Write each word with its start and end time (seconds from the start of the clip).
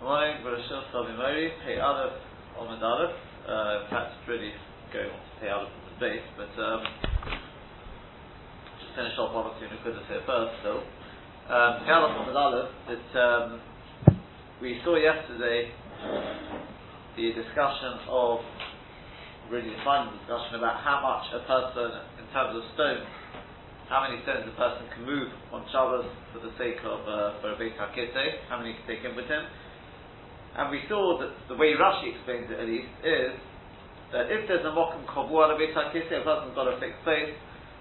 Morning, 0.00 0.40
Barashil 0.40 0.80
Sabi 0.96 1.12
Mori, 1.12 1.52
Pei 1.60 1.76
Aleph, 1.76 2.16
Omid 2.56 2.80
Aleph. 2.80 3.12
Uh, 3.44 4.08
really 4.24 4.48
going 4.96 5.12
on 5.12 5.20
to 5.20 5.32
Pei 5.36 5.52
Aleph 5.52 5.68
from 5.68 5.84
the 5.92 5.96
base, 6.00 6.24
but 6.40 6.48
um, 6.56 6.80
just 8.80 8.96
finish 8.96 9.12
off 9.20 9.36
two 9.60 9.68
Nukudas 9.68 10.08
here 10.08 10.24
first, 10.24 10.56
still. 10.64 10.80
Um, 11.52 11.84
Pei 11.84 11.92
Aleph, 11.92 12.16
Omid 12.16 12.32
Aleph, 12.32 12.72
that 12.88 13.08
um, 13.12 13.60
we 14.64 14.80
saw 14.88 14.96
yesterday 14.96 15.68
the 17.20 17.36
discussion 17.36 18.00
of, 18.08 18.40
really 19.52 19.68
the 19.68 19.84
final 19.84 20.16
discussion 20.16 20.56
about 20.56 20.80
how 20.80 21.04
much 21.04 21.28
a 21.36 21.44
person, 21.44 22.00
in 22.16 22.24
terms 22.32 22.56
of 22.56 22.64
stones, 22.72 23.04
how 23.92 24.08
many 24.08 24.16
stones 24.24 24.48
a 24.48 24.56
person 24.56 24.80
can 24.96 25.04
move 25.04 25.28
on 25.52 25.68
Shabbos 25.68 26.08
for 26.32 26.40
the 26.40 26.56
sake 26.56 26.80
of 26.88 27.04
uh, 27.04 27.36
for 27.44 27.52
a 27.52 27.56
Beit 27.60 27.76
HaKiteh, 27.76 28.48
how 28.48 28.64
many 28.64 28.72
he 28.72 28.80
can 28.80 28.86
take 28.88 29.04
in 29.04 29.12
with 29.12 29.28
him. 29.28 29.44
And 30.58 30.70
we 30.70 30.82
saw 30.90 31.18
that 31.22 31.30
the 31.46 31.54
way 31.54 31.78
Rashi 31.78 32.14
explains 32.14 32.50
it 32.50 32.58
at 32.58 32.66
least 32.66 32.90
is 33.06 33.32
that 34.10 34.26
if 34.26 34.50
there's 34.50 34.66
a 34.66 34.74
mokum 34.74 35.06
kavua 35.06 35.54
beit 35.54 35.70
a 35.70 35.90
person's 35.94 36.54
got 36.58 36.66
a 36.66 36.74
fixed 36.82 37.02
place, 37.06 37.30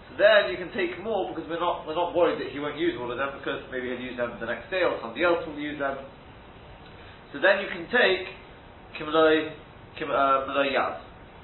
so 0.09 0.17
then 0.17 0.53
you 0.53 0.57
can 0.57 0.69
take 0.73 0.97
more 1.01 1.29
because 1.29 1.49
we're 1.49 1.61
not 1.61 1.85
we're 1.85 1.97
not 1.97 2.13
worried 2.13 2.41
that 2.41 2.49
he 2.53 2.57
won't 2.61 2.77
use 2.77 2.97
all 2.97 3.09
of 3.09 3.17
them 3.17 3.29
because 3.37 3.61
maybe 3.73 3.89
he'll 3.89 4.01
use 4.01 4.17
them 4.17 4.37
the 4.41 4.49
next 4.49 4.69
day 4.69 4.81
or 4.81 4.97
somebody 5.01 5.25
else 5.25 5.41
will 5.45 5.57
use 5.57 5.77
them. 5.77 5.97
So 7.33 7.37
then 7.41 7.61
you 7.61 7.69
can 7.69 7.85
take 7.93 8.25
kimloi 8.97 9.53
kim, 9.97 10.09
uh, 10.09 10.49
yad, 10.49 11.01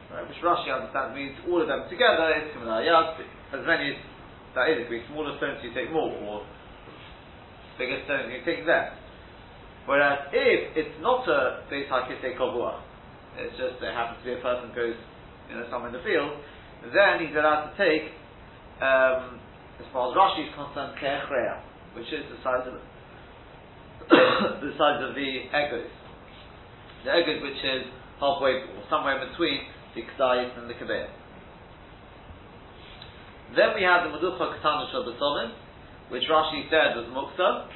right? 0.10 0.26
Which 0.26 0.42
Rashi 0.42 0.70
understands 0.74 1.14
means 1.14 1.38
all 1.46 1.62
of 1.62 1.70
them 1.70 1.86
together 1.90 2.34
is 2.42 2.54
kimloi 2.58 2.86
yad. 2.90 3.22
As 3.54 3.62
many 3.66 3.94
as 3.94 4.00
that 4.58 4.70
is, 4.74 4.90
if 4.90 5.06
smaller 5.10 5.38
stones 5.38 5.62
you 5.62 5.74
take 5.74 5.94
more, 5.94 6.10
or 6.10 6.46
bigger 7.78 8.02
stones 8.06 8.34
you 8.34 8.42
take 8.46 8.66
less. 8.66 9.05
Whereas 9.86 10.34
if 10.34 10.76
it's 10.78 10.98
not 11.02 11.28
a 11.30 11.62
Beis 11.70 11.90
HaKisei 11.90 12.38
Kovua, 12.38 12.82
it's 13.38 13.54
just 13.58 13.78
it 13.82 13.94
happens 13.94 14.18
to 14.22 14.26
be 14.26 14.34
a 14.34 14.42
person 14.42 14.74
goes, 14.74 14.98
you 15.50 15.56
know, 15.56 15.66
somewhere 15.70 15.94
in 15.94 15.96
the 15.96 16.02
field, 16.02 16.42
then 16.90 17.22
he's 17.22 17.36
allowed 17.38 17.70
to 17.70 17.74
take, 17.78 18.10
um, 18.82 19.38
as 19.78 19.86
far 19.94 20.10
as 20.10 20.18
Rashi 20.18 20.50
is 20.50 20.52
concerned, 20.58 20.98
Ke'echreya, 20.98 21.62
which 21.94 22.10
is 22.10 22.26
the 22.34 22.40
size 22.42 22.66
of 22.66 22.82
the 24.62 24.74
size 24.78 25.02
of 25.06 25.14
the 25.14 25.30
egos. 25.54 25.90
The 27.06 27.12
egos 27.22 27.42
which 27.46 27.62
is 27.62 27.86
halfway, 28.20 28.66
or 28.66 28.84
somewhere 28.90 29.22
between 29.22 29.70
the 29.94 30.02
K'dayis 30.02 30.58
and 30.58 30.70
the 30.70 30.74
Kabir. 30.74 31.10
Then 33.54 33.78
we 33.78 33.84
have 33.86 34.10
the 34.10 34.18
Meducha 34.18 34.58
Ketana 34.58 34.90
Shal 34.90 35.06
which 36.10 36.24
Rashi 36.30 36.70
said 36.70 36.98
was 36.98 37.06
Mukta, 37.10 37.68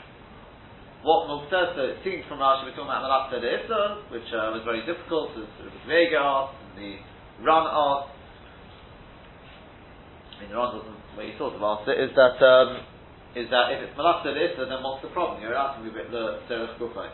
what 1.04 1.32
Mukta, 1.32 1.76
so 1.76 1.82
it 1.96 2.04
seems 2.04 2.28
from 2.28 2.44
Rashi 2.44 2.68
we're 2.68 2.76
talking 2.76 2.92
about 2.92 3.08
the 3.08 3.08
Malachta 3.08 3.40
de 3.40 3.48
Issa, 3.48 4.12
which 4.12 4.28
uh, 4.36 4.52
was 4.52 4.68
very 4.68 4.84
difficult, 4.84 5.32
as 5.40 5.48
sort 5.56 5.72
of 5.72 5.76
Vega 5.88 6.20
and 6.20 6.76
the 6.76 7.00
Ran 7.40 7.64
asked. 7.64 8.12
I 10.36 10.44
mean, 10.44 10.52
the 10.52 10.60
Ran 10.60 10.76
wasn't 10.76 11.00
where 11.16 11.24
you 11.24 11.40
thought 11.40 11.56
of 11.56 11.64
asked 11.64 11.88
it, 11.88 12.04
is 12.04 12.12
that, 12.20 12.36
um, 12.44 12.84
is 13.32 13.48
that 13.48 13.80
if 13.80 13.88
it's 13.88 13.96
Malachta 13.96 14.36
de 14.36 14.44
Issa, 14.44 14.68
then 14.68 14.84
what's 14.84 15.00
the 15.00 15.12
problem? 15.16 15.40
You're 15.40 15.56
asking 15.56 15.88
me 15.88 15.96
about 15.96 16.12
the 16.12 16.44
Derech 16.52 16.76
Gufay. 16.76 17.08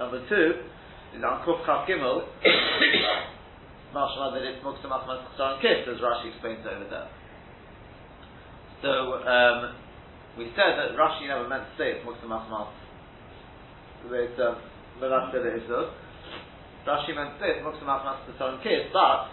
Number 0.00 0.24
two, 0.32 0.64
is 1.12 1.20
on 1.20 1.44
Kuf 1.44 1.60
Kaf 1.68 1.84
Gimel, 1.84 2.24
Mashma 3.92 4.32
that 4.32 4.40
it's 4.40 4.64
Mukta 4.64 4.88
Machmas 4.88 5.20
Chasar 5.36 5.60
and 5.60 5.60
Kif, 5.60 5.84
as 5.84 6.00
Rashi 6.00 6.32
explains 6.32 6.64
over 6.64 6.88
there. 6.88 7.12
So, 8.80 9.20
um, 9.20 9.76
we 10.40 10.48
said 10.56 10.80
that 10.80 10.96
Rashi 10.96 11.28
never 11.28 11.44
meant 11.44 11.68
to 11.68 11.72
say 11.76 12.00
it's 12.00 12.08
Mukta 12.08 12.24
Machmas 12.24 12.72
with 14.10 14.38
um, 14.40 14.56
Le'izud. 15.00 15.92
Rashi 16.86 17.14
meant 17.14 17.38
this, 17.38 17.62
Muksa 17.62 17.86
Machmas 17.86 18.26
Pesarim 18.26 18.58
Kis, 18.62 18.90
but 18.92 19.30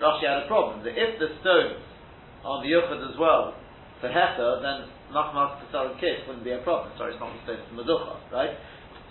Rashi 0.00 0.24
had 0.24 0.44
a 0.44 0.46
problem, 0.48 0.80
that 0.84 0.96
if 0.96 1.20
the 1.20 1.28
stones 1.40 1.84
on 2.44 2.64
the 2.64 2.72
Yuchad 2.72 3.04
as 3.04 3.16
well, 3.20 3.52
for 4.00 4.08
Heter, 4.08 4.62
then 4.62 4.88
Machmas 5.12 5.60
Pesarim 5.60 6.00
Kis 6.00 6.24
wouldn't 6.26 6.44
be 6.44 6.52
a 6.52 6.62
problem. 6.64 6.92
Sorry, 6.96 7.12
it's 7.12 7.20
not 7.20 7.34
the 7.34 7.42
stone, 7.44 7.60
it's 7.60 7.68
the 7.68 7.76
Meducha, 7.76 8.16
right? 8.32 8.56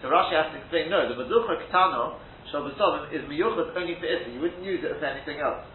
So 0.01 0.09
Rashi 0.09 0.33
has 0.33 0.49
to 0.53 0.57
explain, 0.57 0.89
no, 0.89 1.05
the 1.05 1.17
Meducha 1.17 1.53
Ketano, 1.61 2.17
Shal 2.49 2.66
is 2.66 3.23
Miyuchad 3.27 3.75
only 3.75 3.95
for 3.99 4.07
Issa, 4.07 4.31
you 4.33 4.41
wouldn't 4.41 4.63
use 4.63 4.81
it 4.81 4.97
for 4.97 5.05
anything 5.05 5.38
else. 5.43 5.67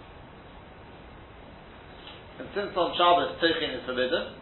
And 2.40 2.48
since 2.56 2.72
on 2.74 2.96
Shabbos 2.96 3.38
Tichin 3.38 3.78
is 3.78 3.84
forbidden, 3.86 4.34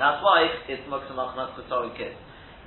that's 0.00 0.18
why 0.24 0.48
it's 0.66 0.82
Muksa 0.88 1.12
Machmas 1.12 1.54
Pesarim 1.54 1.94
Kis. 1.94 2.16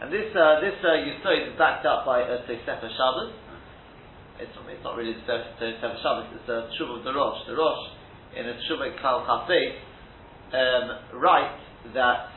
And 0.02 0.12
this 0.12 0.34
uh, 0.34 0.60
this 0.60 0.76
uh, 0.82 1.06
is 1.06 1.54
backed 1.58 1.86
up 1.86 2.06
by 2.06 2.26
a 2.26 2.42
Sefer 2.48 2.90
Shabbos. 2.90 3.32
It's, 4.42 4.50
it's 4.50 4.84
not 4.84 4.98
really 4.98 5.14
the 5.14 5.22
Sefer 5.24 5.98
Shabbos, 6.02 6.28
it's 6.34 6.50
a 6.50 6.68
Tshuva 6.74 7.00
of 7.00 7.04
the 7.06 7.14
Rosh. 7.14 7.46
The 7.46 7.54
Rosh, 7.54 7.84
in 8.36 8.50
a 8.50 8.58
Tshuva 8.66 8.90
Klal 8.98 9.22
Chafei, 9.30 9.78
um, 10.52 11.22
writes 11.22 11.62
that 11.94 12.34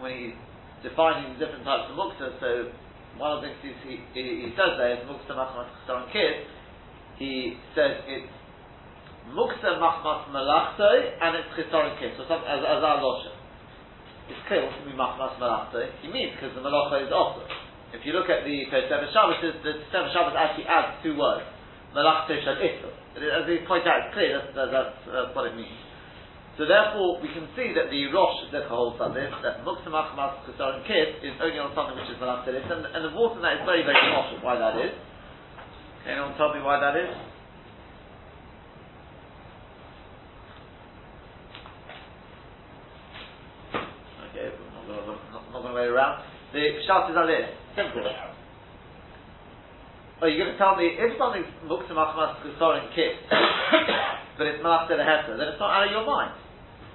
when 0.00 0.16
he's 0.16 0.38
defining 0.82 1.36
the 1.36 1.44
different 1.44 1.64
types 1.64 1.92
of 1.92 1.94
mukta, 1.94 2.40
so 2.40 2.72
one 3.20 3.36
of 3.36 3.44
the 3.44 3.52
things 3.60 3.76
he, 3.84 4.00
he, 4.16 4.48
he 4.48 4.50
says 4.56 4.74
there 4.80 4.96
is 4.96 5.04
mukta 5.04 5.36
machmas 5.36 5.68
chesaron 5.84 6.10
kid. 6.10 6.48
He 7.20 7.60
says 7.76 8.00
it's 8.08 8.32
mukta 9.28 9.76
machmas 9.76 10.26
malachtoi 10.32 11.20
and 11.20 11.36
it's 11.36 11.52
chesaron 11.52 12.00
kid. 12.00 12.16
So 12.16 12.24
as, 12.24 12.60
as 12.64 12.80
our 12.80 12.98
logic 12.98 13.43
it's 14.28 14.40
clear 14.48 14.64
what 14.64 14.72
mean 14.88 14.96
machmas 14.96 15.36
malachta. 15.36 15.84
He 16.00 16.08
means 16.08 16.32
because 16.36 16.56
the 16.56 16.64
malacha 16.64 17.04
is 17.04 17.12
also. 17.12 17.44
If 17.92 18.02
you 18.02 18.16
look 18.16 18.26
at 18.26 18.42
the 18.42 18.66
Sefer 18.72 19.06
Shabbos, 19.12 19.38
the 19.62 19.72
Sefer 19.92 20.10
Shabbos 20.10 20.34
actually 20.34 20.66
adds 20.66 20.98
two 21.04 21.14
words, 21.14 21.44
malachta 21.92 22.40
shal 22.42 22.58
iso. 22.58 22.90
As 23.14 23.46
they 23.46 23.62
point 23.68 23.86
out, 23.86 24.08
it's 24.08 24.12
clear 24.16 24.42
that's, 24.50 24.72
that's, 24.72 25.30
what 25.36 25.46
it 25.46 25.54
means. 25.54 25.78
So 26.58 26.66
therefore, 26.66 27.18
we 27.22 27.30
can 27.34 27.46
see 27.58 27.74
that 27.74 27.90
the 27.90 28.10
Rosh 28.14 28.50
Zecha 28.50 28.70
holds 28.70 28.98
on 29.02 29.14
this, 29.14 29.30
that 29.42 29.62
Muksa 29.66 29.90
Machmas 29.90 30.42
and 30.46 30.86
Kid 30.86 31.22
is 31.22 31.34
only 31.42 31.58
on 31.58 31.74
something 31.74 31.98
which 31.98 32.10
is 32.10 32.18
Malachta 32.18 32.54
and, 32.54 32.86
and 32.94 33.02
the 33.06 33.14
water 33.14 33.42
that 33.42 33.58
is 33.58 33.62
very, 33.66 33.82
very 33.82 33.98
posh 34.14 34.34
why 34.42 34.54
that 34.58 34.78
is. 34.78 34.94
Can 36.06 36.18
anyone 36.18 36.34
tell 36.38 36.54
me 36.54 36.62
why 36.62 36.78
that 36.78 36.94
is? 36.94 37.10
Way 45.74 45.90
around. 45.90 46.22
The 46.54 46.62
pshat 46.78 47.10
is 47.10 47.18
this. 47.18 47.50
Simple. 47.74 48.06
Oh, 50.22 50.30
you're 50.30 50.46
going 50.46 50.54
to 50.54 50.60
tell 50.62 50.78
me 50.78 50.94
if 50.94 51.18
something's 51.18 51.50
mukta 51.66 51.90
machmas 51.90 52.38
kusorin 52.40 52.86
kit, 52.94 53.18
but 54.38 54.46
it's 54.46 54.62
malach 54.62 54.86
de 54.86 54.94
then 54.94 55.50
it's 55.50 55.58
not 55.58 55.74
out 55.74 55.84
of 55.84 55.92
your 55.92 56.06
mind. 56.06 56.30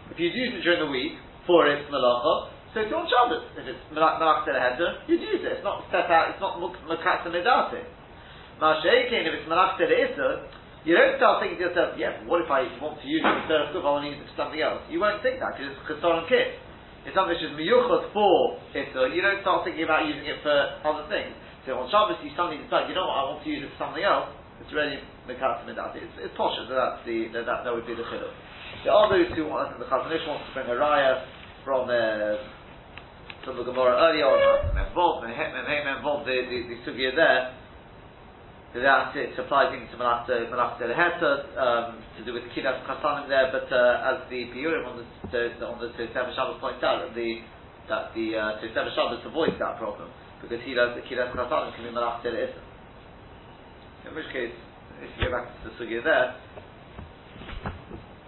If 0.09 0.17
you 0.17 0.31
use 0.31 0.55
it 0.55 0.63
during 0.63 0.79
the 0.79 0.87
week 0.87 1.19
for 1.43 1.67
its 1.67 1.83
malacha, 1.91 2.55
so 2.71 2.79
it's 2.79 2.93
on 2.95 3.03
Shabbos. 3.11 3.43
If 3.59 3.67
it's 3.67 3.83
malach 3.91 4.47
de 4.47 4.55
you'd 5.11 5.19
use 5.19 5.43
it. 5.43 5.59
It's 5.59 5.67
not 5.67 5.83
set 5.91 6.07
out. 6.07 6.31
It's 6.31 6.39
not 6.39 6.63
mukata 6.63 7.27
medate. 7.27 7.83
Ma'ashekin, 8.63 9.27
if 9.27 9.43
it's 9.43 9.49
malach 9.51 9.75
de 9.75 9.91
you 10.87 10.95
don't 10.95 11.19
start 11.19 11.43
thinking 11.43 11.59
to 11.59 11.75
yourself, 11.75 11.99
yeah, 11.99 12.23
what 12.23 12.39
if 12.39 12.47
I 12.47 12.63
want 12.79 13.03
to 13.03 13.07
use 13.07 13.19
it 13.19 13.43
for 13.51 13.83
I 13.83 13.91
want 13.91 14.07
to 14.07 14.15
use 14.15 14.23
it 14.23 14.31
for 14.31 14.47
something 14.47 14.63
else? 14.63 14.79
You 14.87 15.03
won't 15.03 15.19
think 15.19 15.43
that 15.43 15.59
because 15.59 15.75
it's 15.75 15.83
kusorin 15.83 16.23
kit 16.31 16.55
it's 17.09 17.17
something 17.17 17.33
which 17.33 17.41
is 17.41 17.57
miyuchot 17.57 18.13
for 18.13 18.61
Issa, 18.77 19.09
you 19.09 19.25
don't 19.25 19.41
start 19.41 19.65
thinking 19.65 19.81
about 19.81 20.05
using 20.05 20.29
it 20.29 20.45
for 20.45 20.53
other 20.85 21.09
things. 21.09 21.33
So 21.65 21.73
on 21.81 21.89
Shabbos 21.89 22.21
you 22.21 22.29
suddenly 22.37 22.61
decide, 22.61 22.85
you 22.85 22.93
know 22.93 23.09
what, 23.09 23.17
I 23.17 23.23
want 23.33 23.41
to 23.41 23.49
use 23.49 23.65
it 23.65 23.73
for 23.73 23.89
something 23.89 24.05
else, 24.05 24.29
it's 24.61 24.69
really 24.69 25.01
Mekat 25.25 25.65
Midati. 25.65 26.05
It's, 26.05 26.29
it's 26.29 26.35
posh, 26.37 26.53
so 26.69 26.69
that's 26.69 27.01
the, 27.09 27.33
that, 27.33 27.65
that 27.65 27.73
would 27.73 27.89
be 27.89 27.97
the 27.97 28.05
chiluk. 28.05 28.29
There 28.85 28.93
are 28.93 29.09
those 29.09 29.25
who 29.33 29.49
want, 29.49 29.73
the 29.81 29.89
Chazon 29.89 30.13
Ish 30.13 30.21
wants 30.29 30.45
to 30.45 30.51
bring 30.53 30.69
a 30.69 30.77
raya 30.77 31.25
from 31.65 31.89
uh, 31.89 32.37
from 33.41 33.55
the 33.55 33.63
Gemara 33.63 33.97
earlier 33.97 34.27
on, 34.27 34.77
involved, 34.77 35.25
involved 35.25 36.27
the, 36.27 36.37
the, 36.45 36.57
the 36.69 36.77
sugya 36.85 37.15
there, 37.15 37.55
that 38.73 39.17
it 39.17 39.33
applies 39.33 39.73
into 39.73 39.97
Malachta 39.97 40.45
Malachta 40.45 40.85
Heta 40.85 41.31
um, 41.57 41.97
to 42.17 42.21
do 42.21 42.33
with 42.37 42.45
Kidas 42.53 42.85
Chasanim 42.85 43.25
there, 43.25 43.49
but 43.49 43.65
uh, 43.73 44.13
as 44.13 44.29
the 44.29 44.45
Piurim 44.53 44.85
on 44.85 45.01
the, 45.01 45.65
on 45.65 45.81
the 45.81 45.89
Tosef 45.97 46.35
Shabbos 46.37 46.61
points 46.61 46.83
out, 46.85 47.01
that 47.01 47.15
the 47.17 47.41
that 47.89 48.13
the 48.13 48.37
uh, 48.37 48.61
Tosef 48.61 48.93
Shabbos 48.93 49.25
avoids 49.25 49.57
that 49.57 49.81
problem 49.81 50.13
because 50.41 50.61
he 50.61 50.77
knows 50.77 50.93
that 50.93 51.01
Kidas 51.09 51.33
Chasanim 51.33 51.73
can 51.73 51.83
be 51.83 51.91
Malachta 51.91 52.29
Issa. 52.29 52.61
In 54.05 54.13
which 54.13 54.29
case, 54.29 54.53
if 55.01 55.09
you 55.17 55.25
go 55.25 55.33
back 55.33 55.49
to 55.49 55.59
the 55.65 55.73
sugya 55.73 56.05
there, 56.05 56.37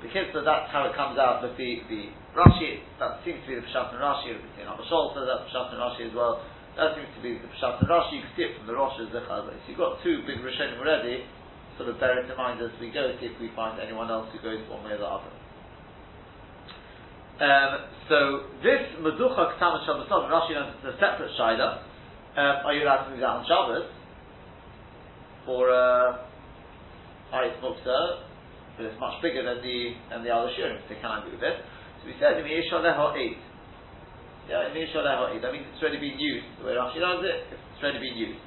because 0.01 0.25
so 0.33 0.41
that's 0.41 0.73
how 0.73 0.89
it 0.89 0.97
comes 0.97 1.21
out. 1.21 1.45
But 1.45 1.53
the 1.53 1.85
the 1.85 2.09
Rashi 2.33 2.81
that 2.97 3.21
seems 3.21 3.45
to 3.45 3.47
be 3.47 3.55
the 3.61 3.65
Pshat 3.69 3.93
and 3.93 4.01
Rashi. 4.01 4.33
You 4.57 4.65
know, 4.65 4.73
Abashol 4.73 5.13
says 5.13 5.29
that 5.29 5.45
Pshat 5.53 5.69
and 5.69 5.81
Rashi 5.85 6.09
as 6.09 6.15
well. 6.17 6.41
That 6.77 6.95
seems 6.95 7.11
to 7.15 7.21
be 7.21 7.35
the 7.35 7.51
Pshat 7.59 7.83
and 7.83 7.89
Rashi. 7.91 8.15
You 8.15 8.23
can 8.23 8.31
see 8.35 8.45
it 8.47 8.55
from 8.55 8.67
the 8.67 8.75
Rosh 8.75 8.95
Zechaz. 8.95 9.43
So 9.43 9.67
you've 9.67 9.77
got 9.77 9.99
two 10.03 10.23
big 10.23 10.39
Rishonim 10.39 10.79
already. 10.79 11.27
Sort 11.77 11.89
of 11.89 11.99
bear 11.99 12.23
in 12.23 12.31
mind 12.37 12.61
as 12.63 12.71
we 12.79 12.91
go, 12.91 13.11
see 13.19 13.27
if 13.27 13.39
we 13.39 13.51
find 13.55 13.79
anyone 13.79 14.11
else 14.11 14.27
who 14.31 14.39
goes 14.39 14.63
one 14.69 14.83
way 14.83 14.95
or 14.95 14.99
the 14.99 15.07
other. 15.07 15.31
Um, 17.41 17.71
so 18.07 18.17
this 18.63 18.85
Meducha 19.01 19.57
Ketama 19.57 19.83
Shabbatot, 19.83 20.29
Rashi 20.29 20.53
knows 20.53 20.75
it's 20.77 20.95
a 20.95 20.99
separate 20.99 21.31
Shaila. 21.39 21.81
um, 22.37 22.55
are 22.65 22.73
you 22.73 22.83
allowed 22.83 23.09
to 23.09 23.15
do 23.15 23.19
that 23.19 23.27
on 23.27 23.45
Shabbos? 23.47 23.89
For 25.45 25.71
uh, 25.71 26.21
Ayat 27.33 27.59
Mukta, 27.59 28.21
but 28.77 28.85
it's 28.85 28.99
much 28.99 29.21
bigger 29.21 29.43
than 29.43 29.63
the 29.63 29.95
than 30.11 30.23
the 30.23 30.29
other 30.29 30.51
shirim, 30.53 30.77
so 30.87 30.95
can 31.01 31.11
I 31.11 31.25
move 31.25 31.41
it? 31.41 31.65
So 32.01 32.07
we 32.07 32.13
said, 32.19 32.37
Leho 32.37 33.17
8. 33.17 33.37
Yeah, 34.51 34.67
Leho 34.75 34.99
8. 35.31 35.39
That 35.39 35.55
means 35.55 35.63
it's 35.71 35.79
already 35.79 36.03
been 36.03 36.19
used. 36.19 36.43
The 36.59 36.67
way 36.67 36.75
Rashi 36.75 36.99
does 36.99 37.23
it, 37.23 37.47
it's 37.55 37.79
already 37.79 38.03
been 38.03 38.19
used. 38.19 38.43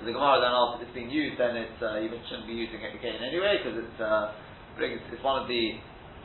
So 0.00 0.08
the 0.08 0.16
Gemara 0.16 0.40
then 0.40 0.48
asks 0.48 0.80
if 0.80 0.88
it's 0.88 0.96
being 0.96 1.12
used, 1.12 1.36
then 1.36 1.52
it 1.52 1.76
uh, 1.76 2.00
shouldn't 2.24 2.48
be 2.48 2.56
using 2.56 2.80
it 2.80 2.96
again 2.96 3.20
anyway, 3.20 3.60
because 3.60 3.84
it's, 3.84 4.00
uh, 4.00 4.32
it's 4.80 5.20
one 5.20 5.44
of 5.44 5.46
the 5.50 5.76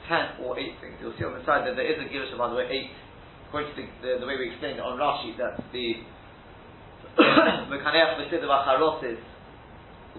ten 0.07 0.39
or 0.47 0.55
eight 0.55 0.79
things. 0.79 0.95
You'll 1.03 1.11
see 1.19 1.27
on 1.27 1.35
the 1.35 1.44
side 1.44 1.67
that 1.67 1.75
there 1.75 1.83
is 1.83 2.00
a 2.00 2.07
Girusha, 2.07 2.39
by 2.39 2.47
the 2.47 2.55
way, 2.55 2.71
eight, 2.71 2.95
according 3.51 3.75
to 3.75 3.83
the, 3.83 3.88
the, 4.00 4.09
the 4.23 4.27
way 4.29 4.39
we 4.39 4.55
explained 4.55 4.79
it 4.79 4.85
on 4.88 4.95
Rashi, 4.95 5.35
that's 5.35 5.59
the 5.75 6.07
Mekaneach 7.19 8.15
Besidav 8.15 8.47
Acharotis, 8.47 9.19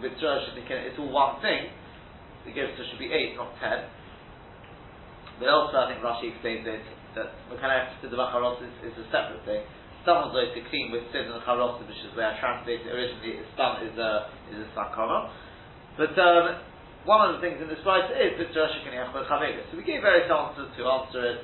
it's 0.04 0.98
all 1.00 1.08
one 1.08 1.40
thing. 1.40 1.72
The 2.44 2.52
Girusha 2.52 2.84
should 2.92 3.00
be 3.00 3.08
eight, 3.08 3.40
not 3.40 3.56
ten. 3.56 3.88
But 5.38 5.48
also, 5.48 5.76
I 5.78 5.90
think 5.90 6.04
Rashi 6.04 6.30
explains 6.30 6.66
it 6.66 6.82
that 7.14 7.34
Mekaneach 7.50 7.98
Besidav 8.02 8.30
Acharotis 8.30 8.70
is 8.86 8.94
a 8.98 9.06
separate 9.10 9.44
thing 9.44 9.62
someone's 10.04 10.36
going 10.36 10.52
to 10.52 10.62
clean 10.68 10.92
with 10.92 11.08
Sid 11.10 11.26
and 11.26 11.40
which 11.40 12.02
is 12.04 12.12
where 12.12 12.28
I 12.28 12.36
translated 12.36 12.86
originally, 12.86 13.40
is 13.40 13.48
is 13.48 13.96
a, 13.96 14.28
is 14.52 14.60
a 14.60 14.68
sakara. 14.76 15.32
But 15.96 16.12
um, 16.20 16.60
one 17.08 17.24
of 17.24 17.36
the 17.36 17.40
things 17.40 17.58
in 17.60 17.68
this 17.68 17.80
writer 17.84 18.12
is 18.12 18.36
that 18.36 18.52
Rashi 18.52 18.84
can 18.84 18.92
So 19.72 19.76
we 19.76 19.84
gave 19.84 20.04
various 20.04 20.28
answers 20.28 20.68
to 20.76 20.82
answer 20.84 21.20
it. 21.24 21.40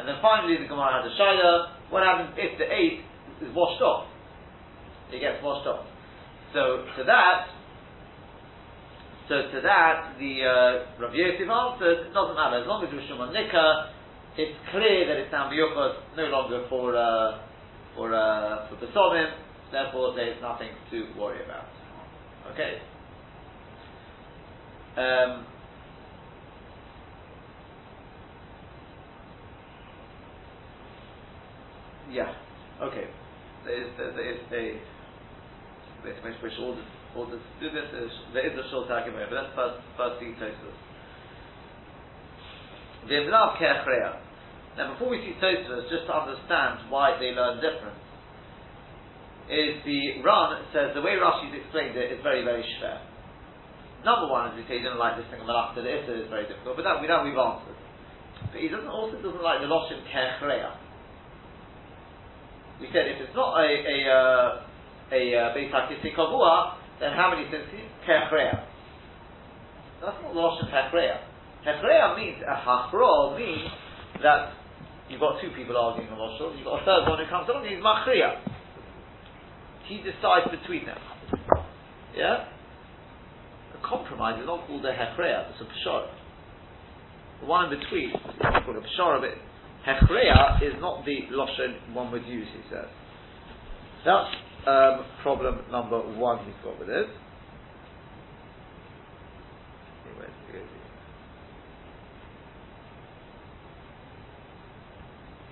And 0.00 0.08
then 0.08 0.18
finally 0.18 0.58
the 0.58 0.66
Gemara 0.66 1.04
had 1.04 1.06
a 1.06 1.12
Shaila. 1.14 1.92
What 1.92 2.02
happens 2.02 2.34
if 2.40 2.58
the 2.58 2.66
eight 2.66 3.04
is 3.44 3.52
washed 3.54 3.80
off? 3.84 4.08
It 5.12 5.20
gets 5.20 5.38
washed 5.44 5.68
off. 5.68 5.86
So 6.56 6.88
to 6.98 7.02
that, 7.06 7.52
so 9.28 9.48
to 9.50 9.60
that, 9.62 10.16
the 10.18 10.44
uh, 10.44 11.00
Rav 11.00 11.14
Yosef 11.14 11.48
answered, 11.48 12.06
it 12.08 12.14
doesn't 12.14 12.36
matter, 12.36 12.60
as 12.60 12.66
long 12.66 12.84
as 12.84 12.90
it's 12.92 13.08
Shuman 13.08 13.32
Nikah, 13.32 13.90
it's 14.36 14.58
clear 14.70 15.06
that 15.08 15.16
it's 15.16 15.32
now 15.32 15.48
no 15.50 16.24
longer 16.26 16.66
for 16.68 16.96
uh, 16.96 17.40
for 17.94 18.12
uh, 18.12 18.68
for 18.68 18.76
Besomim, 18.76 19.30
therefore 19.70 20.14
there 20.14 20.32
is 20.32 20.36
nothing 20.42 20.70
to 20.90 21.06
worry 21.18 21.44
about. 21.44 21.66
Okay. 22.52 22.78
Um, 24.96 25.46
yeah. 32.10 32.34
Okay. 32.82 33.06
There 33.64 33.82
is 33.82 33.90
there, 33.96 34.34
is 34.34 34.40
a 34.52 34.80
which 36.04 36.34
which 36.42 36.52
all 36.60 36.76
this 37.14 37.42
do 37.62 37.70
this 37.70 37.86
is, 37.94 38.10
there 38.34 38.42
is 38.42 38.58
a 38.58 38.66
short 38.74 38.90
argument, 38.90 39.30
but 39.30 39.46
let's 39.46 39.54
first 39.54 39.78
first 39.94 40.18
see 40.18 40.34
Tosfos. 40.34 40.78
V'imlav 43.06 43.54
ke'achreya. 43.62 44.18
Now, 44.74 44.92
before 44.94 45.14
we 45.14 45.22
see 45.22 45.38
Tosfos, 45.38 45.86
just 45.86 46.10
to 46.10 46.14
understand 46.14 46.90
why 46.90 47.14
they 47.22 47.30
learn 47.30 47.62
different, 47.62 47.94
is 49.46 49.78
the 49.86 50.24
Ran 50.26 50.58
says 50.74 50.90
the 50.98 51.04
way 51.04 51.14
Rashi's 51.14 51.54
explained 51.54 51.94
it 51.94 52.10
is 52.10 52.20
very, 52.26 52.42
very 52.42 52.66
shver. 52.66 52.98
Number 54.02 54.28
one 54.28 54.52
is 54.52 54.60
he 54.60 54.62
says 54.66 54.80
he 54.80 54.84
doesn't 54.84 54.98
like 54.98 55.16
this 55.16 55.28
thing 55.30 55.40
of 55.40 55.46
Malachta, 55.46 55.80
the 55.80 55.88
Issa 55.88 56.12
is 56.18 56.28
very 56.28 56.50
difficult, 56.50 56.76
but 56.76 56.84
that 56.84 57.00
we 57.00 57.06
know 57.06 57.22
we've 57.22 57.38
answered. 57.38 57.78
But 58.50 58.60
he 58.60 58.68
doesn't 58.68 58.90
also 58.90 59.16
doesn't 59.22 59.44
like 59.44 59.62
the 59.62 59.70
Loshin 59.70 60.02
Kechreya. 60.10 60.76
We 62.82 62.90
said 62.90 63.06
if 63.06 63.22
it's 63.22 63.36
not 63.38 63.54
a 63.62 63.70
a 63.70 63.96
uh, 64.10 64.48
a 65.14 65.22
uh, 65.38 65.54
Beit 65.54 65.70
Kavua, 65.70 66.83
then 67.00 67.12
how 67.12 67.34
many 67.34 67.48
sins? 67.50 67.64
Kechreya. 68.08 68.64
That's 70.00 70.18
not 70.22 70.34
Loshin 70.34 70.70
Kechreya. 70.70 71.20
Kechreya 71.66 72.16
means 72.16 72.42
a 72.42 72.54
Hachro 72.54 73.36
means 73.38 73.70
that 74.22 74.52
You've 75.08 75.20
got 75.20 75.40
two 75.40 75.50
people 75.52 75.76
arguing 75.76 76.08
on 76.08 76.18
Rosh 76.18 76.40
You've 76.56 76.64
got 76.64 76.80
a 76.80 76.84
third 76.84 77.04
one 77.08 77.18
who 77.20 77.28
comes 77.28 77.48
along. 77.48 77.68
He's 77.68 77.82
machria. 77.84 78.40
He 79.84 80.00
decides 80.00 80.48
between 80.48 80.86
them. 80.86 80.96
Yeah. 82.16 82.48
A 83.76 83.80
compromise 83.86 84.40
is 84.40 84.46
not 84.46 84.66
called 84.66 84.84
a 84.84 84.92
Hechreya. 84.92 85.50
It's 85.50 85.60
a 85.60 85.68
Peshara. 85.68 86.08
The 87.40 87.46
one 87.46 87.70
in 87.70 87.78
between 87.78 88.10
is 88.10 88.64
called 88.64 88.76
a 88.76 88.80
Peshara, 88.80 89.20
but 89.20 89.36
Hechreya 89.84 90.62
is 90.62 90.80
not 90.80 91.04
the 91.04 91.28
Lashon 91.30 91.92
one 91.92 92.10
would 92.10 92.24
use. 92.24 92.48
He 92.56 92.62
says. 92.72 92.88
That's 94.06 94.32
um, 94.66 95.04
problem 95.22 95.58
number 95.70 95.98
one 96.00 96.44
he's 96.44 96.54
got 96.64 96.78
with 96.78 96.88
it. 96.88 97.06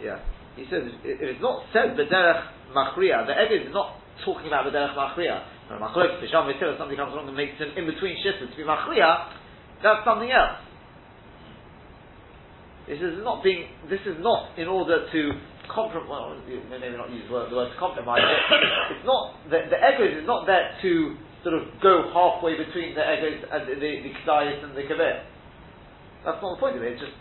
Yeah. 0.02 0.18
He 0.56 0.64
says 0.68 0.82
if 1.04 1.20
it's 1.20 1.40
not 1.40 1.64
said 1.72 1.96
b'derech 1.96 2.74
machria, 2.74 3.24
the 3.24 3.32
Eged 3.32 3.68
is 3.68 3.74
not 3.74 3.96
talking 4.24 4.48
about 4.48 4.66
b'derech 4.66 4.96
machria. 4.96 5.44
Machlok, 5.70 6.20
Pisham 6.20 6.44
V'Tira, 6.50 6.76
somebody 6.76 6.96
comes 6.96 7.12
along 7.12 7.28
and 7.28 7.36
makes 7.36 7.54
an 7.60 7.72
in-between 7.76 8.16
shittas 8.20 8.50
to 8.50 8.56
be 8.56 8.64
machria, 8.64 9.32
that's 9.82 10.04
something 10.04 10.30
else. 10.30 10.60
This 12.88 12.98
is 12.98 13.22
not 13.22 13.42
being, 13.42 13.68
this 13.88 14.00
is 14.04 14.16
not 14.18 14.58
in 14.58 14.68
order 14.68 15.06
to 15.10 15.30
compromise, 15.74 16.08
well, 16.08 16.80
maybe 16.80 16.96
not 16.96 17.10
use 17.10 17.24
the 17.26 17.32
word, 17.32 17.50
the 17.50 17.56
word 17.56 17.72
to 17.72 17.78
compromise 17.78 18.20
it. 18.22 18.40
It's 18.96 19.06
not, 19.06 19.34
the, 19.48 19.58
the 19.68 19.78
Eged 19.80 20.22
is 20.22 20.26
not 20.26 20.46
there 20.46 20.76
to 20.80 21.16
sort 21.42 21.56
of 21.56 21.68
go 21.82 22.12
halfway 22.12 22.56
between 22.56 22.94
the 22.94 23.02
Eged 23.02 23.48
and 23.50 23.68
the, 23.68 23.74
the, 23.74 23.90
the 24.06 24.12
and 24.64 24.76
the 24.76 24.84
Kavir. 24.86 25.24
That's 26.24 26.38
not 26.40 26.56
the 26.56 26.60
point 26.60 26.76
of 26.76 26.82
it, 26.82 26.92
it's 26.94 27.02
just, 27.02 27.16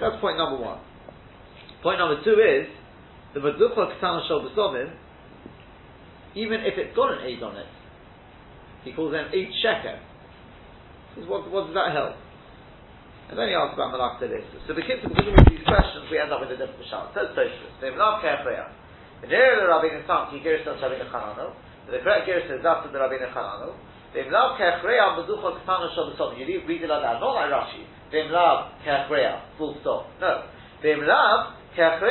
that's 0.00 0.20
point 0.20 0.36
number 0.36 0.60
one. 0.60 0.80
Point 1.82 1.98
number 1.98 2.20
two 2.22 2.36
is 2.36 2.68
the 3.34 3.40
Maducha 3.40 3.96
Ketana 3.96 4.26
Shal 4.28 4.44
B'Sovim, 4.44 4.92
even 6.34 6.60
if 6.60 6.74
it's 6.76 6.94
got 6.94 7.12
an 7.12 7.26
aid 7.26 7.42
on 7.42 7.56
it, 7.56 7.66
he 8.84 8.92
calls 8.92 9.12
them 9.12 9.26
eight 9.32 9.50
sheker. 9.64 9.98
What, 11.26 11.50
what 11.50 11.66
does 11.66 11.74
that 11.74 11.92
help? 11.92 12.14
And 13.30 13.38
then 13.38 13.46
he 13.46 13.54
asks 13.54 13.78
about 13.78 13.94
Malach 13.94 14.18
this. 14.18 14.42
So 14.66 14.74
because, 14.74 14.98
because 15.06 15.30
of 15.30 15.46
these 15.46 15.62
questions, 15.62 16.10
we 16.10 16.18
end 16.18 16.34
up 16.34 16.42
with 16.42 16.50
a 16.50 16.58
different 16.58 16.82
shot. 16.90 17.14
Says 17.14 17.30
Tosfos, 17.38 17.74
they 17.78 17.94
love 17.94 18.18
carefreya. 18.26 18.66
The 19.22 19.30
nearer 19.30 19.62
the 19.62 19.70
Rabbi 19.70 19.94
Nisam, 19.94 20.34
he 20.34 20.42
gives 20.42 20.66
us 20.66 20.82
Rabbi 20.82 20.98
Nechanano. 20.98 21.54
The 21.86 22.02
correct 22.02 22.26
gives 22.26 22.50
says 22.50 22.66
after 22.66 22.90
the 22.90 22.98
Rabbi 22.98 23.22
Nechanano. 23.22 23.78
They 24.10 24.26
love 24.26 24.58
carefreya 24.58 25.14
Maducha 25.14 25.62
Ketana 25.62 25.94
Shal 25.94 26.10
B'Sovim. 26.10 26.42
You 26.42 26.66
read 26.66 26.82
it 26.82 26.90
like 26.90 27.06
that, 27.06 27.22
not 27.22 27.38
like 27.38 27.54
Rashi. 27.54 27.86
They 28.10 28.26
love 28.26 28.74
carefreya, 28.82 29.54
full 29.54 29.78
stop. 29.80 30.10
No. 30.18 30.50
They 30.82 30.98
love 30.98 31.54
uh, 31.78 32.02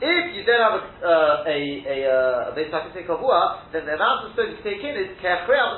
if 0.00 0.34
you 0.34 0.44
don't 0.46 0.62
have 0.62 0.78
a 0.78 1.06
uh, 1.06 1.42
a 1.46 1.58
a, 1.86 2.54
a 2.54 3.02
kavua, 3.02 3.72
then 3.72 3.86
the 3.86 3.94
amount 3.94 4.26
of 4.26 4.32
stones 4.34 4.54
you 4.58 4.62
take 4.62 4.82
in 4.84 4.94
is 4.94 5.10
kechreya 5.18 5.74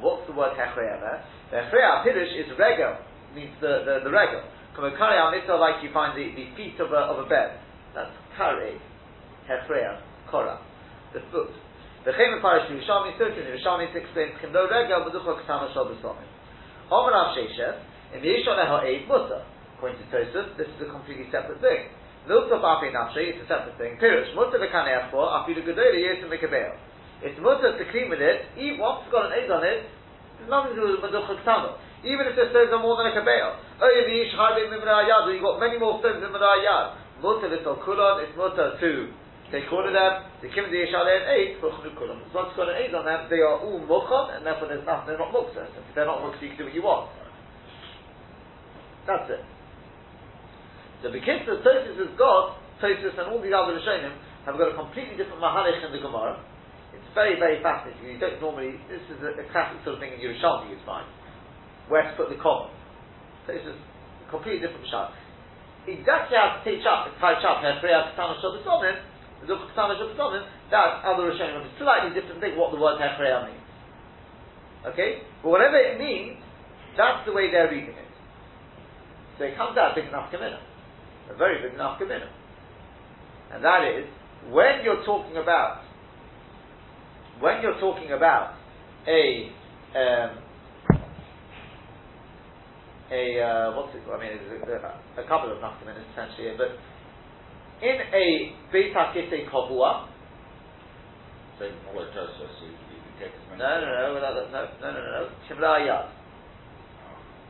What's 0.00 0.26
the 0.26 0.32
word 0.34 0.56
kechreya 0.56 1.00
there? 1.00 1.22
Kechreya 1.52 2.04
pirush 2.04 2.32
is 2.36 2.50
regel, 2.58 2.96
means 3.34 3.54
the 3.60 3.84
the, 3.84 3.94
the 4.04 4.10
regel. 4.10 4.42
Kamakari 4.76 5.16
al 5.16 5.60
like 5.60 5.82
you 5.82 5.90
find 5.92 6.16
the, 6.16 6.30
the 6.36 6.54
feet 6.56 6.78
of 6.80 6.92
a 6.92 7.02
of 7.08 7.24
a 7.24 7.28
bed. 7.28 7.58
That's 7.94 8.12
kare, 8.36 8.78
kechreya, 9.48 10.00
kora, 10.30 10.60
the 11.12 11.20
foot. 11.32 11.50
The 12.04 12.12
Chem 12.12 12.40
Parish 12.40 12.70
Yerushalmi 12.70 13.18
thirteen. 13.18 13.44
Yerushalmi 13.44 13.90
explains 13.94 14.32
Kimdo 14.40 14.70
regel 14.70 15.04
v'duchol 15.08 15.42
ketana 15.42 15.72
shal 15.74 15.90
b'somim. 15.90 16.24
Omer 16.90 17.12
Rav 17.12 17.36
Sheshes 17.36 17.80
in 18.14 18.22
the 18.22 18.28
Yishon 18.28 18.56
Eho 18.56 18.80
Eid 18.80 19.08
Mutter. 19.08 19.44
According 19.76 19.98
to 19.98 20.06
Tosfos, 20.08 20.56
this 20.56 20.66
is 20.68 20.88
a 20.88 20.90
completely 20.90 21.26
separate 21.30 21.60
thing. 21.60 21.90
Milta 22.26 22.58
Bafi 22.58 22.90
Nafshi, 22.90 23.34
it's 23.34 23.44
a 23.44 23.48
separate 23.48 23.76
thing. 23.78 23.98
Pirush, 24.00 24.34
Mutter 24.34 24.58
V'Kaneach 24.58 25.10
for, 25.10 25.26
Afilu 25.26 25.62
Gedola 25.62 25.94
Yesim 25.94 26.26
V'Kabeil. 26.32 26.74
It's 27.22 27.38
Mutter 27.40 27.76
to 27.76 27.84
clean 27.90 28.10
with 28.10 28.20
it, 28.20 28.46
even 28.56 28.78
once 28.80 29.04
it's 29.04 29.12
got 29.12 29.26
an 29.26 29.38
egg 29.38 29.50
on 29.50 29.62
it, 29.66 29.86
nothing 30.46 30.78
to 30.78 30.80
do 30.80 30.86
with 30.94 31.02
Maducha 31.02 31.34
Ktano. 31.42 31.74
Even 32.06 32.30
if 32.30 32.38
the 32.38 32.46
stones 32.54 32.70
are 32.70 32.78
more 32.78 32.94
than 32.94 33.10
a 33.10 33.14
Kabeil. 33.18 33.58
Oh, 33.82 33.90
you 33.90 34.06
Yad, 34.06 35.26
you've 35.34 35.42
got 35.42 35.58
many 35.58 35.82
more 35.82 35.98
stones 35.98 36.22
than 36.22 36.30
Mimra 36.30 36.62
Yad. 36.62 36.94
Mutter 37.18 37.50
V'Tol 37.50 37.82
Kulon, 37.82 38.22
it's 38.22 38.36
Mutter 38.38 38.78
to 38.78 39.10
take 39.50 39.66
all 39.72 39.82
of 39.82 39.90
them, 39.90 40.12
the 40.38 40.48
Kim 40.54 40.70
the 40.70 40.78
Yishale 40.78 41.08
and 41.08 41.26
eight, 41.34 41.58
Fuchnu 41.58 41.90
Kulon. 41.98 42.22
It's 42.22 42.34
got 42.34 42.68
an 42.68 42.76
eight 42.78 42.94
on 42.94 43.04
them, 43.04 43.26
they 43.26 43.42
are 43.42 43.58
all 43.58 43.80
Mukhon, 43.82 44.36
and 44.36 44.46
therefore 44.46 44.68
there's 44.68 44.86
nothing, 44.86 45.10
they're 45.10 45.18
not 45.18 45.34
Muksa. 45.34 45.66
If 45.66 45.94
they're 45.94 46.06
not 46.06 46.22
Muksa, 46.22 46.42
you 46.42 46.48
can 46.54 46.58
do 46.58 46.64
what 46.70 46.74
you 46.74 46.82
want. 46.82 47.10
That's 49.06 49.30
it. 49.30 49.42
So 51.02 51.10
because 51.10 51.42
the 51.48 51.58
Tosis 51.64 51.96
has 51.96 52.12
got, 52.18 52.60
Tosis 52.78 53.16
and 53.18 53.32
all 53.32 53.40
these 53.40 53.56
other 53.56 53.74
Rishonim 53.74 54.14
have 54.44 54.58
got 54.58 54.70
a 54.70 54.76
completely 54.76 55.16
different 55.16 55.40
Mahalech 55.40 55.80
in 55.80 55.92
the 55.92 55.98
Gemara. 55.98 56.38
Very, 57.18 57.34
very 57.34 57.58
fascinating. 57.66 58.14
You 58.14 58.22
don't 58.22 58.38
normally, 58.38 58.78
this 58.86 59.02
is 59.10 59.18
a, 59.18 59.34
a 59.42 59.46
classic 59.50 59.82
sort 59.82 59.98
of 59.98 60.00
thing 60.00 60.14
in 60.14 60.22
Yerushalmi 60.22 60.70
you'd 60.70 60.86
find. 60.86 61.02
Where 61.90 62.06
to 62.06 62.14
put 62.14 62.30
the 62.30 62.38
common. 62.38 62.70
So 63.42 63.58
this 63.58 63.66
is 63.66 63.74
a 63.74 64.26
completely 64.30 64.62
different 64.62 64.86
Mashal. 64.86 65.10
exactly 65.90 66.38
how 66.38 66.54
to 66.54 66.58
teach 66.62 66.86
up, 66.86 67.10
teach 67.10 67.42
up 67.42 67.58
Hechreya 67.58 68.14
Ketana 68.14 68.38
Shabbatomim, 68.38 69.02
Zuch 69.50 69.66
Ketana 69.66 69.98
Shabbatomim, 69.98 70.46
that's 70.70 71.02
other 71.02 71.26
Rishonim. 71.26 71.66
A 71.66 71.70
slightly 71.82 72.14
different 72.14 72.38
thing 72.38 72.54
what 72.54 72.70
the 72.70 72.78
word 72.78 73.02
Hechreya 73.02 73.50
means. 73.50 73.66
Okay? 74.86 75.26
But 75.42 75.50
whatever 75.50 75.74
it 75.74 75.98
means, 75.98 76.38
that's 76.94 77.26
the 77.26 77.34
way 77.34 77.50
they're 77.50 77.66
reading 77.66 77.98
it. 77.98 78.12
So 79.42 79.50
it 79.50 79.58
comes 79.58 79.74
out 79.74 79.98
big 79.98 80.06
enough 80.06 80.30
kamina. 80.30 80.62
A 81.26 81.34
very 81.34 81.66
big 81.66 81.74
enough 81.74 81.98
kamina. 81.98 82.30
And 83.50 83.64
that 83.66 83.82
is, 83.82 84.06
when 84.54 84.86
you're 84.86 85.02
talking 85.02 85.34
about, 85.34 85.87
when 87.40 87.62
you're 87.62 87.78
talking 87.80 88.12
about 88.12 88.54
a 89.06 89.50
um, 89.94 90.30
a 93.10 93.40
uh, 93.40 93.76
what's 93.76 93.94
it 93.94 94.04
called? 94.04 94.20
I 94.20 94.28
mean, 94.28 94.36
a, 94.36 95.20
a 95.20 95.26
couple 95.28 95.52
of 95.52 95.58
minutes, 95.86 96.06
essentially, 96.12 96.52
but 96.58 96.76
in 97.80 97.96
a 98.12 98.52
beit 98.72 98.94
hakete 98.94 99.48
kavua. 99.50 100.08
No, 103.58 103.66
no, 103.66 103.86
no, 103.86 104.14
without 104.14 104.34
that, 104.34 104.52
no, 104.52 104.62
no, 104.80 104.88
no, 104.92 105.00
no, 105.00 105.28
kimla 105.48 105.82
yad. 105.82 106.06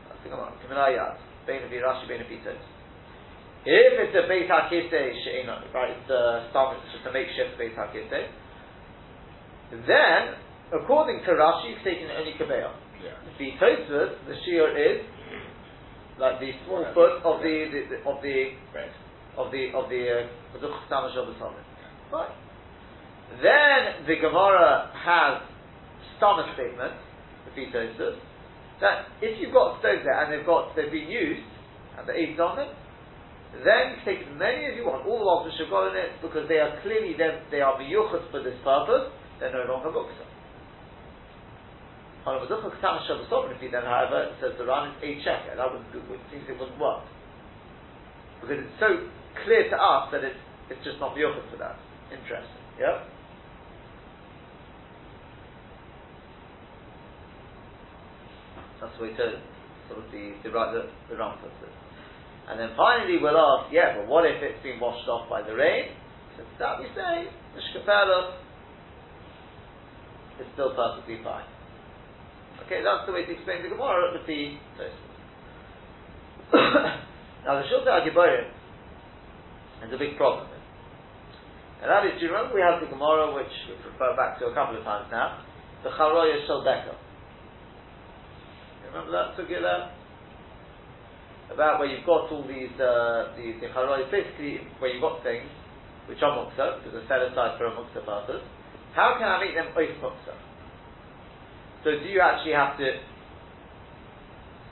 That's 0.07 0.23
the 0.23 0.29
command. 0.29 0.55
Kimla 0.65 0.89
yad. 0.89 1.17
Bein 1.45 1.63
of 1.63 1.69
Rashi, 1.69 2.07
bein 2.07 2.21
of 2.21 2.27
If 2.29 2.55
it's 3.65 4.15
a 4.17 4.27
beit 4.27 4.49
hakete 4.49 5.13
she'ena, 5.23 5.61
right? 5.73 5.91
It's 5.91 6.09
uh, 6.09 6.49
some, 6.53 6.73
just 6.91 7.05
a 7.05 7.11
makeshift 7.11 7.57
beit 7.59 7.75
hakete 7.75 8.29
then, 9.71 10.21
according 10.73 11.21
to 11.25 11.31
Rashi, 11.37 11.77
it's 11.77 11.83
taking 11.83 12.09
only 12.09 12.33
Kabeah. 12.33 12.73
Yeah. 13.03 13.15
The 13.37 13.51
Tosfos, 13.61 14.11
the 14.27 14.35
shear 14.45 14.67
is 14.75 15.05
like 16.19 16.39
the 16.39 16.51
small 16.65 16.83
foot 16.93 17.23
of 17.23 17.41
the, 17.41 17.55
the, 17.71 17.79
the 17.95 17.97
of 18.03 18.21
the 18.21 18.57
Right. 18.75 18.91
of 19.37 19.51
the 19.51 19.71
of 19.71 19.89
the 19.89 20.01
uh, 20.27 20.55
of 20.55 20.61
the 20.61 20.69
Fine. 22.11 22.33
Then 23.41 24.03
the 24.07 24.15
Gemara 24.19 24.91
has 24.91 25.47
stomach 26.17 26.51
statement, 26.55 26.97
the 27.55 27.61
Tosfos, 27.71 28.17
that 28.81 29.07
if 29.21 29.39
you've 29.39 29.53
got 29.53 29.79
stones 29.79 30.01
there 30.03 30.17
and 30.23 30.33
they've 30.33 30.45
got 30.45 30.75
they've 30.75 30.91
been 30.91 31.07
used 31.07 31.45
and 31.97 32.07
the 32.09 32.13
aids 32.13 32.39
on 32.39 32.57
them, 32.57 32.73
then 33.63 34.01
take 34.03 34.27
as 34.27 34.33
many 34.35 34.65
as 34.65 34.73
you 34.75 34.83
want, 34.83 35.07
all 35.07 35.19
the 35.19 35.25
ones 35.25 35.43
which 35.47 35.59
have 35.61 35.71
got 35.71 35.91
in 35.91 35.95
it, 35.95 36.11
because 36.21 36.47
they 36.47 36.59
are 36.59 36.79
clearly 36.81 37.15
then 37.15 37.43
they 37.51 37.61
are 37.61 37.79
miyuchas 37.79 38.27
for 38.31 38.43
this 38.43 38.55
purpose, 38.63 39.11
they're 39.39 39.53
no 39.53 39.65
longer 39.71 39.91
books. 39.91 40.13
On 42.27 42.35
a 42.35 42.45
Ketana 42.45 43.07
Shabbos 43.07 43.25
Sovereignty, 43.29 43.71
then, 43.71 43.83
however, 43.83 44.29
it 44.29 44.35
says 44.43 44.51
the 44.59 44.65
Ran 44.65 44.91
is 45.01 45.01
a 45.01 45.23
checker. 45.23 45.55
That 45.55 45.71
would, 45.71 45.87
seems 46.29 46.43
it 46.45 46.59
wouldn't 46.59 46.77
work. 46.77 47.01
Because 48.41 48.59
it's 48.59 48.79
so 48.79 49.07
clear 49.45 49.69
to 49.71 49.77
us 49.79 50.11
that 50.11 50.23
it's, 50.23 50.37
it's 50.69 50.83
just 50.83 50.99
not 50.99 51.15
B'yochas 51.15 51.47
for 51.49 51.57
that. 51.57 51.79
Interesting. 52.11 52.63
Yeah? 52.77 53.07
That's 58.81 58.95
the 58.99 59.03
way 59.03 59.13
to 59.15 59.39
sort 59.87 60.03
of 60.03 60.11
the, 60.11 60.35
the 60.43 60.49
the, 60.51 60.81
the 61.09 61.15
Ran 61.17 61.39
puts 61.39 61.55
it. 61.63 61.73
And 62.49 62.59
then 62.59 62.71
finally 62.75 63.17
we'll 63.21 63.37
ask, 63.37 63.71
yeah, 63.71 63.97
but 63.97 64.07
what 64.07 64.25
if 64.25 64.41
it's 64.41 64.61
been 64.63 64.79
washed 64.79 65.07
off 65.07 65.29
by 65.29 65.41
the 65.41 65.55
rain? 65.55 65.93
So 66.37 66.43
that 66.59 66.79
we 66.79 66.87
say, 66.95 67.29
the 67.55 67.61
Shkapela 67.61 68.37
is 70.41 70.47
still 70.53 70.73
perfectly 70.75 71.19
fine. 71.23 71.45
Okay, 72.65 72.83
that's 72.83 73.05
the 73.07 73.13
way 73.13 73.25
to 73.25 73.31
explain 73.31 73.63
the 73.63 73.69
Gemara 73.69 74.11
with 74.13 74.27
the 74.27 74.59
Now 77.45 77.61
the 77.61 77.65
Shiltei 77.69 77.93
HaGiborim 77.93 78.49
is 79.85 79.93
a 79.93 79.97
big 79.97 80.17
problem. 80.17 80.47
And 81.81 81.87
that 81.87 82.03
is, 82.05 82.19
do 82.19 82.27
you 82.27 82.31
remember 82.35 82.55
we 82.55 82.61
have 82.61 82.81
the 82.83 82.91
Gemara, 82.91 83.31
which 83.31 83.53
we 83.69 83.75
refer 83.87 84.11
back 84.17 84.39
to 84.39 84.51
a 84.51 84.53
couple 84.53 84.75
of 84.75 84.83
times 84.83 85.07
now, 85.11 85.39
the 85.83 85.89
Charoya 85.89 86.43
Shalbeka. 86.43 86.95
Remember 88.91 89.11
that 89.11 89.37
Sugila? 89.39 89.91
About 91.53 91.79
where 91.79 91.87
you've 91.87 92.05
got 92.05 92.29
all 92.29 92.43
these, 92.45 92.73
uh, 92.77 93.33
the, 93.39 93.55
the 93.61 93.67
Charoya, 93.71 94.11
basically 94.11 94.59
where 94.79 94.91
you've 94.91 95.01
got 95.01 95.23
things 95.23 95.47
which 96.07 96.19
are 96.21 96.35
Muksa, 96.35 96.83
because 96.83 96.93
they're 96.93 97.07
set 97.07 97.31
aside 97.31 97.57
for 97.57 97.67
a 97.67 97.71
Muksa 97.71 98.03
purpose. 98.03 98.43
How 98.93 99.15
can 99.17 99.27
I 99.27 99.39
make 99.43 99.55
them 99.55 99.69
Oif? 99.77 100.01
So 101.83 101.89
do 101.91 102.07
you 102.09 102.19
actually 102.19 102.53
have 102.53 102.77
to 102.77 102.99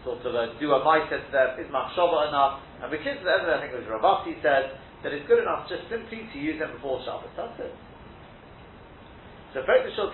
sort 0.03 0.25
of 0.25 0.35
uh, 0.35 0.59
do 0.59 0.71
a 0.71 0.81
mindset 0.83 1.25
to 1.27 1.31
them? 1.31 1.49
Is 1.59 1.71
machshava 1.71 2.27
enough? 2.27 2.59
And 2.81 2.91
because 2.91 3.17
of 3.21 3.27
I 3.27 3.61
think 3.61 3.73
it 3.73 3.79
was 3.79 3.89
Ravasi 3.89 4.41
said 4.41 4.77
that 5.03 5.13
it's 5.13 5.27
good 5.27 5.39
enough 5.39 5.69
just 5.69 5.87
simply 5.89 6.27
to 6.33 6.37
use 6.39 6.59
them 6.59 6.73
before 6.73 6.99
Shabbos. 7.05 7.31
That's 7.37 7.59
it. 7.59 7.73
So 9.53 9.63
Shul 9.95 10.11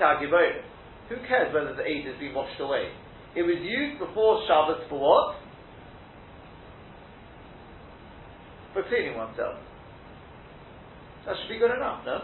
who 1.09 1.15
cares 1.27 1.53
whether 1.53 1.75
the 1.75 1.83
aid 1.83 2.05
has 2.05 2.15
been 2.19 2.33
washed 2.33 2.59
away? 2.59 2.89
It 3.35 3.43
was 3.43 3.57
used 3.59 3.99
before 3.99 4.43
Shabbos 4.47 4.85
for 4.89 4.99
what? 4.99 5.35
For 8.73 8.83
cleaning 8.87 9.17
oneself. 9.17 9.59
That 11.25 11.35
should 11.41 11.49
be 11.49 11.59
good 11.59 11.71
enough, 11.75 12.05
no? 12.05 12.21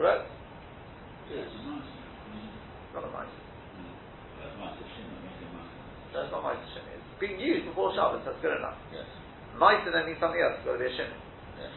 Correct? 0.00 0.24
A 0.24 1.36
nice. 1.36 1.92
Not 2.96 3.04
a 3.04 3.10
mice. 3.12 3.36
That's 4.40 4.56
nice 4.56 4.80
of 4.80 4.88
Shimon, 4.96 5.20
maybe 5.28 5.44
nice. 5.52 5.76
No, 6.16 6.24
it's 6.24 6.32
not 6.32 6.40
mice 6.40 6.56
shimmy. 6.72 6.96
It's 6.96 7.20
being 7.20 7.36
used 7.36 7.68
before 7.68 7.92
Shabbos, 7.92 8.24
that's 8.24 8.40
good 8.40 8.56
enough. 8.56 8.80
Yes. 8.88 9.04
Mice 9.60 9.84
and 9.84 9.92
then 9.92 10.08
means 10.08 10.16
something 10.16 10.40
else, 10.40 10.56
it's 10.56 10.64
got 10.64 10.80
to 10.80 10.80
be 10.80 10.88
a 10.88 10.94
shimmy. 10.96 11.20
Yes. 11.60 11.76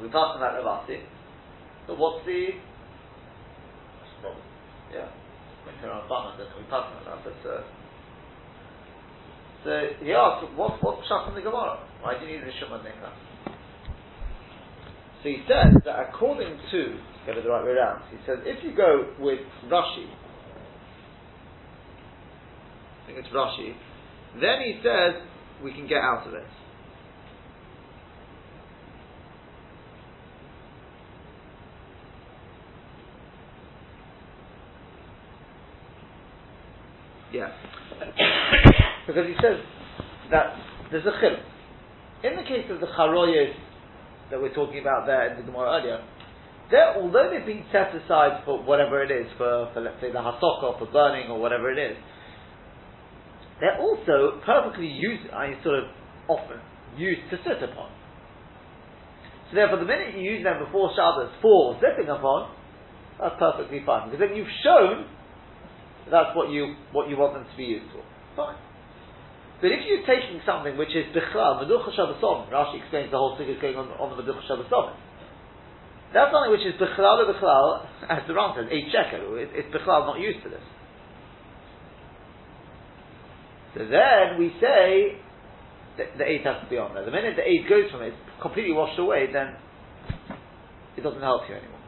We 0.00 0.08
passed 0.08 0.40
on 0.40 0.40
that 0.40 0.56
Ravasi. 0.56 1.04
But 1.84 2.00
what's 2.00 2.24
the 2.24 2.56
That's 2.56 4.12
the 4.16 4.20
problem. 4.24 4.40
yeah. 4.88 5.12
Went 5.68 5.84
around 5.84 6.08
Bama, 6.08 6.32
then 6.40 6.48
we 6.56 6.64
passed 6.72 6.96
on 6.96 7.04
that, 7.12 7.20
but 7.20 7.40
uh, 7.44 7.60
so 9.68 9.70
he 10.00 10.16
asked, 10.16 10.48
what 10.56 10.80
what's 10.80 11.04
shot 11.12 11.28
in 11.28 11.36
the 11.36 11.44
Gemara? 11.44 11.84
Why 12.00 12.16
do 12.16 12.24
you 12.24 12.40
need 12.40 12.48
Rishon 12.48 12.72
Nika? 12.80 13.12
So 15.26 15.30
he 15.30 15.42
says 15.48 15.82
that 15.84 15.98
according 16.08 16.56
to 16.70 16.98
get 17.26 17.36
it 17.36 17.42
the 17.42 17.50
right 17.50 17.64
way 17.64 17.72
around, 17.72 18.00
he 18.12 18.16
says 18.24 18.38
if 18.44 18.62
you 18.62 18.76
go 18.76 19.12
with 19.18 19.40
Rashi, 19.64 20.06
I 23.02 23.06
think 23.06 23.18
it's 23.18 23.28
Rashi, 23.34 23.74
then 24.40 24.60
he 24.62 24.78
says 24.84 25.20
we 25.64 25.72
can 25.72 25.88
get 25.88 25.98
out 25.98 26.28
of 26.28 26.34
it. 26.34 26.44
Yeah. 37.32 37.48
because 39.08 39.26
he 39.26 39.34
says 39.42 39.58
that 40.30 40.54
there's 40.92 41.04
a 41.04 41.10
chiluk. 41.20 41.42
In 42.22 42.36
the 42.36 42.44
case 42.44 42.70
of 42.70 42.78
the 42.78 42.86
charoyos 42.86 43.54
that 44.30 44.40
we're 44.40 44.54
talking 44.54 44.80
about 44.80 45.06
there 45.06 45.30
in 45.30 45.36
the 45.38 45.46
Gemara 45.46 45.80
earlier, 45.80 46.04
they're, 46.70 46.96
although 46.96 47.30
they've 47.30 47.46
been 47.46 47.64
set 47.70 47.94
aside 47.94 48.42
for 48.44 48.62
whatever 48.62 49.02
it 49.02 49.10
is, 49.10 49.26
for, 49.38 49.70
for 49.72 49.80
let's 49.80 50.00
say 50.00 50.10
the 50.10 50.18
hasokah, 50.18 50.78
for 50.78 50.86
burning 50.92 51.30
or 51.30 51.38
whatever 51.38 51.70
it 51.70 51.78
is, 51.78 51.96
they're 53.60 53.78
also 53.78 54.40
perfectly 54.44 54.88
used, 54.88 55.30
I 55.32 55.48
mean, 55.48 55.58
sort 55.62 55.78
of 55.78 55.84
often 56.28 56.58
used 56.96 57.30
to 57.30 57.38
sit 57.44 57.62
upon. 57.62 57.90
So 59.50 59.54
therefore, 59.54 59.78
the 59.78 59.86
minute 59.86 60.16
you 60.16 60.22
use 60.22 60.42
them 60.42 60.58
before 60.64 60.90
Shabbos 60.96 61.30
for 61.40 61.78
sitting 61.78 62.10
upon, 62.10 62.50
that's 63.20 63.36
perfectly 63.38 63.80
fine. 63.86 64.10
Because 64.10 64.26
then 64.26 64.36
you've 64.36 64.50
shown 64.64 65.06
that's 66.10 66.34
what 66.36 66.50
you 66.50 66.74
what 66.92 67.08
you 67.08 67.16
want 67.16 67.34
them 67.34 67.46
to 67.50 67.56
be 67.56 67.64
used 67.64 67.86
for. 67.92 68.02
Fine. 68.36 68.56
But 69.60 69.72
if 69.72 69.80
you're 69.88 70.04
taking 70.04 70.40
something 70.44 70.76
which 70.76 70.92
is 70.92 71.08
Bichlal, 71.16 71.64
Meducha 71.64 71.88
Shabbasom, 71.96 72.52
Rashi 72.52 72.80
explains 72.80 73.10
the 73.10 73.16
whole 73.16 73.36
thing 73.38 73.48
is 73.48 73.60
going 73.60 73.76
on 73.76 73.88
on 73.96 74.12
the 74.12 74.22
Meducha 74.22 74.44
Shabbasom. 74.44 74.92
That's 76.12 76.30
something 76.30 76.52
which 76.52 76.66
is 76.66 76.76
Bichlal 76.76 77.24
Bichlal, 77.24 77.86
as 78.08 78.20
the 78.28 78.34
Ran 78.34 78.54
says, 78.54 78.68
a 78.68 78.80
shekel. 78.92 79.36
It, 79.36 79.48
it's 79.52 79.74
Bichlal 79.74 80.04
not 80.04 80.20
used 80.20 80.44
to 80.44 80.50
this. 80.50 80.64
So 83.76 83.84
then 83.88 84.38
we 84.38 84.52
say 84.60 85.20
that 85.98 86.18
the 86.18 86.24
eight 86.24 86.44
has 86.44 86.62
to 86.62 86.68
be 86.68 86.76
on 86.76 86.94
there. 86.94 87.04
The 87.04 87.10
minute 87.10 87.36
the 87.36 87.48
eight 87.48 87.68
goes 87.68 87.90
from 87.90 88.02
it, 88.02 88.08
it's 88.08 88.42
completely 88.42 88.72
washed 88.72 88.98
away, 88.98 89.28
then 89.32 89.56
it 90.96 91.02
doesn't 91.02 91.20
help 91.20 91.42
you 91.48 91.56
anymore. 91.56 91.80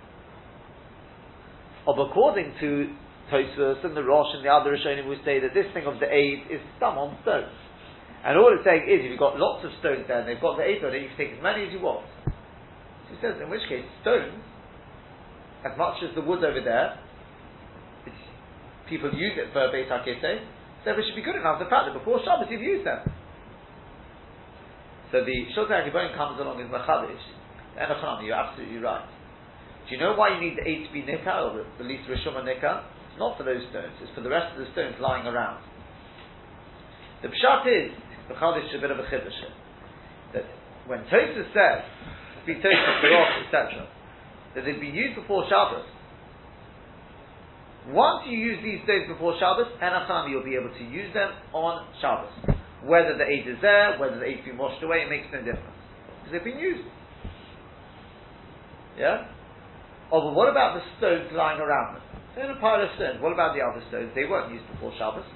Or 1.87 2.11
according 2.11 2.55
to 2.61 2.93
Tosfos 3.31 3.85
and 3.85 3.97
the 3.97 4.03
Rosh 4.03 4.35
and 4.35 4.45
the 4.45 4.51
other 4.51 4.73
Rishonim 4.73 5.09
would 5.09 5.25
say 5.25 5.41
that 5.41 5.55
this 5.55 5.67
thing 5.73 5.87
of 5.87 6.01
the 6.01 6.09
aid 6.09 6.49
is 6.51 6.61
some 6.81 6.97
on 6.97 7.17
stones. 7.23 7.53
And 8.25 8.37
all 8.37 8.51
it's 8.51 8.65
saying 8.65 8.89
is, 8.89 9.05
if 9.05 9.11
you've 9.15 9.23
got 9.23 9.39
lots 9.39 9.65
of 9.65 9.71
stones 9.79 10.05
there 10.09 10.21
and 10.21 10.29
they've 10.29 10.41
got 10.41 10.59
the 10.59 10.67
aid 10.67 10.83
on 10.83 10.91
it, 10.93 11.03
you 11.03 11.09
can 11.13 11.19
take 11.19 11.33
as 11.37 11.43
many 11.43 11.69
as 11.69 11.73
you 11.73 11.79
want. 11.79 12.05
So 12.27 13.15
he 13.15 13.19
says, 13.23 13.39
in 13.41 13.49
which 13.49 13.63
case, 13.69 13.87
stones 14.03 14.43
as 15.65 15.75
much 15.77 15.99
as 16.03 16.15
the 16.15 16.23
wood 16.23 16.45
over 16.45 16.63
there, 16.63 16.99
people 18.89 19.11
use 19.13 19.35
it 19.37 19.53
for 19.53 19.71
Beit 19.73 19.91
HaKete, 19.91 20.23
eh? 20.23 20.39
so 20.85 20.91
it 20.95 21.03
should 21.03 21.19
be 21.19 21.23
good 21.23 21.37
enough 21.37 21.59
the 21.59 21.69
fact 21.69 21.91
that 21.91 21.95
before 21.99 22.23
Shabbos 22.25 22.47
you've 22.51 22.63
used 22.63 22.87
them. 22.87 23.03
So 25.11 25.25
the 25.25 25.49
Shulchan 25.57 25.83
Akiboin 25.83 26.15
comes 26.17 26.39
along 26.41 26.61
as 26.61 26.69
Machadish. 26.71 27.21
Enochanami, 27.77 28.27
you're 28.27 28.37
absolutely 28.37 28.79
right. 28.79 29.07
Do 29.89 29.95
you 29.95 30.01
know 30.01 30.15
why 30.15 30.37
you 30.37 30.41
need 30.41 30.59
the 30.59 30.69
eight 30.69 30.87
to 30.87 30.93
be 30.93 31.01
Nika, 31.01 31.49
or 31.49 31.57
the, 31.57 31.65
the 31.83 31.85
least 31.85 32.05
Rishuma 32.09 32.45
Nika? 32.45 32.85
It's 33.11 33.19
not 33.19 33.37
for 33.37 33.45
those 33.45 33.63
stones, 33.71 33.93
it's 34.01 34.13
for 34.15 34.21
the 34.21 34.31
rest 34.31 34.55
of 34.55 34.65
the 34.65 34.71
stones 34.73 34.97
lying 35.01 35.27
around. 35.27 35.63
The 37.23 37.29
Pshat 37.29 37.67
is, 37.67 37.91
Machadish 38.31 38.69
is 38.71 38.79
a 38.79 38.81
bit 38.81 38.91
of 38.91 38.99
a 38.99 39.07
chiddush 39.11 39.43
that 40.35 40.45
when 40.87 41.01
Tosfos 41.11 41.51
says, 41.51 41.83
be 42.47 42.55
Tosfos, 42.55 43.45
etc., 43.47 43.89
that 44.55 44.65
they'd 44.65 44.81
be 44.81 44.87
used 44.87 45.17
before 45.17 45.45
Shabbos, 45.49 45.85
once 47.89 48.25
you 48.29 48.37
use 48.37 48.59
these 48.63 48.81
stones 48.85 49.09
before 49.09 49.35
Shabbos, 49.41 49.67
Enachami, 49.83 50.31
you'll 50.31 50.45
be 50.45 50.57
able 50.57 50.73
to 50.77 50.85
use 50.85 51.13
them 51.15 51.33
on 51.53 51.87
Shabbos. 52.01 52.31
Whether 52.85 53.17
the 53.17 53.25
aid 53.25 53.49
is 53.49 53.57
there, 53.63 53.99
whether 53.99 54.19
the 54.19 54.25
aid's 54.25 54.45
been 54.45 54.59
washed 54.59 54.83
away, 54.85 55.03
it 55.03 55.11
makes 55.11 55.27
no 55.33 55.39
difference. 55.39 55.75
Because 56.21 56.33
they've 56.33 56.45
been 56.45 56.61
used. 56.61 56.87
Yeah? 58.99 59.33
Oh, 60.11 60.25
but 60.25 60.35
what 60.35 60.49
about 60.49 60.81
the 60.81 60.83
stones 60.97 61.29
lying 61.37 61.61
around 61.61 61.97
them? 61.97 62.03
They're 62.35 62.51
in 62.51 62.57
a 62.57 62.61
pile 62.61 62.81
of 62.81 62.89
stones. 62.97 63.21
What 63.21 63.33
about 63.33 63.53
the 63.53 63.61
other 63.61 63.85
stones? 63.89 64.13
They 64.15 64.25
weren't 64.25 64.53
used 64.53 64.65
before 64.73 64.93
Shabbos. 64.97 65.27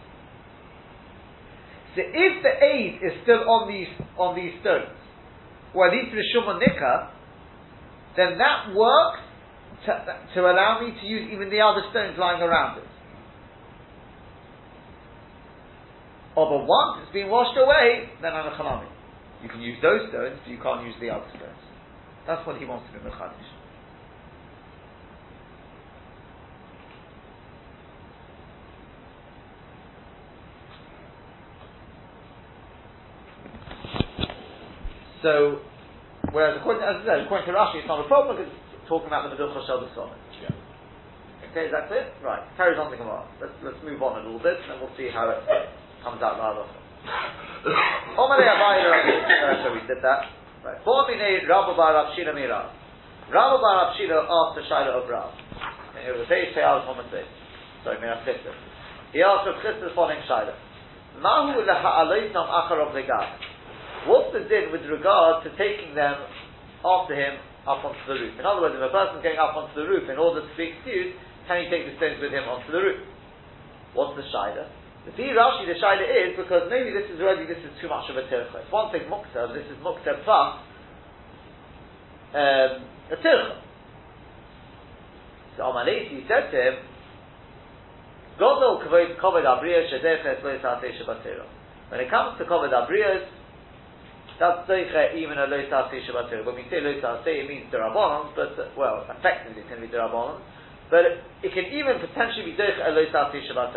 So 1.92 2.00
if 2.00 2.34
the 2.40 2.54
aid 2.56 3.04
is 3.04 3.12
still 3.22 3.44
on 3.44 3.68
these 3.68 3.90
on 4.16 4.32
these 4.32 4.56
stones, 4.64 4.96
or 5.74 5.88
at 5.88 5.92
least 5.92 6.16
the 6.16 6.24
Shuman 6.32 6.56
Nikah, 6.56 7.12
then 8.16 8.38
that 8.40 8.72
works 8.72 9.20
to, 9.84 9.92
to 10.34 10.40
allow 10.48 10.80
me 10.80 10.96
to 10.96 11.04
use 11.06 11.28
even 11.32 11.50
the 11.50 11.60
other 11.60 11.84
stones 11.90 12.16
lying 12.16 12.40
around 12.40 12.78
it. 12.78 12.88
Or 16.34 16.48
but 16.48 16.64
once 16.64 17.04
it's 17.04 17.12
been 17.12 17.28
washed 17.28 17.58
away, 17.60 18.08
then 18.22 18.32
I'm 18.32 18.48
a. 18.48 18.88
You 19.42 19.50
can 19.50 19.60
use 19.60 19.76
those 19.82 20.08
stones, 20.08 20.40
but 20.40 20.48
you 20.48 20.56
can't 20.62 20.86
use 20.86 20.94
the 21.00 21.10
other 21.10 21.28
stones. 21.28 21.60
That's 22.26 22.46
what 22.46 22.56
he 22.56 22.64
wants 22.64 22.88
to 22.88 22.96
be 22.96 23.04
mechadish. 23.04 23.51
So, 35.22 35.62
whereas 36.34 36.58
according 36.58 36.82
as 36.82 37.00
I 37.00 37.02
said, 37.06 37.18
according 37.24 37.46
to 37.46 37.54
Rashi, 37.54 37.78
it's 37.78 37.88
not 37.88 38.02
a 38.02 38.08
problem 38.10 38.36
because 38.36 38.52
talking 38.90 39.06
about 39.06 39.30
the 39.30 39.38
Meducha 39.38 39.62
Shel 39.64 39.86
Yeah. 39.86 40.50
Okay, 41.50 41.70
is 41.70 41.72
that 41.72 41.86
it? 41.94 42.12
Right. 42.20 42.42
Carries 42.58 42.78
on 42.78 42.90
the 42.90 42.98
Gemara. 42.98 43.24
Let's, 43.40 43.54
let's 43.62 43.78
move 43.86 44.02
on 44.02 44.18
a 44.18 44.22
little 44.26 44.42
bit, 44.42 44.58
and 44.60 44.74
then 44.74 44.78
we'll 44.82 44.92
see 44.98 45.08
how 45.08 45.30
it 45.30 45.38
comes 46.02 46.20
out 46.20 46.36
in 46.36 46.42
Halacha. 46.42 46.82
Uh, 47.62 49.62
so 49.62 49.70
we 49.72 49.78
did 49.86 50.02
that. 50.02 50.26
Right. 50.64 50.82
Formine 50.84 51.46
Rabba 51.48 51.76
Bar 51.76 51.94
Rav 51.94 52.16
Shila 52.16 52.34
Mira. 52.34 52.70
Rabba 53.30 53.58
Bar 53.62 53.76
Rav 53.78 53.96
Shila 53.96 54.26
asked 54.26 54.56
the 54.58 54.62
Shaila 54.66 55.02
of 55.02 55.08
Rav. 55.08 55.30
And 55.94 56.02
it 56.08 56.12
was 56.12 56.26
a 56.26 56.28
Teish 56.32 56.52
Teyal 56.54 56.84
Chomatei. 56.86 57.24
Sorry, 57.84 58.00
Mira 58.00 58.16
Chittis. 58.26 58.54
He 59.12 59.22
asked 59.22 59.46
of 59.46 59.54
Chittis 59.62 59.94
following 59.94 60.22
Shaila. 60.28 60.54
Mahu 61.20 61.60
leha'aloitam 61.62 62.48
acharov 62.48 62.92
legad. 62.94 63.30
What's 63.30 63.44
the 63.44 63.51
din 64.04 64.72
with 64.72 64.84
regard 64.90 65.44
to 65.44 65.50
taking 65.56 65.94
them 65.94 66.16
after 66.84 67.14
him 67.14 67.38
up 67.66 67.84
onto 67.86 68.02
the 68.10 68.18
roof. 68.18 68.34
In 68.38 68.44
other 68.46 68.60
words, 68.62 68.74
if 68.74 68.82
a 68.82 68.90
person's 68.90 69.22
going 69.22 69.38
up 69.38 69.54
onto 69.54 69.74
the 69.78 69.86
roof 69.86 70.10
in 70.10 70.18
order 70.18 70.42
to 70.42 70.52
be 70.58 70.74
excused, 70.74 71.14
can 71.46 71.62
he 71.62 71.70
take 71.70 71.86
the 71.86 71.94
stones 71.98 72.18
with 72.18 72.34
him 72.34 72.46
onto 72.46 72.70
the 72.74 72.82
roof? 72.82 73.02
What's 73.94 74.18
the 74.18 74.26
shaila? 74.34 74.66
The 75.06 75.12
P 75.18 75.34
Rashi, 75.34 75.66
the 75.66 75.78
shaila 75.78 76.06
is 76.06 76.38
because 76.38 76.70
maybe 76.70 76.94
this 76.94 77.10
is 77.10 77.18
already 77.18 77.46
this 77.46 77.58
is 77.62 77.70
too 77.82 77.90
much 77.90 78.06
of 78.10 78.18
a 78.18 78.26
tircha. 78.26 78.62
It's 78.62 78.70
one 78.70 78.90
thing 78.90 79.06
mukta, 79.10 79.50
this 79.54 79.66
is 79.66 79.78
mukta 79.82 80.22
plus 80.22 80.62
um, 82.34 82.72
a 83.10 83.16
tircha. 83.18 83.62
So 85.56 85.68
Amaleti 85.68 86.26
said 86.26 86.50
to 86.50 86.58
him, 86.58 86.74
Godol 88.40 88.82
kavod 88.88 89.44
abriya 89.44 89.86
shedeches 89.90 90.42
lo 90.42 91.46
When 91.90 92.00
it 92.00 92.10
comes 92.10 92.38
to 92.38 92.44
kavod 92.44 92.72
abriyas, 92.72 93.26
that's 94.38 94.68
Zeicha 94.68 95.16
even 95.16 95.38
a 95.38 95.46
Lo 95.46 95.58
Tasei 95.68 96.00
Shabbat 96.04 96.46
When 96.46 96.54
we 96.56 96.64
say 96.70 96.80
Lo 96.80 96.92
Tasei, 97.00 97.44
it 97.44 97.48
means 97.48 97.72
Durabonon, 97.72 98.34
but, 98.36 98.76
well, 98.76 99.04
effectively 99.08 99.62
it's 99.62 99.68
going 99.68 99.82
to 99.82 99.88
be 99.88 99.92
Durabonon, 99.92 100.40
but 100.90 101.04
it 101.42 101.52
can 101.52 101.66
even 101.72 102.00
potentially 102.00 102.52
be 102.52 102.56
Zeicha 102.56 102.88
a 102.88 102.92
Lo 102.92 103.04
Tasei 103.12 103.40
Shabbat 103.44 103.74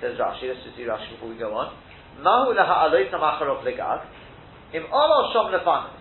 Says 0.00 0.18
Rashi, 0.20 0.52
let's 0.52 0.60
just 0.64 0.76
see 0.76 0.84
Rashi 0.84 1.16
before 1.16 1.30
we 1.30 1.38
go 1.40 1.56
on. 1.56 1.72
Mahu 2.20 2.52
Laha 2.56 2.88
Aloy 2.88 3.08
Tamacharov 3.08 3.64
Legag, 3.64 4.04
Im 4.72 4.84
Olo 4.92 5.32
Shom 5.32 5.52
Lefanis. 5.52 5.96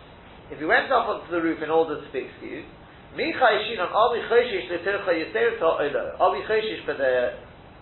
If 0.52 0.60
he 0.60 0.66
went 0.66 0.92
up 0.92 1.08
onto 1.08 1.32
the 1.32 1.42
roof 1.42 1.64
in 1.64 1.70
order 1.70 2.00
to 2.00 2.08
be 2.12 2.28
excused, 2.28 2.68
Micha 3.16 3.40
Yishinon, 3.40 3.92
are 3.92 4.12
we 4.12 4.20
Choshish 4.28 4.68
Letircha 4.68 5.08
Yisir 5.08 5.60
To 5.60 5.66
Olo? 5.66 6.32
We 6.36 6.44
Choshish 6.44 6.86
for 6.86 6.94
the 6.94 7.40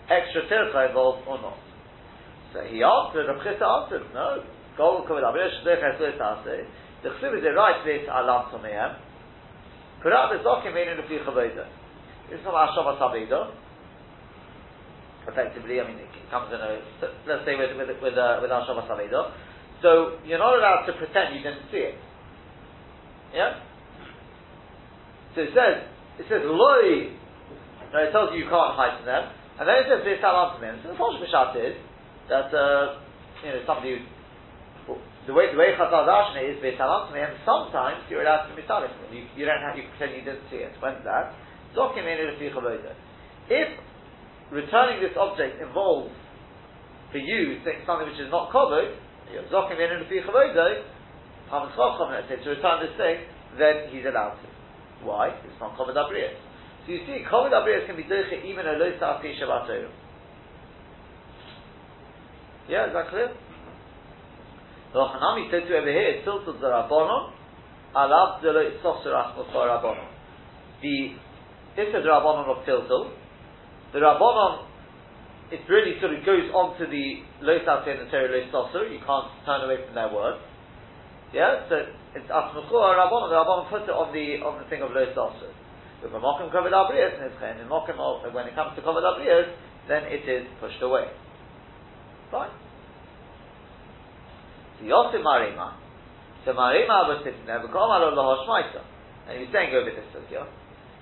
extra 0.08 0.46
Tircha 0.46 0.88
involved 0.88 1.26
or 1.26 1.42
not? 1.42 1.58
So 2.52 2.62
he 2.62 2.82
answered, 2.82 3.26
Rav 3.26 3.42
Chisda 3.42 3.66
answered, 3.66 4.06
no. 4.14 4.44
Kol 4.76 5.06
kol 5.06 5.22
abriya 5.22 5.50
shdech 5.62 5.82
esle 5.82 6.18
tase. 6.18 6.66
The 7.02 7.10
chsiv 7.10 7.38
is 7.38 7.44
a 7.44 7.52
right 7.52 7.82
place 7.84 8.08
alam 8.08 8.50
tomehem. 8.50 8.96
Kurat 10.02 10.32
bezokim 10.32 10.74
ein 10.74 10.88
in 10.88 10.96
the 10.96 11.02
chaveda. 11.02 11.66
It's 12.30 12.42
not 12.44 12.54
ashava 12.68 12.98
sabedo. 12.98 13.52
Effectively, 15.28 15.80
I 15.80 15.86
mean, 15.86 15.98
it 15.98 16.08
comes 16.30 16.52
in 16.52 16.60
a, 16.60 16.80
let's 17.26 17.44
say 17.44 17.56
with, 17.56 17.76
with, 17.76 17.96
with, 18.02 18.18
uh, 18.18 18.38
with 18.42 18.50
ashava 18.50 18.88
sabedo. 18.88 19.32
So, 19.82 20.18
you're 20.24 20.38
not 20.38 20.58
allowed 20.58 20.86
to 20.86 20.92
pretend 20.94 21.36
you 21.36 21.42
didn't 21.42 21.68
see 21.70 21.92
it. 21.92 21.94
Yeah? 23.34 23.60
So 25.34 25.42
it 25.42 25.50
says, 25.52 25.84
it 26.18 26.26
says, 26.28 26.42
loy, 26.44 27.12
no, 27.92 27.98
it 28.00 28.12
tells 28.12 28.32
you 28.32 28.44
you 28.44 28.48
can't 28.48 28.74
hide 28.78 28.96
from 28.98 29.06
them, 29.06 29.28
and 29.58 29.68
then 29.68 29.76
it 29.82 29.86
says, 29.90 30.00
this 30.04 30.22
alam 30.22 30.56
from 30.56 30.80
So 30.82 30.88
the 30.92 30.96
Fosh 30.96 31.20
is 31.20 31.76
that, 32.30 32.48
uh, 32.54 33.00
you 33.44 33.50
know, 33.52 33.60
somebody 33.66 33.98
who 33.98 34.13
the 35.26 35.32
way 35.32 35.48
the 35.48 35.56
way 35.56 35.72
Chazal 35.72 36.04
Dashna 36.04 36.44
is 36.44 36.60
and 36.60 37.32
sometimes 37.48 38.04
you're 38.12 38.20
allowed 38.20 38.44
to 38.48 38.52
be 38.52 38.60
Misalim. 38.60 38.92
You, 39.08 39.24
you 39.36 39.46
don't 39.48 39.64
have, 39.64 39.72
you 39.76 39.84
pretend 39.96 40.16
you 40.20 40.24
didn't 40.24 40.44
see 40.52 40.60
it. 40.60 40.76
When's 40.80 41.00
that? 41.04 41.32
If 41.74 41.82
returning 44.52 45.00
this 45.00 45.16
object 45.18 45.60
involves 45.60 46.12
for 47.10 47.18
you 47.18 47.58
something 47.86 48.06
which 48.06 48.20
is 48.20 48.30
not 48.30 48.52
covered, 48.52 48.94
Zokim 49.50 49.80
in 49.80 49.90
a 49.90 49.94
let's 50.04 50.12
say 52.28 52.36
to 52.44 52.50
return 52.50 52.80
this 52.84 52.92
thing, 52.96 53.16
then 53.58 53.88
he's 53.90 54.04
allowed 54.04 54.36
to. 54.42 54.48
Why? 55.06 55.28
It's 55.28 55.60
not 55.60 55.76
covered 55.76 55.96
abriyas. 55.96 56.36
So 56.86 56.92
you 56.92 57.00
see, 57.06 57.24
covered 57.28 57.52
abriyas 57.52 57.86
can 57.86 57.96
be 57.96 58.04
doiche 58.04 58.44
even 58.44 58.66
a 58.66 58.78
sa'ati 59.00 59.34
shabbat 59.40 59.88
Yeah, 62.68 62.86
is 62.86 62.92
that 62.92 63.08
clear? 63.10 63.32
The 64.94 65.02
Hanami 65.02 65.50
said 65.50 65.66
to 65.66 65.74
over 65.74 65.90
here, 65.90 66.22
Tiltul 66.22 66.54
the 66.62 66.70
Rabbanon, 66.70 67.34
Alav 67.98 68.40
the 68.46 68.78
Sosurach 68.78 69.34
Mufar 69.34 69.66
Rabbanon. 69.66 70.06
The, 70.82 71.18
this 71.74 71.90
is 71.90 71.98
the 71.98 72.14
Rabbanon 72.14 72.46
of 72.46 72.62
Tiltul. 72.62 73.10
The 73.92 73.98
Rabbanon, 73.98 74.70
it 75.50 75.66
really 75.68 75.98
sort 75.98 76.14
of 76.14 76.24
goes 76.24 76.46
on 76.54 76.78
to 76.78 76.86
the 76.86 77.26
Lo 77.42 77.58
Sasir 77.66 77.90
and 77.90 78.06
the 78.06 78.14
Lo 78.14 78.86
you 78.86 79.02
can't 79.02 79.34
turn 79.42 79.66
away 79.66 79.82
from 79.84 79.98
their 79.98 80.14
word. 80.14 80.38
Yeah, 81.34 81.66
so 81.68 81.74
it's 82.14 82.30
Asmuchur 82.30 82.94
Rabbanon, 82.94 83.34
the 83.34 83.38
Rabbanon 83.42 83.66
puts 83.74 83.90
it 83.90 83.98
on 83.98 84.14
the, 84.14 84.46
on 84.46 84.62
the 84.62 84.70
thing 84.70 84.86
of 84.86 84.94
Lo 84.94 85.10
Abriyas, 86.70 87.18
and 87.18 87.66
when 88.30 88.46
it 88.46 88.54
comes 88.54 88.76
to 88.76 88.82
Kovid 88.82 89.02
Abriyas, 89.02 89.58
then 89.88 90.04
it 90.06 90.22
is 90.22 90.46
pushed 90.60 90.80
away. 90.82 91.10
Fine. 92.30 92.50
So 94.78 94.86
Yosef 94.86 95.22
Marima. 95.22 95.74
So 96.44 96.52
Marima 96.52 97.08
was 97.08 97.24
sitting 97.24 97.46
there, 97.46 97.60
V'kom 97.64 97.88
alo 97.88 98.12
lahoshmaita. 98.12 98.82
And 99.28 99.40
he's 99.40 99.48
saying 99.52 99.72
over 99.72 99.88
this 99.88 100.04
sugya. 100.12 100.44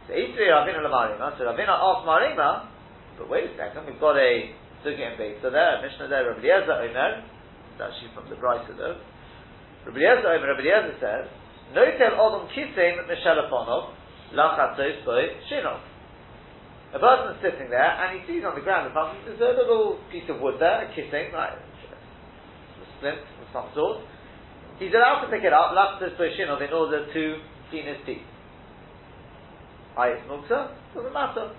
So 0.06 0.14
Isri 0.14 0.46
Ravina 0.50 0.82
Marima. 0.86 1.36
So 1.38 1.44
Ravina 1.44 1.74
asked 1.74 2.06
Marima, 2.06 2.68
but 3.18 3.28
wait 3.28 3.50
a 3.50 3.56
second, 3.56 3.86
we've 3.86 3.98
got 3.98 4.16
a 4.16 4.54
sugya 4.86 5.12
in 5.12 5.18
Beitza 5.18 5.50
there, 5.50 5.78
a 5.78 5.82
Mishnah 5.82 6.08
there, 6.08 6.26
Rabbi 6.30 6.46
Eliezer 6.46 6.78
Omer, 6.78 7.22
it's 7.72 7.80
actually 7.80 8.10
from 8.14 8.28
the 8.30 8.36
Brisa 8.36 8.76
though. 8.76 8.98
Rabbi 9.86 9.98
Eliezer 9.98 10.30
Omer, 10.30 10.48
Rabbi 10.54 10.62
Eliezer 10.62 10.98
says, 11.02 11.26
No 11.74 11.82
tell 11.98 12.14
Odom 12.18 12.46
Kisim 12.54 13.02
Mishelafonov, 13.06 13.94
Lachatzos 14.34 15.04
Boy 15.04 15.38
Shinov. 15.50 15.80
A 16.94 16.98
person 16.98 17.34
is 17.34 17.40
sitting 17.40 17.70
there 17.70 17.88
and 17.88 18.20
he 18.20 18.26
sees 18.28 18.44
on 18.44 18.54
the 18.54 18.60
ground 18.60 18.92
there's 18.92 19.40
a 19.40 19.56
little 19.56 19.98
piece 20.12 20.28
of 20.28 20.40
wood 20.40 20.60
there, 20.60 20.84
a 20.84 20.88
kissing, 20.92 21.32
like 21.32 21.56
splint, 23.02 23.18
some 23.50 23.66
sort, 23.74 24.06
he's 24.78 24.94
allowed 24.94 25.26
to 25.26 25.28
pick 25.34 25.42
it 25.42 25.52
up, 25.52 25.74
lachtas 25.74 26.14
b'shinov, 26.14 26.62
in 26.62 26.70
order 26.70 27.02
to 27.10 27.22
clean 27.70 27.90
his 27.90 27.98
teeth. 28.06 28.22
It's 29.98 30.24
muksa, 30.30 30.70
doesn't 30.94 31.12
matter. 31.12 31.50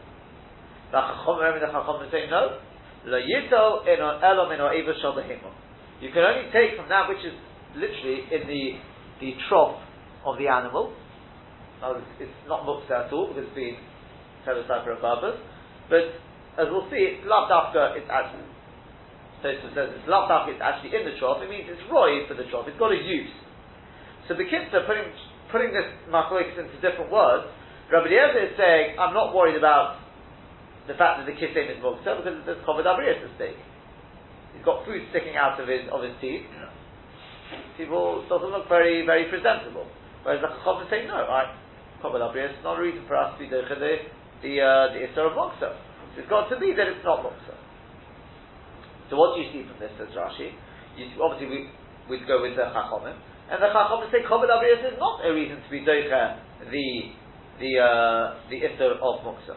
The 0.92 1.00
Chacham, 1.04 1.60
the 1.60 1.68
Chacham 1.68 2.08
say 2.10 2.26
no. 2.32 2.58
Lo 3.06 3.20
yito 3.20 3.84
in 3.84 4.00
elom 4.00 4.56
in 4.56 4.62
eva 4.80 4.94
You 6.00 6.10
can 6.10 6.24
only 6.24 6.48
take 6.56 6.80
from 6.80 6.88
that 6.90 7.10
which 7.10 7.20
is 7.20 7.36
literally 7.76 8.24
in 8.32 8.48
the 8.48 8.64
the 9.20 9.34
trough 9.50 9.78
of 10.26 10.38
the 10.40 10.48
animal. 10.48 10.94
Now, 11.82 12.00
it's 12.20 12.32
not 12.48 12.66
muksa 12.66 13.08
at 13.08 13.14
all 13.14 13.28
because 13.28 13.44
it's 13.46 13.56
been 13.56 13.76
set 14.46 14.58
aside 14.58 14.84
for 14.86 14.94
a 14.94 15.02
purpose. 15.02 15.40
But 15.90 16.16
as 16.58 16.72
we'll 16.72 16.90
see, 16.90 17.20
it's 17.20 17.26
loved 17.28 17.52
after 17.52 17.98
it's 17.98 18.10
actually. 18.10 18.53
It 19.44 19.60
says 19.76 19.92
it's 19.92 20.08
after 20.08 20.56
it's 20.56 20.64
actually 20.64 20.96
in 20.96 21.04
the 21.04 21.20
trough. 21.20 21.44
It 21.44 21.52
means 21.52 21.68
it's 21.68 21.84
roy 21.92 22.24
for 22.32 22.40
the 22.40 22.48
trough. 22.48 22.64
It's 22.72 22.80
got 22.80 22.96
a 22.96 23.00
use. 23.00 23.36
So 24.32 24.40
the 24.40 24.48
kids 24.48 24.72
are 24.72 24.88
putting 24.88 25.12
putting 25.52 25.76
this 25.76 25.86
machlokes 26.08 26.56
into 26.56 26.74
different 26.80 27.12
words. 27.12 27.52
Rabbi 27.92 28.08
Eliezer 28.08 28.42
is 28.50 28.56
saying, 28.56 28.96
I'm 28.96 29.14
not 29.14 29.36
worried 29.36 29.60
about 29.60 30.00
the 30.88 30.96
fact 30.96 31.20
that 31.20 31.28
the 31.28 31.36
kisem 31.36 31.68
is 31.68 31.80
mukta 31.84 32.24
because 32.24 32.40
there's 32.48 32.64
covered 32.64 32.88
abriyas 32.88 33.20
at 33.20 33.32
stake. 33.36 33.60
He's 34.56 34.64
got 34.64 34.88
food 34.88 35.04
sticking 35.12 35.36
out 35.36 35.60
of 35.60 35.68
his 35.68 35.84
of 35.92 36.04
his 36.04 36.16
teeth. 36.24 36.48
People 37.76 38.24
doesn't 38.32 38.52
look 38.52 38.68
very 38.72 39.04
very 39.06 39.28
presentable. 39.28 39.88
Whereas 40.24 40.40
the 40.40 40.48
chacham 40.64 40.84
is 40.84 40.90
saying 40.90 41.08
no, 41.08 41.28
right? 41.28 41.52
Covered 42.02 42.24
is 42.36 42.56
not 42.64 42.80
a 42.80 42.82
reason 42.84 43.04
for 43.08 43.16
us 43.16 43.36
to 43.36 43.44
be 43.44 43.48
the 43.48 43.64
the 44.44 44.54
uh, 44.60 44.92
the 44.92 45.08
of 45.08 45.36
mukta. 45.36 45.76
It's 46.16 46.30
got 46.30 46.48
to 46.50 46.60
be 46.60 46.76
that 46.76 46.88
it's 46.88 47.04
not 47.04 47.24
mukta. 47.24 47.63
So 49.14 49.22
what 49.22 49.38
do 49.38 49.46
you 49.46 49.54
see 49.54 49.62
from 49.70 49.78
this, 49.78 49.94
says 50.02 50.10
Rashi? 50.18 50.58
You, 50.98 51.06
obviously 51.22 51.46
we 51.46 51.70
we'd 52.10 52.26
go 52.26 52.42
with 52.42 52.58
the 52.58 52.66
chachamim. 52.66 53.14
And 53.46 53.62
the 53.62 53.70
Chacham 53.70 54.02
say 54.10 54.26
Kobad 54.26 54.50
Abriyas 54.50 54.82
is 54.90 54.98
not 54.98 55.22
a 55.22 55.30
reason 55.30 55.62
to 55.62 55.70
be 55.70 55.86
doicha 55.86 56.42
the 56.74 57.14
the 57.62 57.78
uh, 57.78 58.42
the 58.50 58.58
Isser 58.58 58.98
of 58.98 59.22
Muksa. 59.22 59.54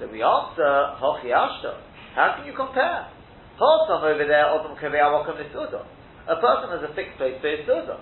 So 0.00 0.08
we 0.08 0.24
answer 0.24 0.72
Hochi 1.04 1.36
Ashta. 1.36 1.84
How 2.16 2.40
can 2.40 2.48
you 2.48 2.56
compare? 2.56 3.12
Hosam 3.60 4.08
over 4.08 4.24
there, 4.24 4.48
Odom 4.56 4.72
Kaveh 4.80 4.96
Awakam 4.96 5.36
Nisuda. 5.36 5.84
A 6.32 6.40
person 6.40 6.72
has 6.72 6.80
a 6.88 6.94
fixed 6.96 7.20
place 7.20 7.36
for 7.44 7.48
his 7.52 7.60
Suda. 7.68 8.00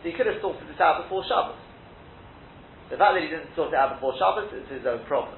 So 0.00 0.04
he 0.08 0.16
could 0.16 0.24
have 0.24 0.40
sorted 0.40 0.64
this 0.64 0.80
out 0.80 1.04
before 1.04 1.28
Shabbos. 1.28 1.60
The 2.88 2.96
fact 2.96 3.20
that 3.20 3.20
he 3.20 3.28
didn't 3.28 3.52
sort 3.52 3.68
it 3.68 3.76
out 3.76 4.00
before 4.00 4.16
Shabbos 4.16 4.48
is 4.48 4.64
his 4.72 4.88
own 4.88 5.04
problem. 5.04 5.36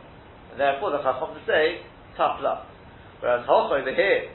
And 0.54 0.60
therefore 0.60 0.94
the 0.94 1.02
Chacham 1.02 1.34
say, 1.50 1.82
tough 2.14 2.38
luck. 2.38 2.69
Whereas 3.20 3.44
Hoch 3.44 3.70
over 3.70 3.92
here, 3.92 4.33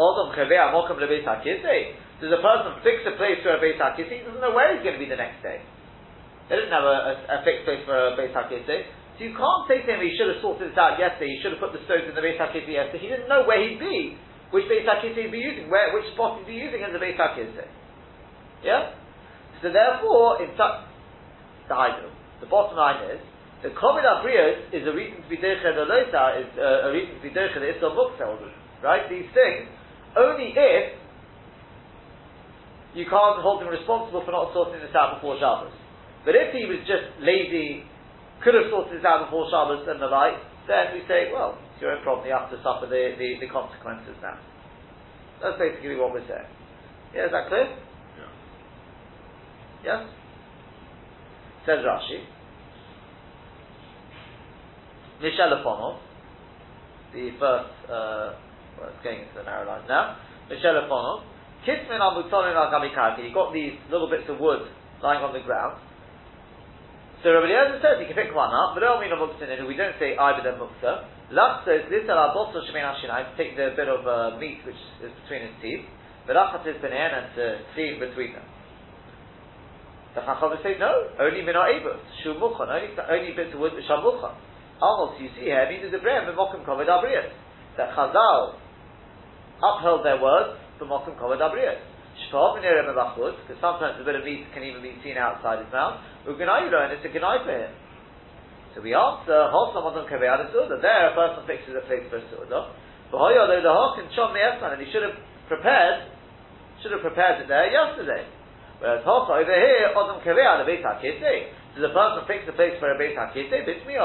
Odom 0.00 0.32
Kaveh 0.32 0.56
Awakam 0.72 0.96
Lebeis 0.96 1.24
HaKisei, 1.24 1.94
does 2.18 2.34
a 2.34 2.42
person 2.42 2.74
fix 2.82 3.06
a 3.06 3.14
place 3.14 3.38
for 3.44 3.54
a 3.54 3.60
Beis 3.62 3.78
HaKisei? 3.78 4.10
He 4.10 4.24
doesn't 4.26 4.42
know 4.42 4.56
where 4.56 4.74
he's 4.74 4.82
going 4.82 4.98
to 4.98 5.02
be 5.02 5.06
the 5.06 5.20
next 5.20 5.38
day. 5.44 5.62
They 6.48 6.56
didn't 6.56 6.72
have 6.72 6.82
a, 6.82 6.98
a, 7.12 7.14
a 7.30 7.38
fixed 7.44 7.68
place 7.68 7.84
for 7.86 7.94
a 7.94 8.18
Beis 8.18 8.34
HaKisei. 8.34 8.88
So 9.18 9.20
you 9.22 9.34
can't 9.34 9.64
say 9.70 9.82
to 9.84 9.88
him, 9.90 10.00
he 10.00 10.14
should 10.18 10.30
have 10.32 10.40
sorted 10.42 10.70
this 10.70 10.78
out 10.78 10.98
yesterday, 10.98 11.34
he 11.34 11.38
should 11.42 11.54
have 11.54 11.62
put 11.62 11.74
the 11.74 11.82
stones 11.86 12.08
in 12.08 12.14
the 12.14 12.24
Beis 12.24 12.38
HaKisei 12.40 12.74
yesterday. 12.74 13.04
He 13.04 13.10
didn't 13.10 13.28
know 13.30 13.46
where 13.46 13.60
he'd 13.60 13.78
be, 13.78 14.16
which 14.50 14.64
Beis 14.66 14.88
HaKisei 14.88 15.28
he'd 15.28 15.34
be 15.34 15.42
using, 15.42 15.68
where, 15.68 15.92
which 15.92 16.08
spot 16.16 16.40
he'd 16.40 16.48
be 16.48 16.58
using 16.58 16.80
in 16.82 16.90
the 16.90 17.02
Beis 17.02 17.18
HaKisei. 17.20 17.68
Yeah? 18.64 18.96
So 19.62 19.70
therefore, 19.70 20.42
in 20.42 20.54
such, 20.56 20.88
the 21.68 22.48
bottom 22.48 22.78
line 22.78 23.10
is, 23.12 23.20
the 23.62 23.74
Kovid 23.74 24.06
Abriyos 24.06 24.70
is 24.70 24.86
a 24.86 24.94
reason 24.94 25.18
to 25.18 25.28
be 25.28 25.36
Dercha 25.36 25.74
the 25.74 25.82
is 25.82 26.50
uh, 26.54 26.86
a 26.86 26.90
reason 26.94 27.18
to 27.18 27.22
be 27.22 27.30
Dercha 27.34 27.58
the 27.58 27.74
Islam 27.74 27.98
Muksel, 27.98 28.38
right? 28.82 29.10
These 29.10 29.26
things, 29.34 29.66
only 30.14 30.54
if 30.54 30.94
you 32.94 33.04
can't 33.10 33.42
hold 33.42 33.62
him 33.62 33.68
responsible 33.68 34.22
for 34.22 34.30
not 34.30 34.54
sorting 34.54 34.78
this 34.78 34.94
out 34.94 35.18
before 35.18 35.34
Shabbos. 35.42 35.74
But 36.24 36.38
if 36.38 36.54
he 36.54 36.70
was 36.70 36.78
just 36.86 37.10
lazy, 37.18 37.82
could 38.46 38.54
have 38.54 38.70
sorted 38.70 38.94
this 38.94 39.04
out 39.04 39.26
before 39.26 39.50
Shabbos 39.50 39.90
and 39.90 39.98
the 39.98 40.06
like, 40.06 40.38
then 40.70 40.94
we 40.94 41.02
say, 41.10 41.34
well, 41.34 41.58
it's 41.74 41.82
your 41.82 41.98
own 41.98 42.02
problem, 42.06 42.30
you 42.30 42.34
have 42.38 42.50
to 42.54 42.62
suffer 42.62 42.86
the, 42.86 43.18
the, 43.18 43.42
the 43.42 43.50
consequences 43.50 44.14
now. 44.22 44.38
That's 45.42 45.58
basically 45.58 45.98
what 45.98 46.14
we're 46.14 46.26
saying. 46.30 46.46
Yeah, 47.10 47.26
is 47.26 47.32
that 47.34 47.50
clear? 47.50 47.66
Yeah. 47.66 48.30
Yes? 49.82 50.00
Says 51.66 51.82
Rashi. 51.82 52.37
Mishel 55.22 55.98
the 57.12 57.30
first, 57.40 57.72
uh, 57.88 58.36
well, 58.76 58.92
it's 58.92 59.02
going 59.02 59.24
into 59.24 59.34
the 59.34 59.42
narrow 59.42 59.66
lines 59.66 59.88
now. 59.88 60.16
Mishel 60.50 60.86
Kismin 61.66 61.98
al 61.98 62.14
mutzarin 62.14 62.54
al 62.54 62.70
gamikarki. 62.70 63.26
He 63.26 63.32
got 63.34 63.52
these 63.52 63.74
little 63.90 64.08
bits 64.08 64.28
of 64.28 64.38
wood 64.38 64.68
lying 65.02 65.24
on 65.24 65.34
the 65.34 65.42
ground. 65.42 65.80
So 67.22 67.34
Rabbi 67.34 67.50
Eliezer 67.50 67.82
says 67.82 67.98
he 67.98 68.06
can 68.06 68.14
pick 68.14 68.30
one 68.30 68.54
up, 68.54 68.78
but 68.78 68.86
don't 68.86 69.02
mean 69.02 69.10
a 69.10 69.18
muktzin 69.18 69.50
we 69.66 69.74
don't 69.74 69.98
say 69.98 70.14
but 70.14 70.46
then 70.46 70.54
muktzah. 70.54 71.34
Lach 71.34 71.66
says 71.66 71.90
this 71.90 72.06
al 72.06 72.30
bottle 72.30 72.62
shemin 72.62 72.86
ashinai 72.86 73.26
to 73.26 73.32
take 73.34 73.58
the 73.58 73.74
bit 73.74 73.90
of 73.90 74.06
uh, 74.06 74.38
meat 74.38 74.62
which 74.62 74.78
is 75.02 75.10
between 75.26 75.50
his 75.50 75.56
teeth. 75.58 75.84
But 76.30 76.38
achat 76.38 76.62
is 76.70 76.78
benein 76.78 77.10
and 77.10 77.34
to 77.34 77.44
see 77.74 77.98
between 77.98 78.38
them. 78.38 78.46
The 80.14 80.22
Chacham 80.22 80.56
say 80.62 80.78
no, 80.78 81.10
only 81.18 81.42
min 81.42 81.58
ebus, 81.58 82.00
shu 82.22 82.38
mukhan, 82.38 82.70
only 82.70 82.94
only 82.94 83.32
bits 83.34 83.52
of 83.52 83.60
wood 83.60 83.74
which 83.74 83.90
are 83.90 83.98
mukhan. 83.98 84.34
Oh, 84.80 85.10
Almost 85.10 85.20
you 85.20 85.28
see 85.34 85.50
here 85.50 85.66
means 85.66 85.90
the 85.90 85.98
and 85.98 86.38
mokum 86.38 86.64
kovid 86.64 86.86
abriyas. 86.86 87.30
That 87.76 87.90
Chazal 87.94 88.54
upheld 89.58 90.06
their 90.06 90.22
words 90.22 90.58
b'mokum 90.78 91.18
kol 91.18 91.34
adabriyas. 91.34 91.82
Shpov 92.30 92.58
because 92.58 93.58
sometimes 93.60 93.98
a 94.00 94.04
bit 94.04 94.14
of 94.14 94.24
meat 94.24 94.46
can 94.54 94.62
even 94.62 94.82
be 94.82 94.94
seen 95.02 95.18
outside 95.18 95.62
his 95.62 95.70
mouth. 95.70 96.02
Uganayura, 96.26 96.90
and 96.90 96.98
it's 96.98 97.06
a 97.06 97.10
ganai 97.10 97.42
for 97.46 97.54
him. 97.54 97.70
So 98.74 98.82
we 98.82 98.94
answer, 98.94 99.50
Hosam 99.50 99.86
Adam 99.86 100.06
Kaveya 100.06 100.50
Suda. 100.50 100.78
There, 100.82 101.10
a 101.10 101.14
person 101.14 101.46
fixes 101.46 101.74
a 101.74 101.82
place 101.86 102.06
for 102.10 102.22
Suda. 102.30 102.74
V'hoyo, 103.10 103.46
though 103.46 103.62
the 103.62 104.02
and 104.02 104.10
Shom 104.14 104.34
Me'esman, 104.34 104.78
and 104.78 104.82
he 104.82 104.90
should 104.90 105.02
have 105.02 105.18
prepared, 105.46 106.10
should 106.82 106.92
have 106.92 107.02
prepared 107.02 107.42
it 107.42 107.48
there 107.48 107.70
yesterday. 107.70 108.26
Whereas 108.78 109.02
Hok 109.02 109.30
over 109.30 109.42
here, 109.42 109.90
Adam 109.90 110.22
Kaveya 110.22 110.62
the 110.62 110.66
Beit 110.66 110.82
HaKitei. 110.86 111.50
Does 111.74 111.86
a 111.86 111.94
person 111.94 112.26
fix 112.26 112.46
a 112.46 112.54
place 112.54 112.74
for 112.78 112.90
a 112.90 112.98
Beit 112.98 113.14
HaKitei? 113.14 113.66
Bits 113.66 113.86
me 113.86 113.98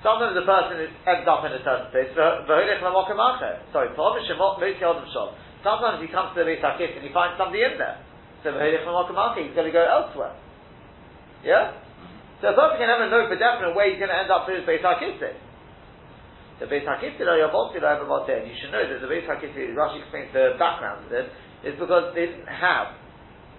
Sometimes 0.00 0.32
the 0.32 0.46
person 0.48 0.80
is, 0.80 0.88
ends 1.04 1.28
up 1.28 1.44
in 1.44 1.52
a 1.52 1.60
certain 1.60 1.92
place. 1.92 2.08
Sorry, 2.14 3.90
Sometimes 5.60 6.00
he 6.00 6.08
comes 6.08 6.32
to 6.32 6.40
the 6.40 6.48
Beit 6.48 6.64
HaKis 6.64 6.96
and 6.96 7.04
he 7.04 7.12
finds 7.12 7.36
somebody 7.36 7.60
in 7.60 7.76
there. 7.76 8.00
So 8.40 8.56
he's 8.56 8.80
going 9.52 9.68
to 9.68 9.74
go 9.74 9.84
elsewhere. 9.84 10.32
Yeah? 11.44 11.76
So 12.40 12.48
a 12.48 12.56
person 12.56 12.80
can 12.80 12.88
never 12.88 13.12
know 13.12 13.28
for 13.28 13.36
definite 13.36 13.76
where 13.76 13.92
he's 13.92 14.00
going 14.00 14.08
to 14.08 14.16
end 14.16 14.32
up 14.32 14.48
for 14.48 14.56
his 14.56 14.64
Beit 14.64 14.80
HaKis. 14.80 15.20
The 16.60 16.66
Beit 16.66 16.88
HaKis, 16.88 17.20
you 17.20 18.54
should 18.56 18.72
know 18.72 18.84
that 18.88 19.00
the 19.04 19.08
Beit 19.08 19.28
HaKis, 19.28 19.52
Rashi 19.76 20.00
explains 20.00 20.32
the 20.32 20.56
background 20.56 21.04
of 21.04 21.10
this, 21.12 21.28
is 21.64 21.76
because 21.76 22.14
they 22.14 22.32
didn't 22.32 22.48
have 22.48 22.96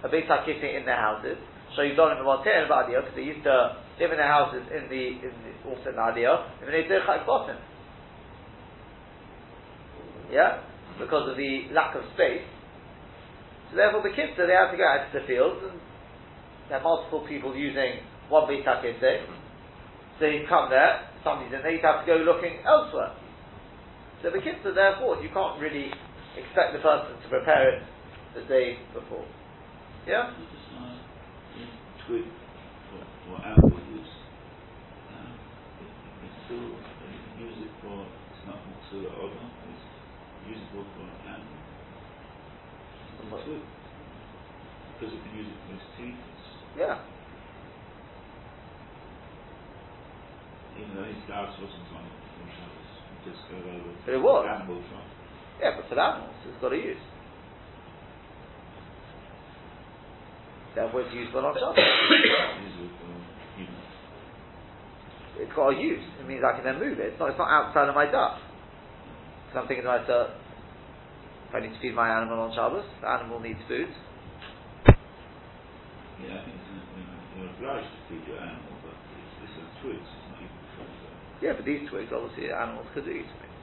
a 0.02 0.10
Beit 0.10 0.26
HaKis 0.26 0.58
in 0.58 0.86
their 0.90 0.98
houses. 0.98 1.38
So 1.76 1.84
you've 1.84 1.98
done 1.98 2.18
in 2.18 2.24
Motel 2.26 2.66
and 2.66 2.68
because 2.68 3.14
they 3.14 3.30
used 3.30 3.44
to 3.46 3.78
live 4.00 4.12
in 4.12 4.18
their 4.18 4.28
houses 4.28 4.64
in 4.72 4.90
the, 4.90 5.04
in 5.26 5.34
the 5.44 5.70
also 5.70 5.90
in 5.90 5.96
the 5.96 6.02
Aliyah, 6.02 6.62
they 6.66 6.88
do 6.88 7.00
bottom. 7.26 7.58
Yeah? 10.32 10.64
Because 11.00 11.30
of 11.30 11.38
the 11.38 11.68
lack 11.74 11.96
of 11.96 12.04
space. 12.14 12.46
So 13.70 13.78
therefore 13.78 14.04
the 14.04 14.16
kids, 14.16 14.34
they 14.38 14.54
have 14.54 14.72
to 14.72 14.78
go 14.78 14.88
out 14.88 15.12
to 15.12 15.20
the 15.20 15.28
fields 15.28 15.60
and 15.64 15.80
there 16.70 16.80
are 16.80 16.84
multiple 16.84 17.26
people 17.28 17.56
using 17.56 18.00
one 18.30 18.48
Bita 18.48 18.82
Kisse. 18.82 19.04
Eh? 19.04 19.26
So 20.20 20.26
you 20.26 20.46
come 20.48 20.70
there, 20.70 21.08
somebody's 21.24 21.54
in 21.54 21.62
there, 21.62 21.72
you 21.72 21.82
have 21.84 22.06
to 22.06 22.08
go 22.08 22.18
looking 22.24 22.60
elsewhere. 22.66 23.12
So 24.24 24.30
the 24.30 24.40
kids 24.40 24.64
are 24.66 24.74
therefore, 24.74 25.22
you 25.22 25.30
can't 25.34 25.60
really 25.60 25.92
expect 26.38 26.74
the 26.74 26.80
person 26.80 27.18
to 27.22 27.28
prepare 27.30 27.76
it 27.76 27.84
the 28.36 28.42
day 28.48 28.78
before. 28.94 29.26
Yeah? 30.08 30.32
Twig 32.08 32.24
for, 32.90 33.04
for 33.28 33.61
to 38.92 39.00
the 39.00 39.08
organ 39.08 39.48
is 39.72 39.80
usable 40.52 40.84
for 40.84 41.08
animal. 41.24 41.64
Because 45.00 45.16
it 45.16 45.22
can 45.24 45.32
use 45.32 45.48
it 45.48 45.60
for 45.64 45.74
its 45.80 45.88
teeth. 45.96 46.20
Yeah. 46.76 47.00
Even 50.76 50.92
though 50.96 51.08
his 51.08 51.24
dad 51.28 51.56
wasn't 51.56 51.88
on 51.96 52.04
from 52.04 52.48
Shabbos, 52.52 52.92
just 53.24 53.40
go 53.48 53.56
over. 53.64 53.96
But 54.06 54.14
it 54.14 54.22
was. 54.22 54.44
Animal 54.44 54.84
from. 54.92 55.08
Yeah, 55.62 55.80
but 55.80 55.88
for 55.88 56.00
animals, 56.00 56.36
it's 56.44 56.60
got 56.60 56.74
a 56.74 56.76
use. 56.76 56.98
Therefore, 60.76 61.02
it's 61.02 61.14
useful 61.16 61.46
on 61.46 61.56
Shabbos. 61.56 63.00
It's 65.42 65.54
got 65.58 65.74
a 65.74 65.76
use. 65.76 66.06
It 66.22 66.28
means 66.28 66.46
I 66.46 66.56
can 66.56 66.64
then 66.64 66.80
move 66.80 67.00
it. 67.02 67.18
It's 67.18 67.20
not, 67.20 67.30
it's 67.34 67.42
not 67.42 67.50
outside 67.50 67.90
of 67.90 67.96
my 67.96 68.06
duck. 68.06 68.38
So 69.52 69.60
I'm 69.60 69.68
thinking 69.68 69.84
to 69.84 69.98
myself, 69.98 70.30
if 71.50 71.56
I 71.56 71.60
need 71.60 71.74
to 71.74 71.82
feed 71.82 71.96
my 71.96 72.08
animal 72.08 72.40
on 72.40 72.54
Shabbos, 72.56 72.86
the 73.02 73.10
animal 73.10 73.40
needs 73.42 73.60
food. 73.68 73.90
Yeah, 76.22 76.40
I 76.40 76.46
think 76.46 76.62
obliged 77.62 77.86
to 77.86 78.00
feed 78.10 78.28
your 78.28 78.40
animal, 78.40 78.74
but 78.82 78.98
it's, 79.22 79.46
it's 79.46 79.54
a 79.62 79.66
twigs, 79.86 80.02
it's 80.02 80.28
not 80.34 80.42
even 80.42 80.58
Yeah, 81.42 81.54
but 81.54 81.66
these 81.66 81.88
twigs, 81.90 82.10
obviously, 82.14 82.52
animals 82.52 82.88
could 82.94 83.06
eat 83.08 83.26
things. 83.26 83.62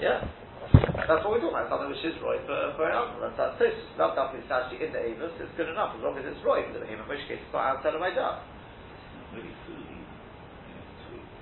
Yeah, 0.00 0.28
that's 1.06 1.22
what 1.22 1.38
we're 1.38 1.42
talking 1.42 1.54
about. 1.54 1.70
Something 1.70 1.90
which 1.90 2.04
is 2.04 2.18
right 2.22 2.42
for, 2.46 2.58
for 2.74 2.90
an 2.90 2.94
animal. 2.94 3.22
That's 3.22 3.38
that's 3.38 3.58
that 3.58 4.34
it's 4.34 4.50
actually 4.50 4.86
in 4.86 4.90
the 4.90 5.02
avis. 5.02 5.34
It's 5.38 5.54
good 5.54 5.70
enough 5.70 5.94
as 5.94 6.02
long 6.02 6.18
as 6.18 6.26
it's 6.26 6.42
right 6.42 6.66
for 6.66 6.74
the 6.74 6.82
behemoth. 6.82 7.06
In 7.06 7.10
which 7.10 7.24
case, 7.30 7.40
it's 7.40 7.54
not 7.54 7.78
outside 7.78 7.94
of 7.94 8.02
my 8.02 8.10
job. 8.10 8.42
Not 8.42 9.38
really 9.38 9.54
food 9.66 9.82
either. 9.86 10.02
Yeah, 10.02 10.82
twigs. 11.06 11.32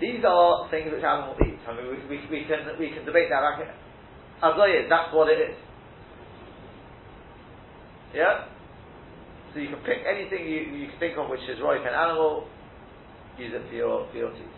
These 0.00 0.22
are 0.24 0.68
things 0.72 0.88
which 0.92 1.04
animals 1.04 1.36
eat. 1.44 1.60
I 1.64 1.70
mean, 1.76 1.86
we, 1.92 1.96
we, 2.08 2.16
we 2.32 2.40
can 2.48 2.64
we 2.80 2.92
can 2.92 3.04
debate 3.04 3.28
that. 3.28 3.44
Like, 3.44 3.68
as 3.68 4.54
I 4.56 4.68
is, 4.72 4.86
that's 4.88 5.12
what 5.12 5.28
it 5.28 5.40
is. 5.40 5.56
Yeah. 8.16 8.48
So 9.52 9.60
you 9.60 9.72
can 9.72 9.80
pick 9.84 10.04
anything 10.04 10.44
you, 10.44 10.68
you 10.72 10.86
can 10.92 10.98
think 11.00 11.16
of 11.16 11.28
which 11.32 11.44
is 11.48 11.60
right 11.64 11.80
for 11.80 11.88
an 11.88 11.96
animal. 11.96 12.48
Use 13.36 13.52
it 13.52 13.64
for 13.68 13.76
your 13.76 14.08
for 14.12 14.16
your 14.16 14.32
teeth. 14.32 14.56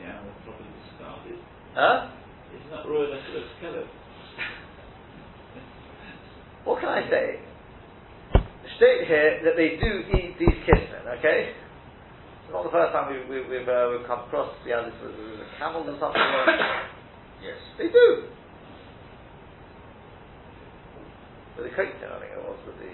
The 0.00 0.04
animal 0.04 0.32
probably 0.44 0.68
started. 0.96 1.38
Huh? 1.74 2.17
It's 2.54 2.70
not 2.70 2.88
raw 2.88 3.04
enough 3.04 3.24
to 3.32 3.42
kill 3.60 3.74
it. 3.74 3.86
What 6.64 6.80
can 6.80 6.90
I 6.90 7.08
say? 7.08 7.40
State 8.76 9.08
here 9.08 9.40
that 9.44 9.56
they 9.56 9.80
do 9.80 10.04
eat 10.12 10.36
these 10.38 10.58
kismet, 10.68 11.00
okay? 11.18 11.56
It's 12.44 12.52
not 12.52 12.64
the 12.64 12.70
first 12.70 12.92
time 12.92 13.08
we've, 13.08 13.24
we've, 13.24 13.48
we've, 13.48 13.68
uh, 13.68 13.88
we've 13.88 14.06
come 14.06 14.28
across, 14.28 14.52
yeah, 14.68 14.84
this 14.84 14.92
was, 15.00 15.16
was 15.16 15.40
it 15.40 15.48
camels 15.58 15.88
or 15.88 15.96
something. 16.00 16.20
Yes. 17.38 17.54
they 17.78 17.86
do. 17.86 18.26
With 21.56 21.70
the 21.70 21.72
Creighton, 21.72 22.02
I 22.02 22.18
think 22.18 22.32
it 22.34 22.42
was, 22.42 22.58
but 22.66 22.74
the. 22.82 22.90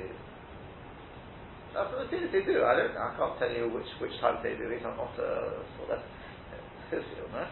That's 1.72 1.88
what 1.96 2.10
they 2.10 2.18
do, 2.20 2.28
they 2.28 2.44
do. 2.44 2.60
I 2.60 2.76
don't 2.76 2.92
I 2.92 3.16
can't 3.16 3.38
tell 3.40 3.50
you 3.50 3.72
which, 3.72 3.88
which 4.04 4.12
type 4.20 4.42
they 4.44 4.52
do. 4.52 4.68
It's 4.68 4.84
not, 4.84 5.00
not 5.00 5.16
uh, 5.16 5.64
sort 5.80 5.96
of, 5.96 6.00
it's 6.92 7.08
no? 7.32 7.44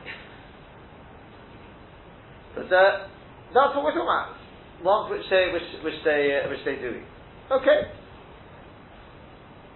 But 2.54 2.68
uh, 2.68 3.08
that's 3.54 3.72
what 3.76 3.84
we're 3.84 3.96
talking 3.96 4.08
about. 4.08 4.36
Ones 4.84 5.10
which 5.10 5.26
they 5.30 5.52
which 5.52 5.68
which 5.84 6.00
they 6.04 6.42
uh, 6.42 6.50
which 6.50 6.64
they 6.64 6.76
do. 6.76 7.00
Okay. 7.50 7.92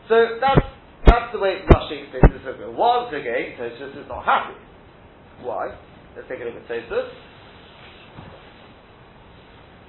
So 0.09 0.39
that's 0.41 0.67
that's 1.07 1.33
the 1.33 1.39
way 1.39 1.63
Rashi 1.67 2.05
explains 2.05 2.33
this. 2.33 2.45
Okay. 2.45 2.69
Once 2.69 3.15
again, 3.15 3.55
Tosfos 3.59 3.95
is 3.97 4.09
not 4.09 4.25
happy. 4.25 4.59
Why? 5.43 5.77
Let's 6.15 6.29
take 6.29 6.41
a 6.41 6.45
look 6.45 6.57
at 6.57 6.67
Tosfos. 6.69 7.11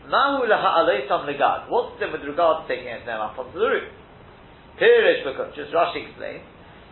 Mahu 0.08 0.47
laha'aleitam 0.47 1.28
legad. 1.28 1.69
What's 1.69 2.00
the 2.00 2.08
with 2.12 2.23
regard 2.23 2.63
to 2.63 2.71
taking 2.71 2.88
it 2.88 3.06
them 3.06 3.19
up 3.19 3.38
onto 3.38 3.60
the 3.60 3.67
roof? 3.67 3.91
Pirish 4.80 5.26
because 5.26 5.52
just 5.56 5.73
Rashi 5.73 6.08
explains. 6.08 6.45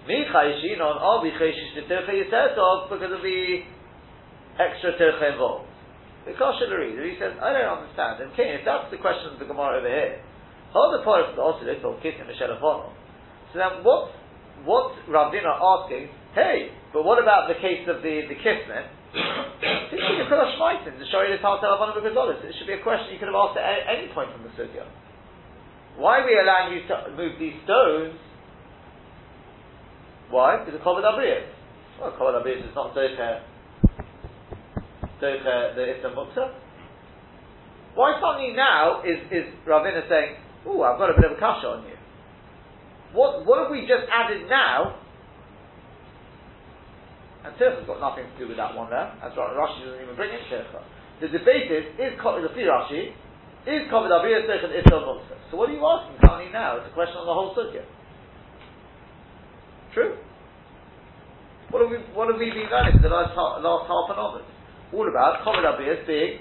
Mi 0.08 0.25
chayshin 0.29 0.81
on 0.81 1.23
we 1.23 1.31
chayshish 1.31 1.75
the 1.75 1.81
tircha 1.88 2.13
yisetov 2.13 2.89
because 2.89 3.12
of 3.12 3.21
the 3.21 3.62
extra 4.60 4.93
tircha 4.97 5.34
involved. 5.34 5.69
The 6.25 6.33
Kosher 6.33 6.65
reader, 6.73 7.05
he 7.05 7.13
says, 7.21 7.38
I 7.38 7.53
don't 7.53 7.85
understand. 7.85 8.17
And 8.17 8.33
Okay, 8.33 8.57
if 8.57 8.65
that's 8.65 8.89
the 8.89 8.97
question 8.97 9.38
of 9.38 9.39
the 9.39 9.45
Gemara 9.45 9.77
over 9.77 9.88
here, 9.88 10.25
hold 10.73 10.97
the 10.97 11.05
point 11.05 11.29
of 11.29 11.38
the 11.38 11.45
Osilit 11.45 11.85
or 11.85 12.01
Kitim 12.01 12.25
Mishelafono. 12.25 12.89
So 13.53 13.61
then 13.61 13.85
what, 13.85 14.09
what 14.65 14.97
Ravina 15.05 15.53
asking, 15.53 16.09
hey, 16.33 16.73
but 16.91 17.05
what 17.05 17.21
about 17.21 17.47
the 17.47 17.53
case 17.61 17.85
of 17.85 18.01
the, 18.01 18.25
the 18.25 18.35
Kismet? 18.41 18.89
It 19.85 20.01
should 22.57 22.67
be 22.67 22.73
a 22.73 22.83
question 22.83 23.13
you 23.13 23.19
could 23.19 23.31
have 23.31 23.35
asked 23.35 23.57
at 23.57 23.88
any 23.88 24.11
point 24.13 24.29
from 24.33 24.43
the 24.43 24.49
Sugya. 24.59 24.83
Why 25.95 26.19
are 26.19 26.25
we 26.27 26.35
allowing 26.38 26.73
you 26.75 26.81
to 26.89 27.15
move 27.15 27.39
these 27.39 27.53
stones? 27.63 28.19
Why? 30.29 30.57
Because 30.59 30.75
of 30.75 30.81
Kovad 30.81 31.03
Abriyas. 31.07 31.47
Well, 32.01 32.11
Kovad 32.19 32.43
is 32.43 32.75
not 32.75 32.93
Docher 32.93 33.41
the 35.33 35.97
Islam 35.97 36.13
Muksa? 36.15 36.53
Why 37.95 38.19
suddenly 38.19 38.53
now 38.53 39.01
is, 39.07 39.23
is 39.31 39.47
Ravina 39.63 40.03
saying, 40.09 40.35
oh, 40.67 40.83
I've 40.83 40.99
got 40.99 41.09
a 41.09 41.15
bit 41.15 41.31
of 41.31 41.38
a 41.38 41.39
kasha 41.39 41.79
on 41.79 41.88
you? 41.88 41.95
What, 43.15 43.47
what 43.47 43.63
have 43.63 43.71
we 43.71 43.88
just 43.88 44.03
added 44.11 44.49
now? 44.51 44.99
And 47.47 47.55
Tircha's 47.55 47.88
got 47.88 48.03
nothing 48.03 48.27
to 48.27 48.35
do 48.35 48.51
with 48.51 48.57
that 48.57 48.75
one 48.75 48.89
there. 48.91 49.15
That's 49.23 49.38
right, 49.38 49.55
Rashi 49.55 49.88
doesn't 49.88 50.03
even 50.03 50.15
bring 50.19 50.35
in 50.35 50.43
Tircha. 50.51 50.83
The 51.23 51.31
debate 51.31 51.71
is, 51.71 51.85
is 51.95 52.19
the 52.19 52.51
Fi 52.51 52.63
Rashi, 52.67 53.15
is 53.63 53.88
Kovid 53.88 54.11
Abiyah 54.11 54.43
Tircha 54.43 54.67
and 54.67 54.75
Islam 54.75 55.07
Muksa? 55.07 55.39
So 55.49 55.55
what 55.55 55.69
are 55.69 55.73
you 55.73 55.85
asking 55.85 56.19
suddenly 56.19 56.51
now? 56.51 56.75
It's 56.83 56.91
a 56.91 56.93
question 56.93 57.15
on 57.15 57.25
the 57.25 57.33
whole 57.33 57.55
Sugya. 57.55 57.88
True. 59.93 60.19
What 61.71 61.81
have 61.81 61.89
we, 61.89 61.97
what 62.11 62.27
have 62.27 62.38
we 62.38 62.51
been 62.51 62.67
learning 62.67 62.99
for 62.99 63.07
the 63.07 63.15
last, 63.15 63.31
last 63.31 63.88
half 63.88 64.11
an 64.11 64.19
hour? 64.19 64.43
All 64.95 65.08
about 65.08 65.45
obvious 65.45 65.99
being 66.08 66.39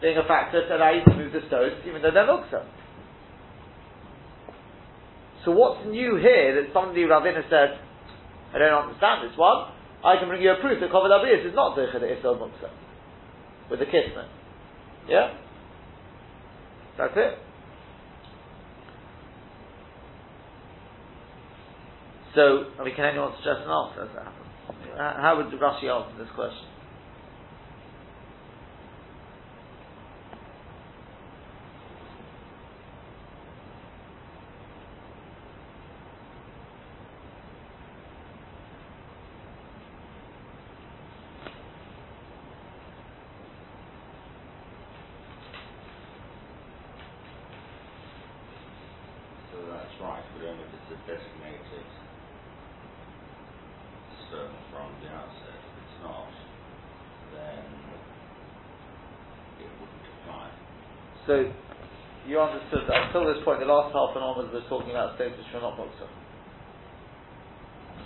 being 0.00 0.16
a 0.16 0.26
factor 0.26 0.66
to 0.66 0.76
allow 0.76 0.90
you 0.90 1.04
to 1.04 1.14
move 1.14 1.32
the 1.32 1.40
stones 1.46 1.76
even 1.86 2.02
though 2.02 2.10
they're 2.10 2.26
muksa. 2.26 2.64
So 5.44 5.52
what's 5.52 5.86
new 5.86 6.16
here 6.16 6.60
that 6.60 6.72
somebody 6.72 7.04
Ravina 7.04 7.42
said, 7.48 7.78
I 8.52 8.58
don't 8.58 8.88
understand 8.88 9.30
this 9.30 9.38
one, 9.38 9.72
I 10.04 10.16
can 10.18 10.28
bring 10.28 10.42
you 10.42 10.52
a 10.52 10.60
proof 10.60 10.80
that 10.80 10.90
Kovad 10.90 11.12
Abiyas 11.12 11.46
is 11.46 11.54
not 11.54 11.76
Zercha 11.76 12.00
the 12.00 12.06
Isel 12.06 12.36
Muksa. 12.36 12.68
With 13.70 13.78
the 13.78 13.86
Kisman. 13.86 14.28
Yeah? 15.08 15.32
That's 16.98 17.12
it. 17.16 17.38
So, 22.34 22.64
I 22.78 22.84
mean, 22.84 22.94
can 22.94 23.04
anyone 23.04 23.32
suggest 23.38 23.60
an 23.64 23.70
answer 23.70 24.08
that? 24.14 24.32
How 24.96 25.36
would 25.36 25.46
Rashi 25.58 25.88
answer 25.88 26.18
this 26.18 26.28
question? 26.34 26.70
So 61.30 61.46
you 62.26 62.40
understood 62.40 62.90
that 62.90 62.99
until 63.10 63.26
this 63.26 63.42
point, 63.42 63.58
the 63.58 63.66
last 63.66 63.90
half 63.90 64.14
an 64.14 64.22
hour 64.22 64.38
was 64.38 64.62
talking 64.70 64.94
about 64.94 65.18
stones 65.18 65.34
which 65.34 65.50
were 65.50 65.58
not 65.58 65.74
muktzah. 65.74 66.06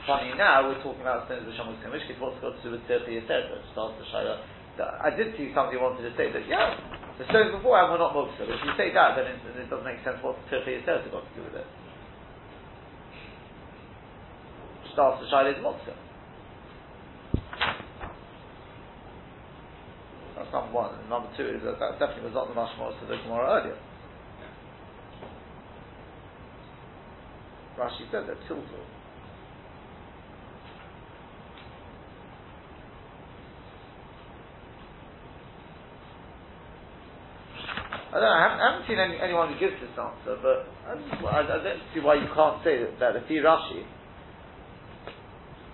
Funny 0.08 0.32
now, 0.32 0.64
we're 0.64 0.80
talking 0.80 1.04
about 1.04 1.28
stones 1.28 1.44
which 1.44 1.60
are. 1.60 1.68
In 1.68 1.92
which 1.92 2.08
what's 2.16 2.40
got 2.40 2.56
to 2.56 2.60
do 2.64 2.72
with 2.72 2.80
Tirthi 2.88 3.20
Yisera? 3.20 3.60
Starts 3.76 4.00
the 4.00 4.08
Shaya. 4.08 4.40
I 4.80 5.12
did 5.12 5.36
see 5.36 5.52
somebody 5.52 5.76
wanted 5.76 6.08
to 6.08 6.12
say 6.16 6.32
that, 6.32 6.48
yeah, 6.48 6.80
the 7.20 7.28
stones 7.28 7.52
before 7.52 7.76
were 7.84 8.00
not 8.00 8.16
muktzah. 8.16 8.48
If 8.48 8.64
you 8.64 8.72
say 8.80 8.96
that, 8.96 9.20
then 9.20 9.28
it, 9.28 9.44
it 9.60 9.68
doesn't 9.68 9.84
make 9.84 10.00
sense 10.08 10.16
what 10.24 10.40
Tirthi 10.48 10.80
Yisera 10.80 11.04
got 11.12 11.20
to 11.20 11.32
do 11.36 11.44
with 11.44 11.60
it. 11.60 11.68
Starts 14.96 15.20
the 15.20 15.28
Shaya 15.28 15.52
is 15.52 15.60
muktzah. 15.60 16.00
That's 20.32 20.48
number 20.48 20.72
one. 20.72 20.96
Number 21.12 21.28
two 21.36 21.44
is 21.44 21.60
that 21.68 21.76
that 21.76 22.00
definitely 22.00 22.32
was 22.32 22.36
not 22.40 22.48
the 22.48 22.56
mashmos 22.56 22.96
of 23.04 23.08
the 23.12 23.20
Gemara 23.20 23.60
earlier. 23.60 23.76
Rashi 27.78 28.10
said 28.10 28.28
that 28.28 28.38
tiltul. 28.48 28.84
I 38.14 38.20
don't 38.20 38.22
know, 38.22 38.28
I 38.30 38.42
haven't, 38.42 38.60
I 38.60 38.70
haven't 38.70 38.86
seen 38.86 38.98
any, 39.00 39.18
anyone 39.20 39.52
who 39.52 39.58
gives 39.58 39.74
this 39.80 39.90
answer, 39.90 40.38
but 40.40 40.70
I, 40.86 40.94
I, 41.26 41.40
I, 41.42 41.64
don't 41.64 41.82
see 41.92 41.98
why 41.98 42.14
you 42.14 42.28
can't 42.32 42.62
say 42.62 42.86
that, 43.00 43.16
if 43.16 43.28
you 43.28 43.42
Rashi, 43.42 43.82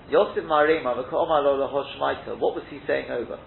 Yosef 0.09 0.45
Marima, 0.45 0.97
oh 0.97 2.37
what 2.39 2.55
was 2.55 2.65
he 2.71 2.81
saying 2.87 3.11
over? 3.11 3.39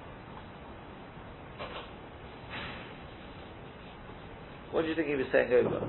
What 4.71 4.83
do 4.83 4.87
you 4.87 4.95
think 4.95 5.07
he 5.07 5.15
was 5.15 5.25
saying 5.31 5.51
over? 5.53 5.87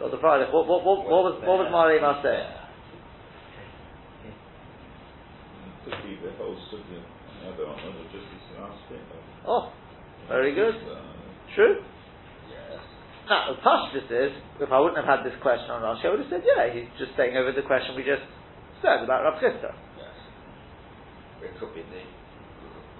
So 0.00 0.09
the 0.20 0.52
What, 0.52 0.68
what, 0.68 0.84
what, 0.84 0.98
what 1.08 1.22
was 1.24 1.34
what 1.42 1.56
was 1.64 1.68
Marima 1.72 2.22
saying? 2.22 2.60
Could 5.84 5.96
be 6.04 6.20
the 6.20 6.32
whole 6.36 6.56
sugya. 6.68 7.00
I 7.40 7.56
don't 7.56 7.72
know, 7.72 8.04
just 8.12 8.28
this 8.28 8.60
last 8.60 8.76
bit. 8.92 9.00
Oh, 9.48 9.72
very 10.28 10.54
good. 10.54 10.76
Uh, 10.76 11.00
True. 11.56 11.80
Yes. 12.52 12.78
Now, 13.28 13.48
the 13.50 13.58
Pashtus 13.64 14.06
is, 14.12 14.32
if 14.60 14.70
I 14.70 14.78
wouldn't 14.78 15.00
have 15.00 15.08
had 15.08 15.24
this 15.24 15.34
question 15.40 15.70
on 15.72 15.80
Rashi, 15.80 16.04
I 16.04 16.10
would 16.10 16.20
have 16.20 16.28
said, 16.28 16.44
yeah, 16.44 16.68
he's 16.68 16.86
just 17.00 17.16
saying 17.16 17.34
over 17.36 17.50
the 17.56 17.64
question 17.64 17.96
we 17.96 18.04
just 18.04 18.22
said 18.84 19.02
about 19.02 19.24
Rav 19.24 19.40
Chisda. 19.40 19.72
Yes. 19.72 20.14
It 21.48 21.58
could 21.58 21.72
be 21.74 21.80
the, 21.80 22.04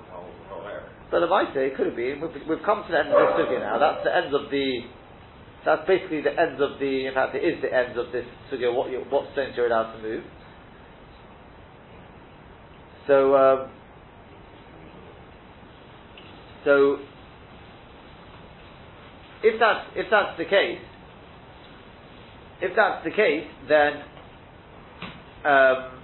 whole, 0.09 0.33
whole 0.49 0.65
area. 0.65 0.89
But 1.11 1.21
the 1.21 1.29
might 1.29 1.53
say 1.53 1.69
it 1.69 1.77
could 1.77 1.87
have 1.93 1.97
been. 1.97 2.19
We've, 2.25 2.33
we've 2.49 2.65
come 2.65 2.83
to 2.87 2.91
the 2.91 2.99
end 2.99 3.13
of 3.13 3.21
the 3.21 3.45
sugya 3.45 3.61
now. 3.61 3.79
That's 3.79 4.03
the 4.03 4.15
end 4.15 4.33
of 4.33 4.49
the. 4.51 4.89
That's 5.65 5.87
basically 5.87 6.23
the 6.23 6.31
end 6.31 6.61
of 6.61 6.79
the. 6.79 7.07
In 7.07 7.15
fact, 7.15 7.35
it 7.35 7.45
is 7.45 7.61
the 7.63 7.73
end 7.73 7.99
of 7.99 8.13
this 8.13 8.25
sugya. 8.51 8.75
What 8.75 8.91
you, 8.91 9.05
what 9.11 9.31
stones 9.33 9.53
you're 9.57 9.67
allowed 9.67 9.97
to 9.97 10.03
move. 10.03 10.25
So. 13.07 13.37
Um, 13.37 13.71
so. 16.65 16.99
If 19.43 19.59
that's 19.59 19.87
if 19.97 20.07
that's 20.11 20.37
the 20.37 20.45
case, 20.45 20.79
if 22.61 22.77
that's 22.77 23.05
the 23.05 23.11
case, 23.11 23.49
then 23.69 24.05
um, 25.45 26.01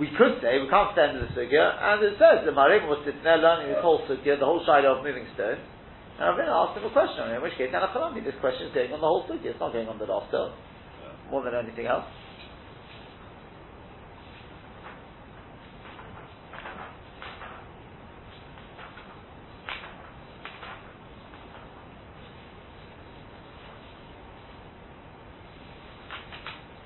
we 0.00 0.08
could 0.16 0.40
say, 0.40 0.56
we 0.60 0.68
can't 0.68 0.92
stand 0.96 1.18
in 1.18 1.28
the 1.28 1.32
sugya, 1.36 1.76
and 1.76 2.02
it 2.02 2.16
says 2.16 2.44
that 2.48 2.54
Marim 2.56 2.88
was 2.88 3.04
sitting 3.04 3.22
there 3.22 3.36
learning 3.36 3.68
this 3.68 3.82
whole 3.82 4.00
sugya, 4.08 4.38
the 4.40 4.46
whole 4.46 4.64
side 4.64 4.86
of 4.86 5.04
moving 5.04 5.26
stones, 5.34 5.60
and 6.20 6.28
I've 6.28 6.36
been 6.36 6.52
asked 6.52 6.76
him 6.76 6.84
a 6.84 6.92
question 6.92 7.30
in 7.32 7.40
which 7.40 7.56
case, 7.56 7.70
Anachalami, 7.72 8.22
this 8.22 8.34
question 8.40 8.68
is 8.68 8.74
going 8.74 8.92
on 8.92 9.00
the 9.00 9.06
whole 9.06 9.24
sugya, 9.26 9.46
it's 9.46 9.60
not 9.60 9.72
going 9.72 9.88
on 9.88 9.98
the 9.98 10.04
last 10.04 10.28
stone, 10.28 10.52
more 11.30 11.42
than 11.42 11.54
anything 11.54 11.86
else. 11.86 12.04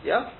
Yeah? 0.04 0.30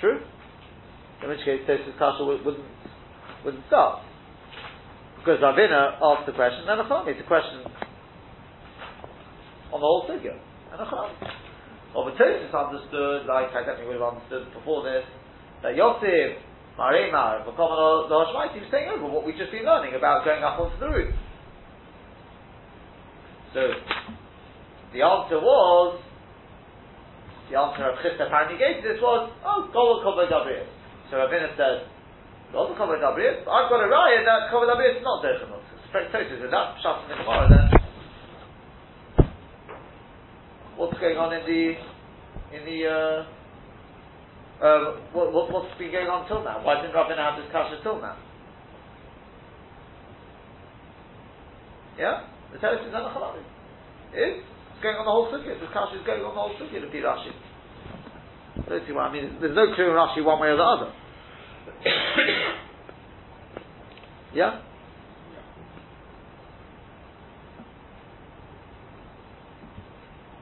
True? 0.00 0.20
In 1.22 1.30
which 1.30 1.35
case, 1.46 1.62
Tosus 1.62 1.94
Kasha 1.96 2.26
wou- 2.26 2.42
wouldn't, 2.42 2.66
wouldn't 3.46 3.62
start. 3.70 4.02
Because 5.22 5.38
Ravina 5.38 5.94
asked 6.02 6.26
the 6.26 6.34
question, 6.34 6.66
and 6.66 6.82
Acham, 6.82 7.06
it's 7.06 7.22
a 7.22 7.28
question 7.30 7.62
on 9.70 9.78
the 9.78 9.86
whole 9.86 10.04
figure. 10.10 10.34
And 10.74 10.78
Acham. 10.82 11.08
Well, 11.94 12.04
but 12.10 12.18
Tosus 12.18 12.50
understood, 12.50 13.30
like 13.30 13.54
I 13.54 13.62
definitely 13.62 13.94
would 13.94 14.02
have 14.02 14.18
understood 14.18 14.52
before 14.52 14.82
this, 14.82 15.06
that 15.62 15.78
Yosef, 15.78 16.42
Marema, 16.76 17.46
Makomano, 17.46 18.10
the 18.10 18.14
Hashmaiti 18.14 18.60
was 18.60 18.70
saying 18.70 18.90
over 18.90 19.06
what 19.06 19.24
we've 19.24 19.38
just 19.38 19.50
been 19.50 19.64
learning 19.64 19.94
about 19.94 20.26
going 20.26 20.42
up 20.42 20.60
onto 20.60 20.76
the 20.78 20.90
roof. 20.90 21.14
So, 23.54 23.72
the 24.92 25.00
answer 25.00 25.40
was, 25.40 26.02
the 27.50 27.56
answer 27.56 27.88
of 27.88 27.96
Chisda 28.04 28.26
apparently 28.26 28.58
gave 28.58 28.82
to 28.82 28.88
this 28.92 29.00
was, 29.00 29.32
oh, 29.46 29.70
Gol 29.72 30.02
Kobo 30.04 30.28
Gabriel. 30.28 30.66
So 31.10 31.16
Ravina 31.16 31.54
says, 31.54 31.86
Gol 32.52 32.74
Kobo 32.74 32.98
Gabriel, 32.98 33.46
I've 33.46 33.70
got 33.70 33.82
a 33.82 33.88
riot 33.88 34.26
that 34.26 34.50
Kobo 34.50 34.66
Gabriel 34.66 34.96
is 34.98 35.02
not 35.02 35.22
Derechimot. 35.22 35.62
Spectators, 35.90 36.42
if 36.42 36.50
that's 36.50 36.82
shut 36.82 37.02
in 37.06 37.14
the 37.14 37.16
Gemara, 37.22 37.46
then 37.46 37.66
what's 40.76 40.98
going 40.98 41.16
on 41.16 41.32
in 41.32 41.42
the, 41.46 41.62
in 42.58 42.62
the, 42.66 42.78
uh, 42.90 44.64
uh, 44.64 44.98
what, 45.12 45.32
what, 45.32 45.52
what's 45.52 45.78
been 45.78 45.92
going 45.92 46.10
on 46.10 46.26
till 46.26 46.42
now? 46.42 46.58
Why 46.64 46.82
didn't 46.82 46.94
Ravina 46.94 47.22
have 47.22 47.38
this 47.38 47.50
kasha 47.52 47.78
till 47.82 48.00
now? 48.02 48.18
Yeah? 51.98 52.28
The 52.52 52.58
Teres 52.58 52.84
is 52.86 52.92
Anachalami. 52.92 53.40
Is? 54.12 54.42
It's 54.42 54.82
going 54.82 54.96
on 54.96 55.08
the 55.08 55.14
whole 55.14 55.32
sukkah. 55.32 55.56
The 55.56 55.70
kasha 55.72 55.96
is 55.96 56.04
going 56.04 56.20
on 56.20 56.34
the 56.34 56.40
whole 56.40 56.52
to 56.52 56.64
be 56.92 57.00
Rashi. 57.00 57.32
I 58.64 58.68
don't 58.68 58.86
see 58.86 58.92
why. 58.92 59.08
I 59.08 59.12
mean, 59.12 59.36
there's 59.40 59.54
no 59.54 59.74
clue 59.74 59.90
in 59.90 59.92
Rashi 59.92 60.24
one 60.24 60.40
way 60.40 60.48
or 60.48 60.56
the 60.56 60.62
other. 60.62 60.92
yeah? 64.34 64.60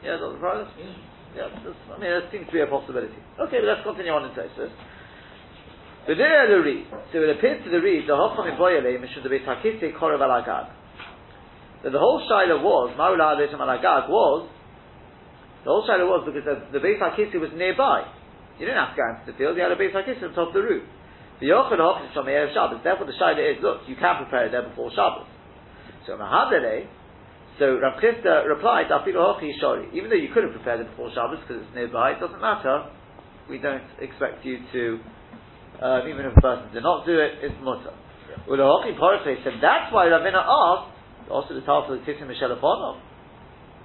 Yeah, 0.04 0.18
Dr. 0.20 0.38
Friday? 0.38 0.68
Yeah, 1.34 1.48
that's, 1.50 1.76
I 1.90 1.98
mean, 1.98 2.10
that 2.12 2.30
seems 2.30 2.46
to 2.46 2.52
be 2.52 2.60
a 2.60 2.66
possibility. 2.66 3.18
Okay, 3.40 3.58
but 3.58 3.66
let's 3.66 3.82
continue 3.82 4.12
on 4.12 4.30
in 4.30 4.36
Tosus. 4.36 4.70
But 6.06 6.20
there 6.20 6.46
the 6.46 6.62
read. 6.62 6.86
So 7.12 7.24
it 7.24 7.30
appears 7.32 7.64
to 7.64 7.70
the 7.70 7.80
read, 7.80 8.06
the 8.06 8.12
Hocham 8.12 8.52
in 8.52 8.58
Boyale, 8.60 9.00
Beit 9.00 9.46
Hakisi 9.48 9.96
Korev 9.96 10.20
Alagad. 10.20 10.70
That 11.82 11.90
the 11.90 11.98
whole 11.98 12.22
Shiloh 12.28 12.62
was, 12.62 12.94
Maula 12.96 13.34
Adesham 13.34 13.58
Alagad 13.58 14.08
was, 14.08 14.48
the 15.64 15.68
whole 15.72 15.84
Shiloh 15.88 16.06
was 16.06 16.28
because 16.28 16.44
the, 16.44 16.76
the 16.76 16.80
Beit 16.80 17.00
Hakisi 17.00 17.40
was 17.40 17.50
nearby. 17.56 18.04
You 18.60 18.68
didn't 18.68 18.78
have 18.78 18.94
to 18.94 19.00
go 19.00 19.04
into 19.08 19.24
the 19.32 19.36
field, 19.40 19.56
you 19.56 19.64
had 19.64 19.72
a 19.72 19.80
Beit 19.80 19.96
Hakisi 19.96 20.22
on 20.22 20.36
top 20.36 20.52
of 20.52 20.54
the 20.54 20.62
roof. 20.62 20.84
The 21.40 21.50
Yochel 21.50 21.80
Hocham 21.80 22.12
from 22.12 22.26
Erev 22.28 22.52
Shabbos, 22.52 22.84
therefore 22.84 23.08
the 23.08 23.16
Shiloh 23.16 23.42
is, 23.42 23.58
look, 23.64 23.88
you 23.88 23.96
can 23.96 24.22
prepare 24.22 24.46
it 24.46 24.52
there 24.52 24.68
before 24.68 24.92
Shabbos. 24.92 25.26
So 26.06 26.20
Mahadele, 26.20 26.86
so 27.58 27.78
Rav 27.78 28.00
Chisda 28.02 28.48
replied, 28.48 28.90
"Afilu 28.90 29.14
hochi 29.14 29.52
shori." 29.62 29.92
Even 29.94 30.10
though 30.10 30.16
you 30.16 30.28
could 30.34 30.42
have 30.42 30.52
prepared 30.52 30.80
it 30.80 30.90
before 30.90 31.10
Shabbos 31.14 31.38
because 31.40 31.62
it's 31.62 31.74
nearby, 31.74 32.12
it 32.12 32.20
doesn't 32.20 32.40
matter. 32.40 32.90
We 33.48 33.58
don't 33.58 33.84
expect 34.00 34.44
you 34.44 34.58
to, 34.72 35.00
um, 35.80 36.08
even 36.08 36.26
if 36.26 36.36
a 36.36 36.40
person 36.40 36.72
did 36.72 36.82
not 36.82 37.06
do 37.06 37.18
it, 37.18 37.38
it's 37.42 37.54
mutter. 37.62 37.94
Ula 38.48 38.64
hochi 38.64 38.98
porche 38.98 39.38
said 39.44 39.54
that's 39.62 39.92
why 39.92 40.06
Ravina 40.06 40.42
asked. 40.42 40.90
Also, 41.30 41.54
the 41.54 41.60
title 41.60 41.94
of 41.94 42.04
the 42.04 42.12
Tisim 42.12 42.28
Mishelafonov. 42.28 42.98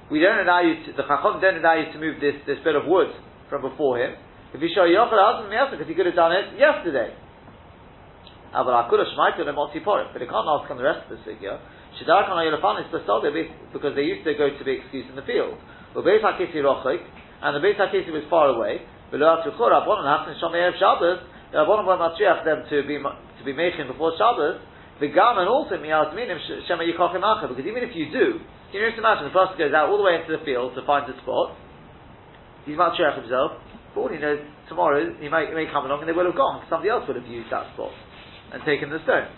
We 0.10 0.20
don't 0.20 0.42
allow 0.42 0.62
you 0.66 0.74
to. 0.86 0.94
The 0.98 1.06
Chacham 1.06 1.38
don't 1.38 1.62
allow 1.62 1.78
you 1.78 1.94
to 1.94 2.00
move 2.02 2.18
this 2.18 2.36
this 2.50 2.58
bit 2.66 2.76
of 2.76 2.90
wood 2.90 3.14
from 3.50 3.62
before 3.62 4.02
him. 4.02 4.18
If 4.54 4.62
you 4.62 4.70
show 4.74 4.82
Yochel 4.82 5.14
Hazim 5.14 5.54
because 5.70 5.86
he 5.86 5.94
could 5.94 6.10
have 6.10 6.18
done 6.18 6.34
it 6.34 6.58
yesterday. 6.58 7.14
But 8.50 8.74
I 8.74 8.90
could 8.90 8.98
have 8.98 9.14
shmaited 9.14 9.46
him 9.46 9.62
on 9.62 9.70
but 9.70 10.18
he 10.18 10.26
can't 10.26 10.50
ask 10.50 10.66
on 10.66 10.78
the 10.82 10.84
rest 10.84 11.06
of 11.06 11.22
the 11.22 11.24
figure. 11.24 11.62
Because 13.74 13.94
they 13.94 14.02
used 14.10 14.26
to 14.26 14.34
go 14.34 14.50
to 14.50 14.64
be 14.66 14.82
excused 14.82 15.10
in 15.10 15.16
the 15.16 15.22
field. 15.22 15.54
And 15.94 16.02
the 16.02 17.62
Beis 17.62 17.78
Hakisi 17.78 18.10
was 18.10 18.26
far 18.30 18.50
away. 18.50 18.82
Below 19.12 19.42
Atuchor, 19.42 19.70
Rabbanon 19.70 20.06
happened 20.06 20.38
Shomei 20.42 20.70
Erev 20.70 20.82
them 22.46 22.64
to 22.70 22.84
be 22.86 22.98
to 22.98 23.44
be 23.46 23.54
making 23.54 23.88
before 23.88 24.14
Shabbos. 24.18 24.62
The 25.00 25.08
Gam 25.08 25.40
and 25.40 25.48
also 25.48 25.80
Miyaz 25.80 26.12
Minim 26.12 26.36
Shema 26.68 26.84
Yikochim 26.84 27.24
Acha, 27.24 27.48
because 27.48 27.64
even 27.64 27.88
if 27.88 27.96
you 27.96 28.12
do, 28.12 28.44
you 28.76 28.78
just 28.84 29.00
imagine 29.00 29.32
the 29.32 29.34
person 29.34 29.56
goes 29.56 29.72
out 29.72 29.88
all 29.88 29.96
the 29.96 30.04
way 30.04 30.20
into 30.20 30.36
the 30.36 30.44
field 30.44 30.76
to 30.76 30.84
find 30.84 31.08
a 31.08 31.16
spot. 31.24 31.56
He's 32.68 32.76
matriach 32.76 33.18
himself. 33.18 33.58
but 33.96 33.98
all 34.04 34.12
he 34.12 34.20
knows, 34.20 34.44
tomorrow 34.68 35.00
he 35.00 35.32
may, 35.32 35.48
he 35.48 35.56
may 35.56 35.72
come 35.72 35.88
along 35.88 36.04
and 36.04 36.08
they 36.12 36.14
will 36.14 36.28
have 36.28 36.36
gone. 36.36 36.62
Somebody 36.68 36.92
else 36.92 37.08
would 37.08 37.16
have 37.16 37.26
used 37.26 37.48
that 37.50 37.72
spot 37.74 37.96
and 38.52 38.60
taken 38.68 38.92
the 38.92 39.00
stones. 39.08 39.32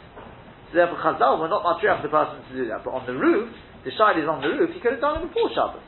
So 0.74 0.82
therefore, 0.82 0.98
Chazal 1.00 1.38
were 1.38 1.48
not 1.48 1.62
matriach 1.62 2.02
the 2.02 2.10
person 2.10 2.42
to 2.42 2.52
do 2.58 2.66
that. 2.74 2.82
But 2.82 2.98
on 2.98 3.06
the 3.06 3.14
roof, 3.14 3.54
the 3.86 3.94
shide 3.94 4.18
is 4.18 4.26
on 4.26 4.42
the 4.42 4.50
roof. 4.50 4.74
He 4.74 4.82
could 4.82 4.98
have 4.98 5.04
done 5.04 5.22
it 5.22 5.30
before 5.30 5.54
Shabbos. 5.54 5.86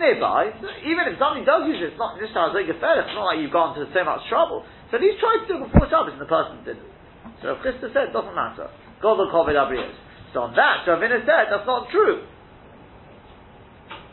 Nearby, 0.00 0.50
even 0.82 1.06
if 1.06 1.14
somebody 1.20 1.46
does 1.46 1.68
use 1.68 1.78
it, 1.78 1.94
it's 1.94 2.00
not 2.00 2.18
as 2.18 2.56
a 2.56 2.62
It's 2.66 3.14
not 3.14 3.26
like 3.26 3.38
you've 3.38 3.54
gone 3.54 3.76
to 3.78 3.86
so 3.90 4.02
much 4.02 4.26
trouble. 4.26 4.66
So 4.90 4.98
he's 4.98 5.14
tried 5.22 5.44
to 5.44 5.46
do 5.46 5.54
it 5.62 5.70
before 5.70 5.86
Shabbos, 5.86 6.18
and 6.18 6.22
the 6.22 6.30
person 6.30 6.62
didn't. 6.66 6.90
So 7.40 7.56
Rav 7.56 7.64
Chisda 7.64 7.88
said, 7.92 8.12
doesn't 8.12 8.36
matter. 8.36 8.68
God 9.00 9.16
will 9.16 9.32
cover 9.32 9.52
Abriyos. 9.52 9.96
So 10.32 10.46
on 10.46 10.54
that, 10.54 10.86
Ravina 10.86 11.24
said, 11.26 11.50
that's 11.50 11.66
not 11.66 11.90
true. 11.90 12.22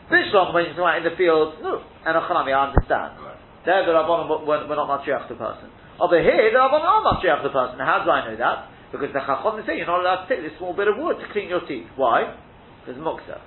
This 0.10 0.32
Bishlom, 0.32 0.56
when 0.56 0.72
you're 0.72 0.88
out 0.88 1.04
in 1.04 1.06
the 1.06 1.16
field, 1.20 1.60
no. 1.62 1.84
And 2.08 2.16
Achanami, 2.16 2.56
I 2.56 2.72
understand. 2.72 3.20
There, 3.68 3.84
the 3.84 3.92
Rabbanon 3.92 4.48
were, 4.48 4.64
were 4.64 4.80
not 4.80 4.88
matriach 4.88 5.28
the 5.28 5.36
person. 5.36 5.68
Over 6.00 6.24
here, 6.24 6.48
the 6.48 6.58
Rabbanon 6.58 6.88
are 6.88 7.04
matriach 7.04 7.44
the 7.44 7.52
person. 7.52 7.84
How 7.84 8.08
do 8.08 8.10
I 8.10 8.24
know 8.32 8.38
that? 8.40 8.72
Because 8.96 9.12
the 9.12 9.20
Chacham 9.20 9.60
is 9.60 9.68
saying 9.68 9.84
you're 9.84 9.92
not 9.92 10.00
allowed 10.00 10.24
to 10.26 10.28
take 10.32 10.40
this 10.40 10.56
small 10.58 10.72
bit 10.72 10.88
of 10.88 10.96
wood 10.96 11.20
to 11.20 11.28
clean 11.36 11.52
your 11.52 11.68
teeth. 11.68 11.92
Why? 12.00 12.40
Because 12.80 12.96
muksa. 13.04 13.44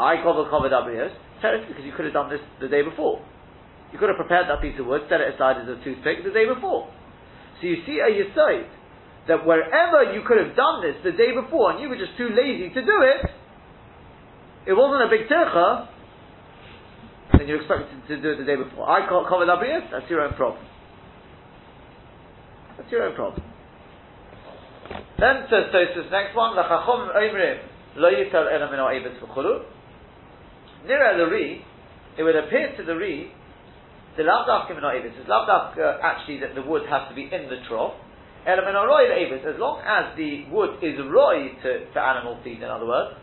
I 0.00 0.24
cover 0.24 0.48
covered 0.48 0.72
abrios. 0.72 1.12
Because 1.44 1.84
you 1.84 1.92
could 1.92 2.08
have 2.08 2.16
done 2.16 2.32
this 2.32 2.40
the 2.60 2.68
day 2.68 2.80
before. 2.80 3.20
You 3.92 3.98
could 4.00 4.08
have 4.08 4.16
prepared 4.16 4.48
that 4.48 4.64
piece 4.64 4.80
of 4.80 4.88
wood, 4.88 5.04
set 5.08 5.20
it 5.20 5.36
aside 5.36 5.60
as 5.60 5.68
a 5.68 5.76
toothpick 5.84 6.24
the 6.24 6.32
day 6.32 6.48
before. 6.48 6.88
So 7.60 7.68
you 7.68 7.84
see 7.84 8.00
a 8.00 8.08
yisoid 8.08 8.68
that 9.30 9.46
wherever 9.46 10.10
you 10.10 10.26
could 10.26 10.42
have 10.42 10.58
done 10.58 10.82
this 10.82 10.98
the 11.06 11.14
day 11.14 11.30
before 11.30 11.70
and 11.70 11.78
you 11.78 11.88
were 11.88 11.94
just 11.94 12.18
too 12.18 12.34
lazy 12.34 12.66
to 12.74 12.82
do 12.82 12.96
it, 13.06 13.30
it 14.66 14.74
wasn't 14.74 15.06
a 15.06 15.08
big 15.08 15.30
tircha, 15.30 15.86
then 17.38 17.46
you're 17.46 17.62
expected 17.62 17.94
to 18.10 18.20
do 18.20 18.34
it 18.34 18.38
the 18.38 18.44
day 18.44 18.56
before. 18.58 18.90
I 18.90 19.06
can't 19.06 19.22
cover 19.30 19.46
abrios. 19.46 19.86
That's 19.94 20.10
your 20.10 20.22
own 20.26 20.34
problem. 20.34 20.66
That's 22.76 22.90
your 22.90 23.06
own 23.06 23.14
problem. 23.14 23.46
Then 25.18 25.46
says 25.46 25.70
Tosus, 25.70 26.10
next 26.10 26.34
one, 26.34 26.56
the 26.56 26.62
Chachom 26.62 27.14
Omrim, 27.14 27.62
Lo 27.96 28.10
Yitel 28.10 28.50
Elam 28.50 28.70
Min 28.72 28.80
Ha'ibas 28.80 29.14
V'chulu. 29.22 29.62
Nira 30.86 31.14
L'Ri, 31.22 31.64
it 32.18 32.22
would 32.24 32.34
appear 32.34 32.74
to 32.76 32.82
the 32.82 32.96
Ri, 32.96 33.30
the 34.16 34.24
Lavdafka 34.24 34.74
Min 34.74 34.82
Ha'ibas, 34.82 35.12
it's 35.16 35.28
Lavdafka 35.28 36.00
actually 36.02 36.40
that 36.40 36.56
the 36.56 36.62
wood 36.62 36.82
has 36.90 37.08
to 37.08 37.14
be 37.14 37.24
in 37.30 37.48
the 37.48 37.62
trough, 37.68 37.94
Elam 38.46 38.64
Min 38.64 38.74
Ha'ibas, 38.74 39.44
as 39.44 39.60
long 39.60 39.84
as 39.84 40.16
the 40.16 40.48
wood 40.48 40.80
is 40.80 40.96
roi 41.12 41.52
to, 41.60 41.92
to 41.92 41.98
animal 42.00 42.40
feed, 42.42 42.64
in 42.64 42.70
other 42.70 42.88
words, 42.88 43.20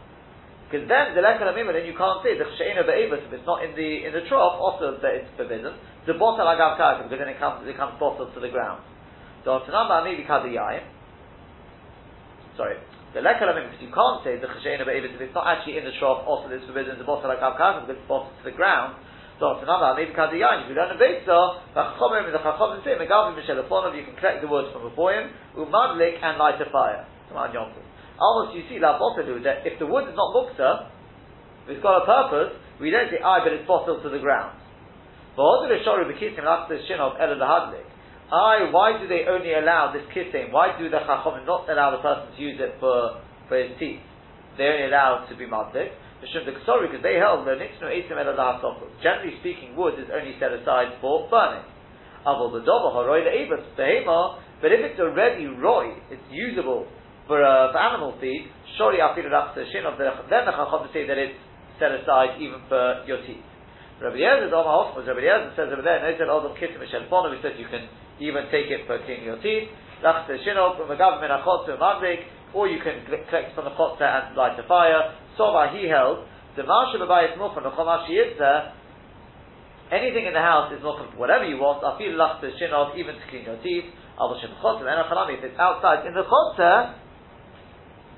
because 0.67 0.83
then 0.91 1.15
the 1.15 1.23
lekal 1.23 1.47
then 1.47 1.87
you 1.87 1.95
can't 1.95 2.19
say 2.27 2.35
the 2.35 2.43
she'ena 2.59 2.83
be'evis 2.83 3.23
if 3.23 3.31
it's 3.31 3.47
not 3.47 3.63
in 3.63 3.71
the 3.71 4.03
in 4.03 4.11
the 4.11 4.27
trough, 4.27 4.59
also 4.59 4.99
that 4.99 5.13
it's 5.15 5.31
forbidden. 5.39 5.71
The 6.03 6.19
bottle 6.19 6.43
agav 6.43 6.75
because 6.75 7.07
then 7.07 7.31
it 7.31 7.39
comes 7.39 7.63
it 7.63 7.79
comes 7.79 7.95
bottled 7.95 8.35
to 8.35 8.39
the 8.43 8.51
ground. 8.51 8.83
So 9.47 9.63
tanama 9.63 10.03
maybe 10.03 10.27
kadiyayim 10.27 10.83
sorry, 12.59 12.83
the 13.15 13.23
lekal 13.23 13.47
because 13.55 13.79
you 13.79 13.95
can't 13.95 14.19
say 14.27 14.35
the 14.43 14.51
cheshein 14.59 14.83
if 14.83 15.21
it's 15.23 15.31
not 15.31 15.47
actually 15.47 15.79
in 15.79 15.87
the 15.87 15.95
trough, 16.03 16.27
also 16.27 16.51
it's 16.51 16.67
forbidden 16.67 16.99
the 16.99 17.07
bottle 17.07 17.31
like 17.31 17.39
avkar 17.39 17.87
because 17.87 17.95
it's 17.95 18.03
bottled 18.03 18.35
to 18.43 18.51
the 18.51 18.55
ground. 18.55 18.99
So 19.39 19.61
another 19.61 19.93
maybe 19.93 20.17
kadiyan. 20.17 20.65
If 20.65 20.69
you 20.69 20.75
learn 20.75 20.89
a 20.89 20.97
beitza, 20.97 21.61
chachomim 21.77 22.31
the 22.33 22.41
chachomim 22.41 22.83
say 22.83 22.97
megavim 22.97 23.37
mishelafonov. 23.37 23.93
You 23.93 24.03
can 24.03 24.15
collect 24.17 24.41
the 24.41 24.47
wood 24.49 24.73
from 24.73 24.85
a 24.85 24.89
boyim, 24.89 25.29
umadlik 25.55 26.17
and 26.23 26.37
light 26.37 26.59
a 26.61 26.65
fire. 26.71 27.05
Almost 28.19 28.55
you 28.57 28.63
see 28.67 28.79
la 28.79 28.97
botalu 28.97 29.43
that 29.43 29.61
if 29.65 29.77
the 29.77 29.85
wood 29.85 30.09
is 30.09 30.15
not 30.15 30.33
mukta, 30.33 30.89
it's 31.67 31.81
got 31.83 32.01
a 32.01 32.05
purpose. 32.05 32.57
We 32.81 32.89
don't 32.89 33.11
say 33.11 33.21
I, 33.21 33.43
but 33.43 33.53
it's 33.53 33.67
bottled 33.67 34.01
to 34.03 34.09
the 34.09 34.19
ground. 34.19 34.57
I, 38.29 38.69
why 38.71 38.97
do 38.99 39.07
they 39.07 39.25
only 39.29 39.53
allow 39.53 39.93
this 39.93 40.03
kissing? 40.13 40.51
Why 40.51 40.77
do 40.79 40.89
the 40.89 40.97
chachomim 40.97 41.45
not 41.45 41.69
allow 41.69 41.91
the 41.91 42.01
person 42.01 42.35
to 42.35 42.41
use 42.41 42.59
it 42.59 42.75
for, 42.79 43.21
for 43.47 43.57
his 43.57 43.77
teeth? 43.77 43.99
They 44.57 44.65
only 44.65 44.85
allow 44.87 45.23
it 45.23 45.29
to 45.29 45.37
be 45.37 45.45
madlik. 45.45 45.91
Sorry, 46.17 46.89
because 46.89 47.03
they 47.03 47.21
held 47.21 47.45
the 47.45 47.53
nitznu 47.53 47.93
esim 47.93 48.17
Generally 49.03 49.37
speaking, 49.39 49.75
wood 49.75 49.99
is 49.99 50.09
only 50.09 50.33
set 50.39 50.51
aside 50.51 50.97
for 50.99 51.29
burning. 51.29 51.61
But 52.25 52.57
if 54.73 54.81
it's 54.81 54.99
already 54.99 55.45
roy, 55.45 55.93
it's 56.09 56.23
usable 56.31 56.87
for, 57.27 57.43
uh, 57.43 57.71
for 57.71 57.77
animal 57.77 58.15
feed, 58.19 58.49
surely 58.77 58.97
afilu 58.97 59.29
shin 59.71 59.85
of 59.85 59.97
the 59.97 60.09
then 60.29 60.45
the 60.45 60.51
chacham 60.51 60.89
say 60.91 61.05
that 61.05 61.17
it's 61.17 61.37
set 61.77 61.91
aside 61.91 62.41
even 62.41 62.61
for 62.67 63.03
your 63.05 63.21
teeth. 63.21 63.45
Rabbi 64.01 64.17
Yezer, 64.17 64.49
Rabbi 64.49 65.21
Yezer 65.21 65.55
says 65.55 65.69
over 65.73 65.81
there, 65.81 66.01
no 66.01 66.17
said 66.17 66.29
Odom 66.29 66.53
Kittim 66.57 66.81
Shelfono, 66.85 67.33
he 67.33 67.41
says 67.41 67.53
you 67.57 67.65
can 67.69 67.89
even 68.19 68.45
take 68.49 68.69
it 68.69 68.85
for 68.85 68.97
cleaning 69.05 69.25
your 69.25 69.41
teeth. 69.41 69.69
Lachter 70.03 70.37
shinov 70.45 70.77
from 70.77 70.91
a 70.91 70.97
government, 70.97 71.33
or 72.53 72.67
you 72.67 72.79
can 72.81 73.03
collect 73.05 73.55
from 73.55 73.65
the 73.65 73.71
chotzer 73.71 74.05
and 74.05 74.35
light 74.37 74.59
a 74.59 74.63
fire. 74.67 75.15
Sova 75.37 75.71
he 75.77 75.87
held 75.87 76.25
the 76.55 76.63
marsha 76.63 76.97
b'bayis 76.97 77.37
mukhon 77.37 77.63
the 77.63 78.77
Anything 79.87 80.25
in 80.25 80.33
the 80.33 80.43
house 80.43 80.73
is 80.73 80.81
mukhon 80.83 81.13
for 81.13 81.17
whatever 81.17 81.45
you 81.45 81.57
want. 81.57 81.79
Feel 81.97 82.17
lach 82.19 82.41
the 82.41 82.51
shinov 82.59 82.97
even 82.97 83.15
to 83.15 83.21
clean 83.29 83.45
your 83.45 83.55
teeth. 83.63 83.85
If 83.87 85.43
it's 85.45 85.59
outside 85.59 86.07
in 86.07 86.13
the 86.13 86.25
chotzer, 86.25 86.95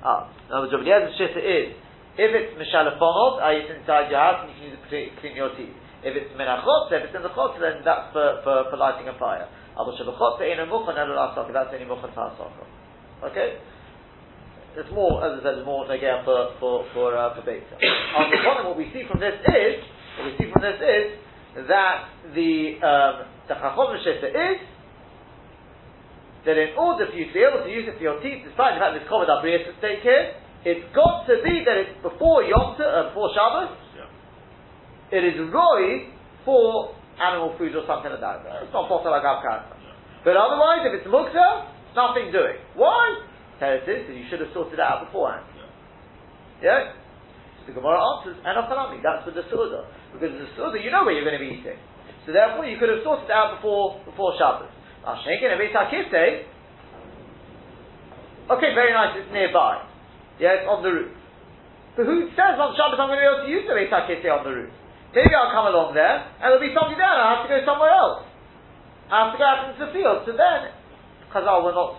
ah, 0.02 0.32
now 0.48 0.64
the 0.64 0.72
Rabbi 0.72 1.12
shitta 1.14 1.38
is 1.38 1.76
if 2.16 2.30
it's 2.34 2.56
mishalafonov, 2.58 3.40
i.e. 3.44 3.62
it's 3.62 3.70
inside 3.78 4.10
your 4.10 4.18
house 4.18 4.42
and 4.42 4.50
you 4.50 4.56
can 4.56 4.64
use 4.72 4.78
it 4.80 4.82
to 4.88 5.20
clean 5.20 5.36
your 5.36 5.54
teeth. 5.54 5.76
If 6.02 6.16
it's 6.16 6.32
minachot, 6.34 6.90
if 6.90 7.04
it's 7.04 7.14
in 7.14 7.22
the 7.22 7.30
chotzer, 7.36 7.60
then 7.60 7.84
that's 7.84 8.10
for, 8.12 8.40
for, 8.42 8.72
for 8.72 8.76
lighting 8.76 9.06
a 9.06 9.14
fire. 9.20 9.46
That's 9.76 10.00
only 10.00 10.66
mukhan 10.66 12.10
Okay? 13.22 13.58
It's 14.76 14.92
more, 14.94 15.18
as 15.26 15.40
I 15.40 15.42
said, 15.42 15.58
it's 15.58 15.66
more 15.66 15.90
again 15.90 16.22
for 16.22 16.54
for 16.62 16.86
for 16.94 17.16
uh, 17.16 17.34
for 17.34 17.42
beta. 17.42 17.74
On 18.14 18.30
the 18.30 18.38
bottom, 18.46 18.70
what 18.70 18.78
we 18.78 18.86
see 18.94 19.02
from 19.10 19.18
this 19.18 19.34
is 19.34 19.82
what 20.14 20.30
we 20.30 20.32
see 20.38 20.46
from 20.46 20.62
this 20.62 20.78
is 20.78 21.66
that 21.66 22.06
the 22.38 22.78
um, 22.78 23.14
the 23.50 23.54
chachom 23.58 23.98
is 23.98 24.06
that 26.46 26.56
in 26.56 26.72
order 26.78 27.04
for 27.10 27.16
you 27.18 27.26
to 27.28 27.34
be 27.34 27.44
able 27.44 27.66
to 27.66 27.70
use 27.70 27.84
it 27.84 27.98
for 27.98 28.04
your 28.06 28.22
teeth, 28.22 28.46
despite 28.46 28.78
the 28.78 28.80
fact 28.80 28.96
that 28.96 29.02
it's 29.02 29.10
covered 29.10 29.28
up 29.28 29.44
to 29.44 29.72
stake 29.82 30.00
here, 30.00 30.38
it's 30.64 30.86
got 30.96 31.26
to 31.28 31.42
be 31.44 31.66
that 31.66 31.76
it's 31.76 31.96
before 32.00 32.46
Yom 32.46 32.78
uh, 32.78 33.12
before 33.12 33.28
Shabbos. 33.34 33.76
Yeah. 33.96 35.18
It 35.18 35.22
is 35.34 35.36
roy 35.50 36.14
for 36.46 36.94
animal 37.20 37.58
food 37.58 37.76
or 37.76 37.84
something 37.84 38.08
like 38.08 38.22
that. 38.22 38.40
It's 38.64 38.72
not 38.72 38.88
possible 38.88 39.12
like 39.12 39.26
Avkar. 39.26 39.76
But 40.24 40.36
otherwise, 40.36 40.84
if 40.88 41.00
it's 41.00 41.08
mukta, 41.08 41.68
nothing 41.92 42.32
doing. 42.32 42.60
Why? 42.76 43.29
Heretic, 43.60 44.08
because 44.08 44.16
you 44.16 44.24
should 44.32 44.40
have 44.40 44.50
sorted 44.56 44.80
it 44.80 44.82
out 44.82 45.04
beforehand. 45.04 45.44
Yeah? 46.64 46.96
So 47.60 47.68
the 47.68 47.76
Gemara 47.76 48.00
answers, 48.00 48.40
and 48.40 48.56
Afalami, 48.56 49.04
that's 49.04 49.28
with 49.28 49.36
the 49.36 49.44
Suda. 49.52 49.84
Because 50.16 50.32
the 50.32 50.48
Suda, 50.56 50.80
you 50.80 50.88
know 50.88 51.04
where 51.04 51.12
you're 51.12 51.28
going 51.28 51.36
to 51.36 51.44
be 51.44 51.60
eating. 51.60 51.76
So 52.24 52.32
therefore, 52.32 52.64
you 52.64 52.80
could 52.80 52.88
have 52.88 53.04
sorted 53.04 53.28
it 53.28 53.36
out 53.36 53.60
before 53.60 54.00
before 54.08 54.32
Shabbos. 54.40 54.72
Okay, 58.50 58.72
very 58.74 58.92
nice, 58.92 59.16
it's 59.16 59.32
nearby. 59.32 59.84
Yeah, 60.40 60.60
it's 60.60 60.68
on 60.68 60.82
the 60.82 60.90
roof. 60.90 61.12
But 61.96 62.04
who 62.04 62.28
says 62.32 62.56
on 62.56 62.76
Shabbos 62.76 62.98
I'm 63.00 63.08
going 63.08 63.20
to 63.20 63.24
be 63.24 63.28
able 63.28 63.44
to 63.44 63.52
use 63.52 63.64
the 63.68 63.76
Beit 63.76 63.92
HaKite 63.92 64.24
on 64.28 64.44
the 64.44 64.52
roof? 64.52 64.72
Maybe 65.12 65.34
I'll 65.34 65.52
come 65.52 65.66
along 65.68 65.94
there, 65.94 66.22
and 66.38 66.48
there'll 66.48 66.62
be 66.62 66.72
somebody 66.72 66.96
there, 66.96 67.08
and 67.08 67.20
I'll 67.20 67.42
have 67.42 67.46
to 67.48 67.52
go 67.52 67.60
somewhere 67.66 67.92
else. 67.92 68.24
I 69.10 69.26
have 69.26 69.32
to 69.34 69.38
go 69.42 69.46
out 69.46 69.68
into 69.68 69.80
the 69.84 69.90
field. 69.90 70.22
So 70.22 70.32
then, 70.38 70.70
Chazal 71.34 71.66
will 71.66 71.74
not, 71.74 71.98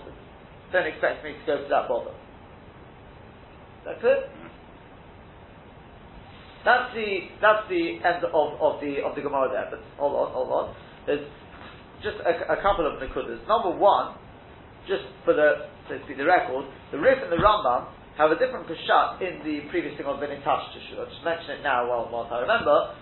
don't 0.71 0.87
expect 0.87 1.23
me 1.23 1.33
to 1.33 1.43
go 1.45 1.55
to 1.63 1.67
that 1.69 1.87
bother. 1.87 2.15
That's 3.85 4.03
it. 4.03 4.21
That's 6.63 6.93
the 6.93 7.09
that's 7.41 7.65
the 7.69 7.97
end 8.05 8.21
of, 8.23 8.47
of 8.61 8.81
the 8.81 9.01
of 9.01 9.15
the 9.15 9.21
Gemara 9.21 9.49
there. 9.49 9.67
But 9.69 9.81
hold 9.97 10.13
on, 10.13 10.27
hold 10.31 10.49
on. 10.53 10.65
There's 11.05 11.25
just 12.05 12.21
a, 12.21 12.53
a 12.53 12.61
couple 12.61 12.85
of 12.85 13.01
nikudas. 13.01 13.41
Number 13.49 13.73
one, 13.73 14.15
just 14.87 15.03
for 15.25 15.33
the 15.33 15.67
to 15.89 15.97
be 16.07 16.13
the 16.13 16.25
record, 16.25 16.65
the 16.91 16.99
Rif 16.99 17.17
and 17.21 17.31
the 17.31 17.41
Rambam 17.41 17.89
have 18.17 18.31
a 18.31 18.37
different 18.37 18.67
kashat 18.69 19.21
in 19.25 19.41
the 19.43 19.65
previous 19.71 19.97
thing 19.97 20.05
on 20.05 20.21
Benitash 20.21 20.71
I'll 20.99 21.09
just 21.09 21.25
mention 21.25 21.59
it 21.59 21.63
now 21.63 21.89
while, 21.89 22.05
while 22.11 22.29
I 22.29 22.45
remember 22.45 22.95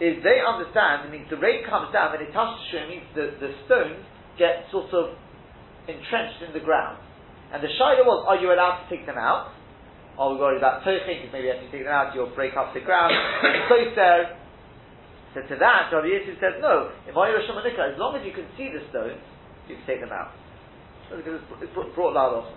is 0.00 0.18
they 0.24 0.40
understand, 0.40 1.06
it 1.06 1.10
means 1.12 1.28
the 1.30 1.38
rain 1.38 1.62
comes 1.68 1.92
down, 1.92 2.14
it 2.14 2.24
means 2.24 3.06
the, 3.14 3.36
the 3.38 3.52
stones 3.66 4.02
get 4.38 4.66
sort 4.72 4.90
of 4.94 5.14
entrenched 5.86 6.42
in 6.42 6.52
the 6.54 6.64
ground. 6.64 6.98
And 7.52 7.60
the 7.60 7.68
shaila 7.76 8.08
was, 8.08 8.24
are 8.24 8.40
you 8.40 8.48
allowed 8.48 8.80
to 8.80 8.86
take 8.88 9.04
them 9.04 9.20
out? 9.20 9.52
Are 10.16 10.32
we 10.32 10.40
worried 10.40 10.60
about 10.60 10.84
toching, 10.84 11.20
because 11.20 11.32
maybe 11.32 11.48
if 11.48 11.60
you 11.60 11.68
take 11.72 11.84
them 11.84 11.92
out, 11.92 12.16
you'll 12.16 12.32
break 12.32 12.56
up 12.56 12.72
the 12.72 12.80
ground. 12.80 13.12
so 13.68 13.76
there, 13.96 14.40
so 15.36 15.40
to 15.40 15.56
that, 15.60 15.88
Rabbi 15.92 16.08
Yisrael 16.08 16.36
says, 16.40 16.56
no, 16.60 16.92
in 17.08 17.12
as 17.12 17.96
long 18.00 18.12
as 18.16 18.24
you 18.24 18.32
can 18.32 18.48
see 18.56 18.68
the 18.68 18.84
stones, 18.92 19.20
you 19.68 19.76
can 19.80 19.84
take 19.88 20.00
them 20.00 20.12
out. 20.12 20.32
Because 21.08 21.40
it's 21.60 21.72
brought 21.72 22.16
loud 22.16 22.40
off. 22.40 22.48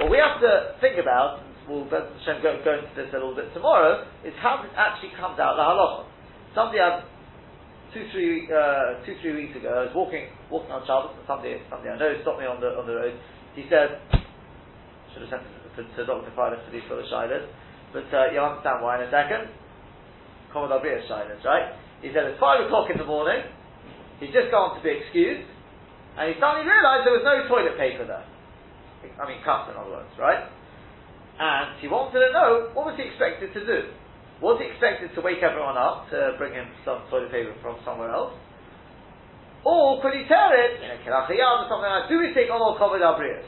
What 0.00 0.12
we 0.12 0.20
have 0.20 0.40
to 0.40 0.76
think 0.80 1.00
about, 1.00 1.40
we'll 1.68 1.88
go, 1.88 2.08
go 2.24 2.72
into 2.76 2.92
this 2.96 3.08
a 3.12 3.20
little 3.20 3.36
bit 3.36 3.52
tomorrow, 3.52 4.04
is 4.24 4.36
how 4.40 4.60
this 4.60 4.72
actually 4.76 5.16
comes 5.16 5.40
out 5.40 5.56
the 5.56 5.64
halacha. 5.64 6.04
Somebody 6.52 6.80
had 6.80 7.04
two, 7.92 8.04
three, 8.12 8.48
uh, 8.52 9.00
two, 9.04 9.16
three 9.20 9.36
weeks 9.36 9.56
ago. 9.56 9.72
I 9.72 9.88
was 9.88 9.94
walking, 9.96 10.28
walking 10.52 10.72
on 10.72 10.84
Shabbos, 10.84 11.16
and 11.16 11.24
somebody, 11.24 11.60
somebody 11.68 11.92
I 11.92 11.96
know 11.96 12.12
stopped 12.20 12.40
me 12.40 12.48
on 12.48 12.60
the 12.60 12.76
on 12.76 12.84
the 12.84 12.96
road. 12.96 13.16
He 13.56 13.64
said, 13.72 14.00
to, 15.20 15.82
to 15.82 16.00
Dr. 16.04 16.32
For 16.36 16.70
these 16.72 16.84
sort 16.88 17.00
of 17.00 17.06
shilas, 17.08 17.44
but 17.92 18.08
uh, 18.12 18.32
you'll 18.32 18.44
understand 18.44 18.84
why 18.84 19.00
in 19.00 19.08
a 19.08 19.10
second. 19.10 19.48
Commodore 20.52 20.80
British 20.80 21.08
shilas, 21.08 21.40
right? 21.44 21.76
He 22.00 22.12
said 22.12 22.28
it's 22.28 22.40
five 22.40 22.64
o'clock 22.64 22.88
in 22.92 22.98
the 22.98 23.08
morning. 23.08 23.44
He's 24.20 24.32
just 24.32 24.48
gone 24.48 24.76
to 24.76 24.80
be 24.80 24.92
excused, 24.92 25.48
and 26.16 26.32
he 26.32 26.34
suddenly 26.40 26.64
realised 26.64 27.04
there 27.04 27.16
was 27.16 27.24
no 27.24 27.44
toilet 27.48 27.76
paper 27.76 28.08
there. 28.08 28.24
I 29.20 29.24
mean, 29.28 29.40
cups 29.44 29.70
in 29.70 29.76
other 29.76 29.92
words, 29.92 30.12
right? 30.16 30.48
And 31.36 31.76
he 31.84 31.88
wanted 31.88 32.16
to 32.16 32.32
know 32.32 32.72
what 32.72 32.88
was 32.88 32.96
he 32.96 33.04
expected 33.04 33.52
to 33.52 33.62
do. 33.64 33.92
Was 34.40 34.60
he 34.60 34.68
expected 34.68 35.12
to 35.16 35.20
wake 35.20 35.40
everyone 35.40 35.76
up 35.76 36.08
to 36.12 36.36
bring 36.36 36.52
him 36.52 36.68
some 36.84 37.04
toilet 37.08 37.32
paper 37.32 37.52
from 37.60 37.80
somewhere 37.84 38.12
else? 38.12 38.32
Or 39.64 40.00
could 40.00 40.12
he 40.12 40.24
tell 40.28 40.52
it, 40.52 40.80
know, 40.88 40.98
Kilachiyam 41.02 41.64
or 41.64 41.66
something 41.68 41.90
like 41.90 42.06
that, 42.06 42.12
do 42.12 42.20
we 42.20 42.30
take 42.32 42.48
all 42.52 42.76
Kovid 42.78 43.02
Abrius? 43.02 43.44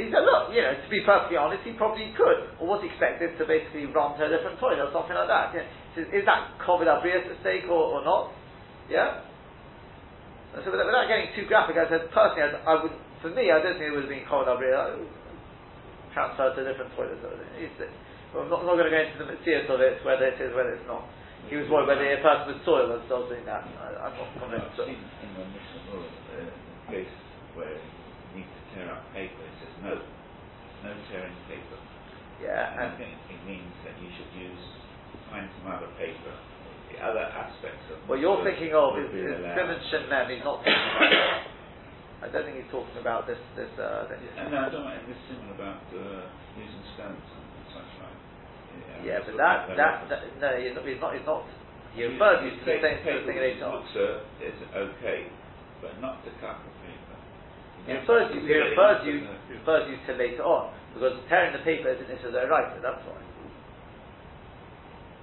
He 0.00 0.08
said, 0.08 0.24
look, 0.24 0.48
you 0.56 0.64
know, 0.64 0.72
to 0.72 0.88
be 0.88 1.04
perfectly 1.04 1.36
honest, 1.36 1.60
he 1.60 1.76
probably 1.76 2.16
could. 2.16 2.56
Or 2.56 2.72
was 2.72 2.80
expected 2.80 3.36
to 3.36 3.44
basically 3.44 3.84
run 3.92 4.16
to 4.16 4.24
a 4.24 4.32
different 4.32 4.56
toilet 4.56 4.80
or 4.80 4.88
something 4.96 5.12
like 5.12 5.28
that. 5.28 5.52
You 5.52 5.60
know, 5.60 5.68
is, 6.00 6.06
is 6.22 6.24
that 6.24 6.56
Kovid 6.56 6.88
Abrius 6.88 7.28
at 7.28 7.36
stake 7.44 7.68
or, 7.68 8.00
or 8.00 8.02
not? 8.04 8.32
Yeah? 8.88 9.20
And 10.56 10.64
so 10.64 10.72
without, 10.72 10.88
without, 10.88 11.06
getting 11.06 11.28
too 11.36 11.44
graphic, 11.44 11.76
I 11.76 11.84
said, 11.92 12.08
personally, 12.10 12.48
I, 12.48 12.56
I 12.64 12.74
would, 12.80 12.96
for 13.20 13.28
me, 13.30 13.52
I 13.52 13.60
don't 13.60 13.76
think 13.76 13.92
it 13.92 13.94
would 13.94 14.08
have 14.08 14.14
been 14.14 14.24
Kovid 14.24 14.48
Abrius. 14.48 15.04
Transferred 16.16 16.58
to 16.58 16.64
a 16.64 16.66
different 16.66 16.90
toilet. 16.98 17.20
Well, 17.22 18.42
I'm 18.42 18.50
not, 18.50 18.66
not 18.66 18.74
going 18.74 18.90
to 18.90 18.94
go 18.94 18.98
into 18.98 19.18
the 19.20 19.30
materials 19.30 19.70
of 19.70 19.78
it, 19.78 20.02
whether 20.02 20.26
it 20.26 20.40
is, 20.40 20.50
whether 20.56 20.74
it's 20.74 20.88
not. 20.90 21.06
He 21.50 21.56
was 21.56 21.66
worried 21.70 21.90
whether 21.90 22.06
a 22.06 22.22
person 22.22 22.46
with 22.46 22.62
soil 22.62 22.90
was 22.94 23.02
still 23.06 23.26
doing 23.26 23.42
that. 23.46 23.66
I, 23.66 24.06
am 24.06 24.14
not 24.14 24.30
convinced. 24.38 24.70
I've 24.70 24.86
seen 24.86 25.02
in 25.02 25.30
the 25.34 25.44
Mishnah 25.50 25.98
uh, 25.98 26.92
case 26.94 27.14
where 27.58 27.74
you 27.74 28.42
need 28.42 28.46
to 28.46 28.60
tear 28.74 28.86
up 28.92 29.02
paper. 29.14 29.49
No, 29.80 29.96
no 29.96 30.90
tearing 31.08 31.36
paper. 31.48 31.78
Yeah, 32.40 32.72
And 32.76 32.92
I 32.92 32.96
think 32.96 33.12
it 33.28 33.40
means 33.44 33.72
that 33.84 33.96
you 34.00 34.08
should 34.16 34.32
use, 34.36 34.64
find 35.28 35.48
some 35.60 35.72
other 35.72 35.92
paper. 36.00 36.32
The 36.92 36.98
other 37.04 37.22
aspects 37.22 37.86
of. 37.92 38.02
what 38.08 38.18
you're 38.18 38.40
thinking 38.42 38.74
of 38.74 38.98
is, 38.98 39.12
is. 39.14 39.38
Simon 39.54 39.78
Shem 39.92 40.10
He's 40.26 40.42
not 40.42 40.58
thinking 40.64 40.90
about 40.96 41.12
that. 41.14 41.50
I 42.20 42.26
don't 42.28 42.44
think 42.44 42.60
he's 42.60 42.72
talking 42.74 42.98
about 43.00 43.24
this. 43.30 43.40
This. 43.56 43.70
Uh, 43.80 44.04
thing. 44.10 44.20
And 44.36 44.52
no, 44.52 44.66
I 44.66 44.68
don't 44.68 44.84
want 44.84 45.00
this 45.08 45.16
similar 45.30 45.56
about 45.56 45.86
uh, 45.94 46.28
using 46.58 46.84
stones 46.98 47.16
and 47.16 47.46
such 47.72 47.90
like. 48.02 48.18
Yeah, 49.06 49.24
but 49.24 49.38
that, 49.40 49.72
that, 49.78 49.94
that 50.10 50.20
no, 50.36 50.48
he's 50.60 50.76
not. 50.76 50.84
He's 50.84 51.00
not. 51.00 51.12
He's 51.16 51.24
not 51.24 51.46
he 51.94 52.06
refers 52.06 52.46
you 52.46 52.54
to 52.54 52.62
the 52.62 52.78
same 52.78 53.02
sort 53.02 53.18
of 53.18 53.24
thing 53.26 53.38
later 53.42 53.66
on. 53.66 53.82
looks 53.82 53.94
uh, 53.98 54.46
is 54.46 54.54
okay, 54.70 55.26
but 55.82 55.98
not 55.98 56.22
to 56.22 56.30
cut 56.38 56.62
the 56.62 56.70
paper. 56.86 57.09
He 57.86 57.92
refers 57.92 58.34
you. 58.34 58.40
He 58.44 58.54
refers 58.54 59.00
you. 59.06 59.26
Refers 59.60 59.84
you 59.90 59.96
to 60.06 60.12
later 60.18 60.44
on 60.44 60.72
because 60.94 61.14
tearing 61.28 61.52
the 61.52 61.62
paper 61.64 61.88
isn't 61.92 62.08
necessarily 62.08 62.50
right. 62.50 62.68
So 62.74 62.82
that's 62.82 63.00
why. 63.06 63.20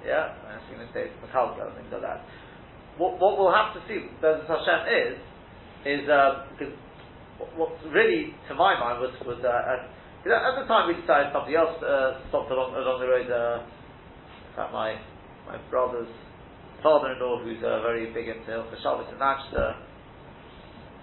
Yeah, 0.05 0.33
I'm 0.47 0.61
just 0.63 0.71
going 0.71 0.87
to 0.87 0.93
say 0.93 1.11
it's 1.11 1.17
Macalga 1.19 1.67
and 1.67 1.75
things 1.75 1.91
like 1.91 2.05
that. 2.05 2.23
What, 2.97 3.19
what 3.19 3.37
we'll 3.37 3.53
have 3.53 3.75
to 3.75 3.81
see, 3.85 4.07
B'ezras 4.23 4.47
Hashem 4.47 4.81
is, 4.87 5.15
is 5.85 6.03
um, 6.09 6.47
because 6.55 6.73
what, 7.37 7.49
what 7.57 7.69
really, 7.91 8.33
to 8.47 8.55
my 8.55 8.73
mind, 8.79 9.01
was 9.03 9.13
was 9.25 9.37
uh, 9.43 9.51
uh, 9.51 9.85
'cause 10.23 10.33
at, 10.33 10.41
at 10.41 10.55
the 10.63 10.65
time 10.65 10.87
we 10.89 10.95
decided 10.97 11.29
somebody 11.33 11.55
else 11.55 11.77
uh, 11.83 12.23
stopped 12.29 12.49
along 12.49 12.73
along 12.73 12.97
the 13.03 13.09
road. 13.09 13.29
Uh, 13.29 13.61
in 13.67 14.53
fact, 14.55 14.73
my 14.73 14.97
my 15.45 15.57
brother's 15.69 16.09
father-in-law, 16.81 17.43
who's 17.43 17.61
uh, 17.61 17.81
very 17.85 18.09
big 18.13 18.29
into 18.29 18.49
Hilchah 18.49 18.81
Shabbos 18.81 19.09
and 19.09 19.19
Manchester, 19.19 19.75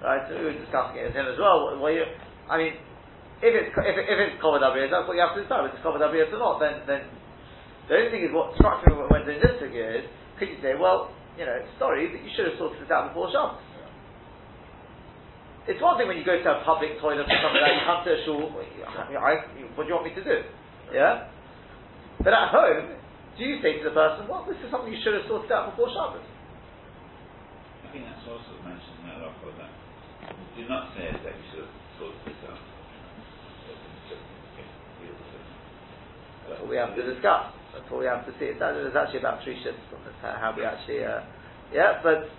right? 0.04 0.22
So 0.28 0.36
we 0.36 0.52
were 0.52 0.60
discussing 0.60 1.00
it 1.00 1.10
with 1.10 1.16
him 1.16 1.26
as 1.26 1.40
well. 1.40 1.72
Well, 1.80 1.90
you, 1.90 2.04
I 2.46 2.60
mean, 2.60 2.76
if 3.40 3.52
it's 3.52 3.72
if, 3.72 3.96
if 3.96 4.18
it's 4.20 4.36
covered 4.38 4.60
that's 4.60 5.08
what 5.08 5.16
you 5.16 5.24
have 5.24 5.34
to 5.34 5.42
decide. 5.42 5.64
If 5.72 5.80
it's 5.80 5.84
covered 5.84 6.04
Abriyas 6.04 6.32
or 6.32 6.40
not, 6.40 6.60
then 6.60 6.84
then 6.84 7.08
the 7.88 7.96
only 7.96 8.10
thing 8.12 8.24
is 8.24 8.32
what 8.32 8.56
struck 8.56 8.80
me 8.84 8.96
when 8.96 9.24
doing 9.28 9.40
this 9.40 9.60
figure 9.60 10.00
is, 10.00 10.04
could 10.40 10.48
you 10.48 10.56
say, 10.64 10.72
well, 10.76 11.12
you 11.36 11.44
know, 11.44 11.58
sorry, 11.76 12.08
but 12.08 12.24
you 12.24 12.32
should 12.32 12.48
have 12.48 12.56
sorted 12.56 12.80
this 12.80 12.88
out 12.88 13.12
before 13.12 13.28
Shabbos. 13.28 13.60
It's 15.68 15.80
one 15.80 15.96
thing 15.96 16.08
when 16.08 16.16
you 16.20 16.24
go 16.24 16.36
to 16.36 16.48
a 16.48 16.64
public 16.64 17.00
toilet 17.00 17.24
or 17.24 17.28
something 17.28 17.60
like 17.60 17.64
that, 17.64 17.76
you 17.76 17.84
come 17.88 18.00
to 18.04 18.12
a 18.12 18.20
shul, 18.28 18.52
what 18.52 18.68
do 18.68 19.88
you 19.88 19.96
want 19.96 20.04
me 20.04 20.12
to 20.12 20.24
do? 20.24 20.36
Yeah? 20.92 21.32
But 22.20 22.36
at 22.36 22.52
home, 22.52 23.00
do 23.36 23.40
you 23.44 23.60
say 23.64 23.80
to 23.80 23.88
the 23.88 23.96
person, 23.96 24.28
well, 24.28 24.44
this 24.44 24.60
is 24.60 24.68
something 24.68 24.92
you 24.92 25.00
should 25.00 25.16
have 25.16 25.24
sorted 25.28 25.52
out 25.52 25.72
before 25.72 25.88
Shabbos? 25.88 26.24
I 27.84 27.88
think 27.92 28.04
that's 28.04 28.28
also 28.28 28.60
mentioned 28.60 29.08
in 29.08 29.08
that 29.08 29.73
do 30.56 30.68
not 30.70 30.94
say 30.94 31.10
that 31.10 31.34
you 31.34 31.66
have 31.66 31.72
sorted 31.98 32.22
this 32.26 32.38
out. 32.46 32.58
We 36.68 36.76
have 36.76 36.94
to 36.94 37.02
discuss. 37.02 37.50
That's 37.74 37.90
what 37.90 38.00
we 38.00 38.06
have 38.06 38.22
to 38.26 38.32
see. 38.38 38.54
It's, 38.54 38.60
there's 38.60 38.94
actually 38.94 39.18
about 39.18 39.42
three 39.42 39.58
shifts 39.64 39.82
on 39.90 39.98
this, 40.06 40.14
how 40.22 40.54
we 40.54 40.62
actually, 40.62 41.02
uh, 41.02 41.26
yeah, 41.74 41.98
but 42.04 42.30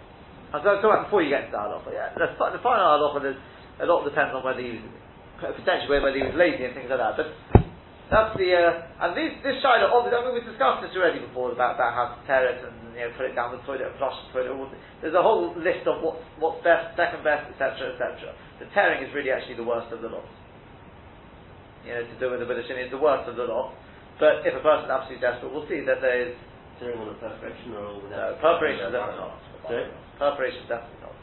I'm 0.55 0.63
going 0.63 0.78
to 0.78 0.82
talk 0.82 0.95
about 0.95 1.11
before 1.11 1.20
you 1.26 1.30
get 1.34 1.51
to 1.51 1.51
the 1.51 1.59
halacha. 1.59 1.91
Yeah, 1.91 2.16
the, 2.16 2.32
the 2.32 2.63
final 2.63 2.86
halacha, 2.95 3.20
there's 3.20 3.41
a 3.82 3.86
lot 3.86 4.07
depends 4.07 4.32
on 4.32 4.45
whether 4.45 4.63
he 4.63 4.80
was, 4.80 4.88
potentially 5.59 5.99
whether 5.99 6.16
he 6.16 6.24
was 6.24 6.38
lazy 6.39 6.63
and 6.63 6.72
things 6.72 6.88
like 6.88 7.01
that. 7.01 7.20
But 7.20 7.28
that's 8.10 8.34
the, 8.38 8.49
uh, 8.53 9.06
and 9.06 9.12
this, 9.18 9.34
this 9.41 9.58
Shiloh, 9.66 9.89
obviously, 9.89 10.18
I 10.18 10.22
mean, 10.26 10.34
we've 10.38 10.45
discussed 10.45 10.86
this 10.86 10.93
already 10.93 11.24
before 11.24 11.51
about, 11.51 11.80
about 11.80 11.93
how 11.97 12.06
to 12.14 12.18
tear 12.30 12.45
it 12.45 12.62
and, 12.62 12.76
you 12.93 13.01
know, 13.01 13.12
put 13.18 13.26
it 13.26 13.34
down 13.34 13.51
the 13.51 13.62
toilet 13.66 13.89
and 13.89 13.97
flush 13.97 14.14
the 14.30 14.41
toilet. 14.45 14.53
There's 15.01 15.18
a 15.18 15.26
whole 15.26 15.51
list 15.58 15.89
of 15.89 16.06
what's, 16.06 16.22
what's 16.38 16.62
best, 16.62 16.93
second 16.93 17.26
best, 17.26 17.49
etc., 17.49 17.97
etc. 17.97 18.34
The 18.62 18.70
tearing 18.78 19.01
is 19.01 19.10
really 19.14 19.34
actually 19.34 19.58
the 19.58 19.68
worst 19.68 19.89
of 19.89 20.06
the 20.06 20.10
lot. 20.10 20.28
You 21.82 21.97
know, 21.97 22.03
to 22.06 22.16
do 22.22 22.30
with 22.30 22.41
the 22.41 22.49
British 22.49 22.70
is 22.70 22.93
the 22.93 23.01
worst 23.01 23.30
of 23.30 23.38
the 23.38 23.45
lot. 23.45 23.74
But 24.22 24.47
if 24.47 24.53
a 24.53 24.64
person's 24.64 24.89
absolutely 24.89 25.22
desperate, 25.22 25.51
we'll 25.51 25.68
see 25.68 25.84
that 25.86 25.99
there 25.99 26.30
is 26.30 26.34
Doing 26.80 26.99
on 26.99 27.08
a 27.08 27.16
perforation 27.16 27.72
or 27.72 27.88
no, 27.88 28.03
without? 28.03 28.36
perforation 28.43 28.91
definitely 28.91 29.16
not. 29.16 29.39
Sorry? 29.64 29.88
Perforation 30.20 30.64
definitely 30.68 30.99
not. 31.08 31.16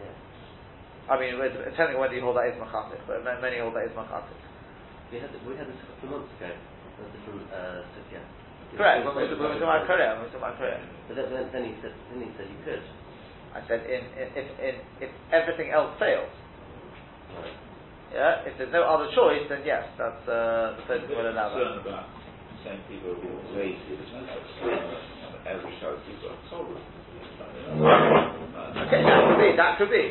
Yeah. 0.00 1.12
I 1.12 1.14
mean, 1.20 1.36
depending 1.36 1.96
on 1.96 2.00
whether 2.00 2.16
you 2.16 2.24
hold 2.24 2.40
that 2.40 2.48
is 2.48 2.56
machatic, 2.56 3.04
but 3.04 3.20
many 3.20 3.60
hold 3.60 3.76
that 3.76 3.84
is 3.84 3.92
machatic. 3.92 4.40
We 5.08 5.16
had, 5.18 5.32
we 5.48 5.56
had 5.56 5.66
this 5.68 5.78
a 5.80 5.86
couple 5.88 6.04
of 6.04 6.10
months 6.20 6.32
ago, 6.36 6.52
a 6.52 7.04
different, 7.16 7.48
uh, 7.48 7.80
suggestion. 7.96 8.28
Correct. 8.76 9.00
When 9.08 9.16
we 9.16 9.24
were 9.24 9.32
we 9.32 9.40
were 9.40 9.56
talking 9.56 9.64
about 9.64 9.88
Korea, 9.88 10.20
we 10.20 10.28
were 10.28 10.32
talking 10.36 10.44
about 10.44 10.60
Korea, 10.60 10.76
But 11.08 11.16
then, 11.16 11.32
then, 11.32 11.48
then 11.48 11.64
he 11.64 11.72
said, 11.80 11.96
then 12.12 12.20
he 12.20 12.28
said 12.36 12.46
you 12.52 12.60
could. 12.68 12.84
I 13.56 13.64
said 13.64 13.80
in, 13.88 14.04
in, 14.12 14.28
if, 14.36 14.46
in, 14.60 14.74
if 15.00 15.10
everything 15.32 15.72
else 15.72 15.96
fails, 15.96 16.28
Right. 17.28 17.52
yeah, 18.12 18.48
if 18.48 18.56
there's 18.56 18.72
no 18.72 18.84
other 18.84 19.08
choice, 19.16 19.44
then 19.48 19.60
yes, 19.64 19.84
that's 20.00 20.24
uh, 20.28 20.76
the 20.80 20.84
person 20.88 21.08
will 21.12 21.28
allow 21.28 21.52
that. 21.52 21.60
concerned 21.60 21.84
about 21.84 22.08
saying 22.64 22.80
people 22.88 23.16
who 23.16 23.28
are 23.28 23.48
lazy. 23.56 23.80
There's 23.84 24.12
no 24.12 24.24
such 24.28 24.48
thing 24.64 24.76
as 24.76 25.32
every 25.44 25.72
show 25.80 25.96
people 26.04 26.32
are 26.32 26.40
told. 26.52 26.76
Okay, 28.88 29.00
that 29.04 29.20
could 29.28 29.40
be, 29.40 29.50
that 29.56 29.72
could 29.76 29.92
be, 29.92 30.04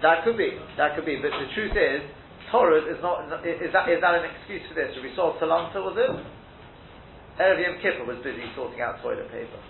that 0.00 0.18
could 0.24 0.36
be, 0.40 0.50
that 0.76 0.96
could 0.96 1.04
be. 1.04 1.16
But 1.20 1.32
the 1.36 1.48
truth 1.52 1.76
is, 1.76 2.00
Torah 2.50 2.80
is 2.80 3.00
not. 3.02 3.28
Is 3.44 3.72
that 3.72 3.88
is 3.88 4.00
that 4.00 4.14
an 4.18 4.24
excuse 4.24 4.64
for 4.68 4.74
this? 4.74 4.96
We 5.02 5.12
saw 5.14 5.36
Talanta 5.36 5.80
was 5.84 5.96
it? 5.96 6.12
Erev 7.38 7.62
Yom 7.62 7.76
Kippur 7.78 8.04
was 8.08 8.18
busy 8.26 8.42
sorting 8.56 8.80
out 8.80 8.98
toilet 8.98 9.30
paper. 9.30 9.60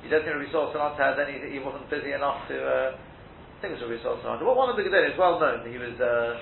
You 0.00 0.08
don't 0.08 0.24
think 0.24 0.38
Rabbi 0.38 0.48
Saul 0.54 0.72
Talanta 0.72 1.02
had 1.02 1.18
any? 1.18 1.42
He 1.50 1.58
wasn't 1.58 1.90
busy 1.90 2.14
enough 2.14 2.46
to. 2.48 2.56
Uh, 2.56 2.90
I 2.96 3.56
think 3.60 3.74
it 3.74 3.82
was 3.82 3.90
Rabbi 3.90 4.00
Saul 4.00 4.22
Talanta. 4.22 4.46
Well, 4.46 4.56
one 4.56 4.70
of 4.70 4.78
the 4.78 4.86
Gedolim 4.86 5.12
is 5.12 5.18
well 5.18 5.36
known. 5.36 5.66
He 5.66 5.76
was. 5.76 5.98
Uh, 5.98 6.40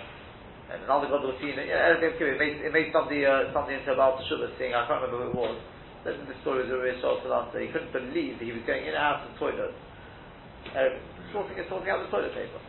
another 0.84 1.08
God 1.08 1.24
was 1.24 1.34
seen. 1.40 1.56
Yeah, 1.56 1.90
Erev 1.90 2.04
Yom 2.04 2.12
Kippur. 2.20 2.36
It 2.36 2.40
made, 2.40 2.56
it 2.60 2.72
made 2.76 2.92
somebody 2.94 3.26
uh, 3.26 3.50
something 3.50 3.74
into 3.74 3.90
about 3.90 4.20
Shuvah 4.28 4.52
thing. 4.60 4.76
I 4.76 4.86
can't 4.86 5.02
remember 5.02 5.26
who 5.26 5.32
it 5.32 5.38
was. 5.38 5.56
Listen 6.04 6.28
the 6.28 6.36
story 6.44 6.68
of 6.68 6.70
Rabbi 6.70 7.00
Saul 7.00 7.24
Talanta. 7.24 7.56
He 7.58 7.72
couldn't 7.72 7.90
believe 7.90 8.36
that 8.38 8.44
he 8.44 8.52
was 8.52 8.62
going 8.68 8.84
in 8.84 8.92
and 8.92 9.00
out 9.00 9.24
of 9.24 9.32
the 9.32 9.36
toilet. 9.40 9.72
Uh, 10.70 11.00
sorting, 11.32 11.56
sorting 11.66 11.88
out 11.88 12.04
the 12.04 12.12
toilet 12.12 12.36
paper. 12.36 12.60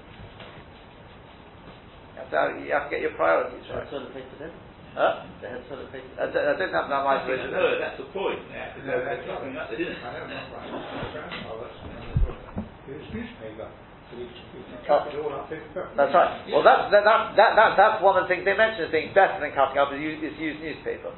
You 2.16 2.24
have, 2.24 2.32
to, 2.32 2.40
you 2.64 2.72
have 2.72 2.86
to 2.88 2.92
get 2.96 3.02
your 3.04 3.12
priorities 3.20 3.60
They 3.68 3.76
right. 3.76 3.84
had 3.84 3.92
toilet 3.92 4.16
paper 4.16 4.36
then? 4.40 4.52
Huh? 4.96 5.28
They 5.44 5.52
had 5.52 5.68
toilet 5.68 5.92
paper 5.92 6.08
I, 6.16 6.32
don't- 6.32 6.56
didn't 6.56 6.72
have 6.72 6.88
that 6.88 7.04
much 7.04 7.28
No, 7.28 7.66
that's 7.76 8.00
the 8.00 8.08
point. 8.16 8.40
They 8.48 8.56
have 8.56 8.72
to 8.80 8.82
go 8.88 8.96
back 9.04 9.20
they 9.20 9.76
didn't. 9.76 10.00
I 10.00 10.16
know, 10.16 10.32
my 10.32 10.64
my 10.64 11.04
grandfather, 11.12 11.68
it 12.88 12.96
was 12.96 13.10
newspaper, 13.12 13.68
so 13.68 14.12
we, 14.16 14.24
we 14.32 14.60
cut 14.88 15.10
it 15.12 15.20
all 15.20 15.34
up 15.36 15.52
in. 15.52 15.60
That's 15.76 16.14
right. 16.16 16.48
Well, 16.54 16.64
that's, 16.64 16.88
that, 16.96 17.04
that, 17.04 17.36
that, 17.36 17.52
that, 17.60 17.70
that's 17.76 17.98
one 18.00 18.16
of 18.16 18.24
the 18.24 18.30
things 18.32 18.46
they 18.48 18.56
mention 18.56 18.88
as 18.88 18.94
being 18.96 19.12
better 19.12 19.36
than 19.44 19.52
cutting 19.52 19.76
up 19.82 19.92
is 19.92 20.00
use, 20.00 20.22
is 20.24 20.38
use 20.40 20.56
newspaper. 20.64 21.12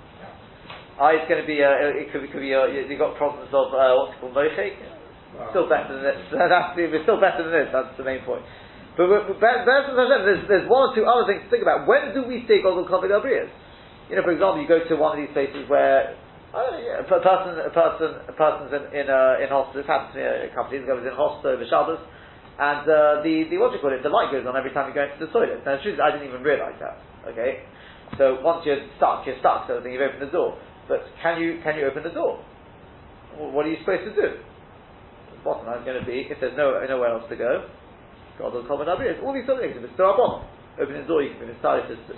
Ah, 0.98 1.14
it's 1.14 1.30
going 1.30 1.38
to 1.38 1.45
be, 1.45 1.62
uh, 1.62 1.78
it 1.93 2.10
could 2.10 2.26
be, 2.26 2.32
could 2.34 2.41
be 2.41 2.56
uh, 2.58 2.66
you- 2.66 2.89
you've 2.89 2.98
got 2.98 3.14
problems 3.22 3.54
of, 3.54 3.70
uh, 3.70 3.93
what's 4.02 4.18
it 4.18 4.20
called, 4.24 4.34
mochik? 4.34 4.74
Still 5.54 5.70
better 5.70 5.93
than 5.93 6.02
this. 6.02 6.18
That's, 6.34 6.74
it's 6.74 7.06
still 7.06 7.22
better 7.22 7.43
than 7.45 7.54
this, 7.54 7.70
that's 7.70 7.93
the 8.00 8.04
main 8.08 8.26
point. 8.26 8.41
But, 8.98 9.08
but, 9.08 9.39
but 9.39 9.64
there's, 9.64 10.41
there's 10.50 10.68
one 10.68 10.89
or 10.89 10.91
two 10.98 11.06
other 11.06 11.30
things 11.30 11.45
to 11.45 11.50
think 11.54 11.62
about. 11.62 11.86
When 11.86 12.18
do 12.18 12.26
we 12.26 12.43
say 12.50 12.66
Godel 12.66 12.89
Kovid 12.89 13.14
Abrias? 13.14 13.54
You 14.10 14.18
know, 14.18 14.26
for 14.26 14.34
example, 14.34 14.58
you 14.58 14.68
go 14.68 14.82
to 14.82 14.95
one 14.98 15.14
of 15.14 15.22
these 15.22 15.32
places 15.38 15.70
where 15.70 16.18
yeah, 16.54 17.04
a 17.04 17.06
person, 17.06 17.60
a 17.60 17.70
person, 17.70 18.10
a 18.26 18.34
person's 18.34 18.72
in 18.74 18.84
in, 18.95 19.06
uh, 19.12 19.43
in 19.43 19.52
hospital. 19.52 19.84
This 19.84 19.89
happened 19.89 20.16
to 20.16 20.20
me 20.20 20.26
a 20.26 20.52
couple 20.56 20.72
of 20.72 20.80
years 20.80 20.86
ago. 20.88 20.95
I 20.95 21.00
was 21.04 21.08
in 21.08 21.14
hospital 21.14 21.54
over 21.54 21.66
Shabbos, 21.68 22.02
and 22.58 22.84
uh, 22.88 23.22
the 23.22 23.52
the 23.52 23.62
what 23.62 23.70
do 23.70 23.78
you 23.78 23.84
call 23.84 23.93
it? 23.93 24.02
The 24.02 24.10
light 24.10 24.32
goes 24.32 24.48
on 24.48 24.56
every 24.56 24.72
time 24.72 24.89
you 24.89 24.95
go 24.95 25.06
into 25.06 25.22
the 25.22 25.30
toilet. 25.30 25.62
Now, 25.68 25.78
the 25.78 25.84
truth 25.84 26.00
is, 26.00 26.02
I 26.02 26.16
didn't 26.16 26.32
even 26.32 26.41
realise 26.41 26.80
that. 26.80 27.04
Okay, 27.30 27.68
so 28.16 28.39
once 28.41 28.64
you're 28.64 28.80
stuck, 28.95 29.28
you're 29.28 29.38
stuck. 29.43 29.68
So 29.68 29.84
then 29.84 29.91
you've 29.91 30.02
opened 30.02 30.24
the 30.24 30.34
door. 30.34 30.56
But 30.88 31.04
can 31.22 31.38
you 31.38 31.60
can 31.62 31.76
you 31.76 31.86
open 31.86 32.08
the 32.08 32.16
door? 32.16 32.39
What 33.36 33.68
are 33.68 33.72
you 33.72 33.78
supposed 33.84 34.08
to 34.08 34.16
do? 34.16 34.39
The 34.39 35.39
bottom 35.43 35.68
line 35.68 35.84
is 35.84 35.86
going 35.86 36.00
to 36.00 36.08
be 36.08 36.26
if 36.32 36.39
there's 36.39 36.56
no 36.56 36.80
nowhere 36.88 37.12
else 37.12 37.28
to 37.30 37.36
go. 37.38 37.68
God 38.38 38.53
will 38.53 38.65
come 38.69 38.81
and 38.81 38.89
All 39.25 39.33
these 39.33 39.45
sort 39.49 39.59
of 39.59 39.65
things. 39.65 39.75
If 39.77 39.89
it's 39.89 39.97
Darabon, 39.99 40.45
opening 40.77 41.01
the 41.03 41.09
door, 41.09 41.25
you 41.25 41.33
can 41.33 41.49
be. 41.49 41.53
If 41.53 41.57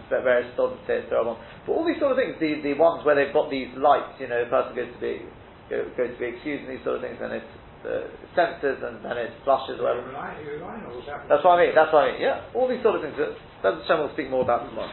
various 0.09 0.51
stores 0.53 0.76
and 0.76 0.84
say 0.84 0.99
it's 1.03 1.11
Darabon. 1.11 1.39
But 1.65 1.72
all 1.74 1.88
these 1.88 1.99
sort 1.99 2.11
of 2.11 2.20
things, 2.20 2.36
the, 2.43 2.59
the 2.59 2.76
ones 2.76 3.07
where 3.07 3.15
they've 3.15 3.34
got 3.34 3.47
these 3.47 3.72
lights, 3.80 4.20
you 4.20 4.28
know, 4.28 4.43
a 4.43 4.49
person 4.51 4.76
goes 4.76 4.91
to 4.91 4.99
be 4.99 5.24
go, 5.72 5.88
goes 5.95 6.11
to 6.11 6.20
be 6.20 6.36
excused 6.36 6.67
and 6.67 6.76
these 6.76 6.84
sort 6.84 6.99
of 6.99 7.03
things, 7.07 7.17
and 7.24 7.32
it's 7.32 7.53
the 7.84 8.11
sensors 8.36 8.84
and 8.84 8.99
then 8.99 9.15
it 9.15 9.32
flushes 9.47 9.80
or 9.80 9.88
whatever. 9.88 10.11
That's 11.32 11.43
what 11.43 11.55
I 11.55 11.65
mean. 11.65 11.74
That's 11.76 11.93
what 11.95 12.03
I 12.03 12.11
mean. 12.11 12.22
Yeah, 12.22 12.43
all 12.51 12.67
these 12.67 12.84
sort 12.84 12.99
of 12.99 13.01
things. 13.07 13.15
That, 13.15 13.32
that's 13.63 13.88
will 13.88 14.11
speak 14.13 14.30
more 14.30 14.43
about 14.43 14.67
tomorrow. 14.67 14.91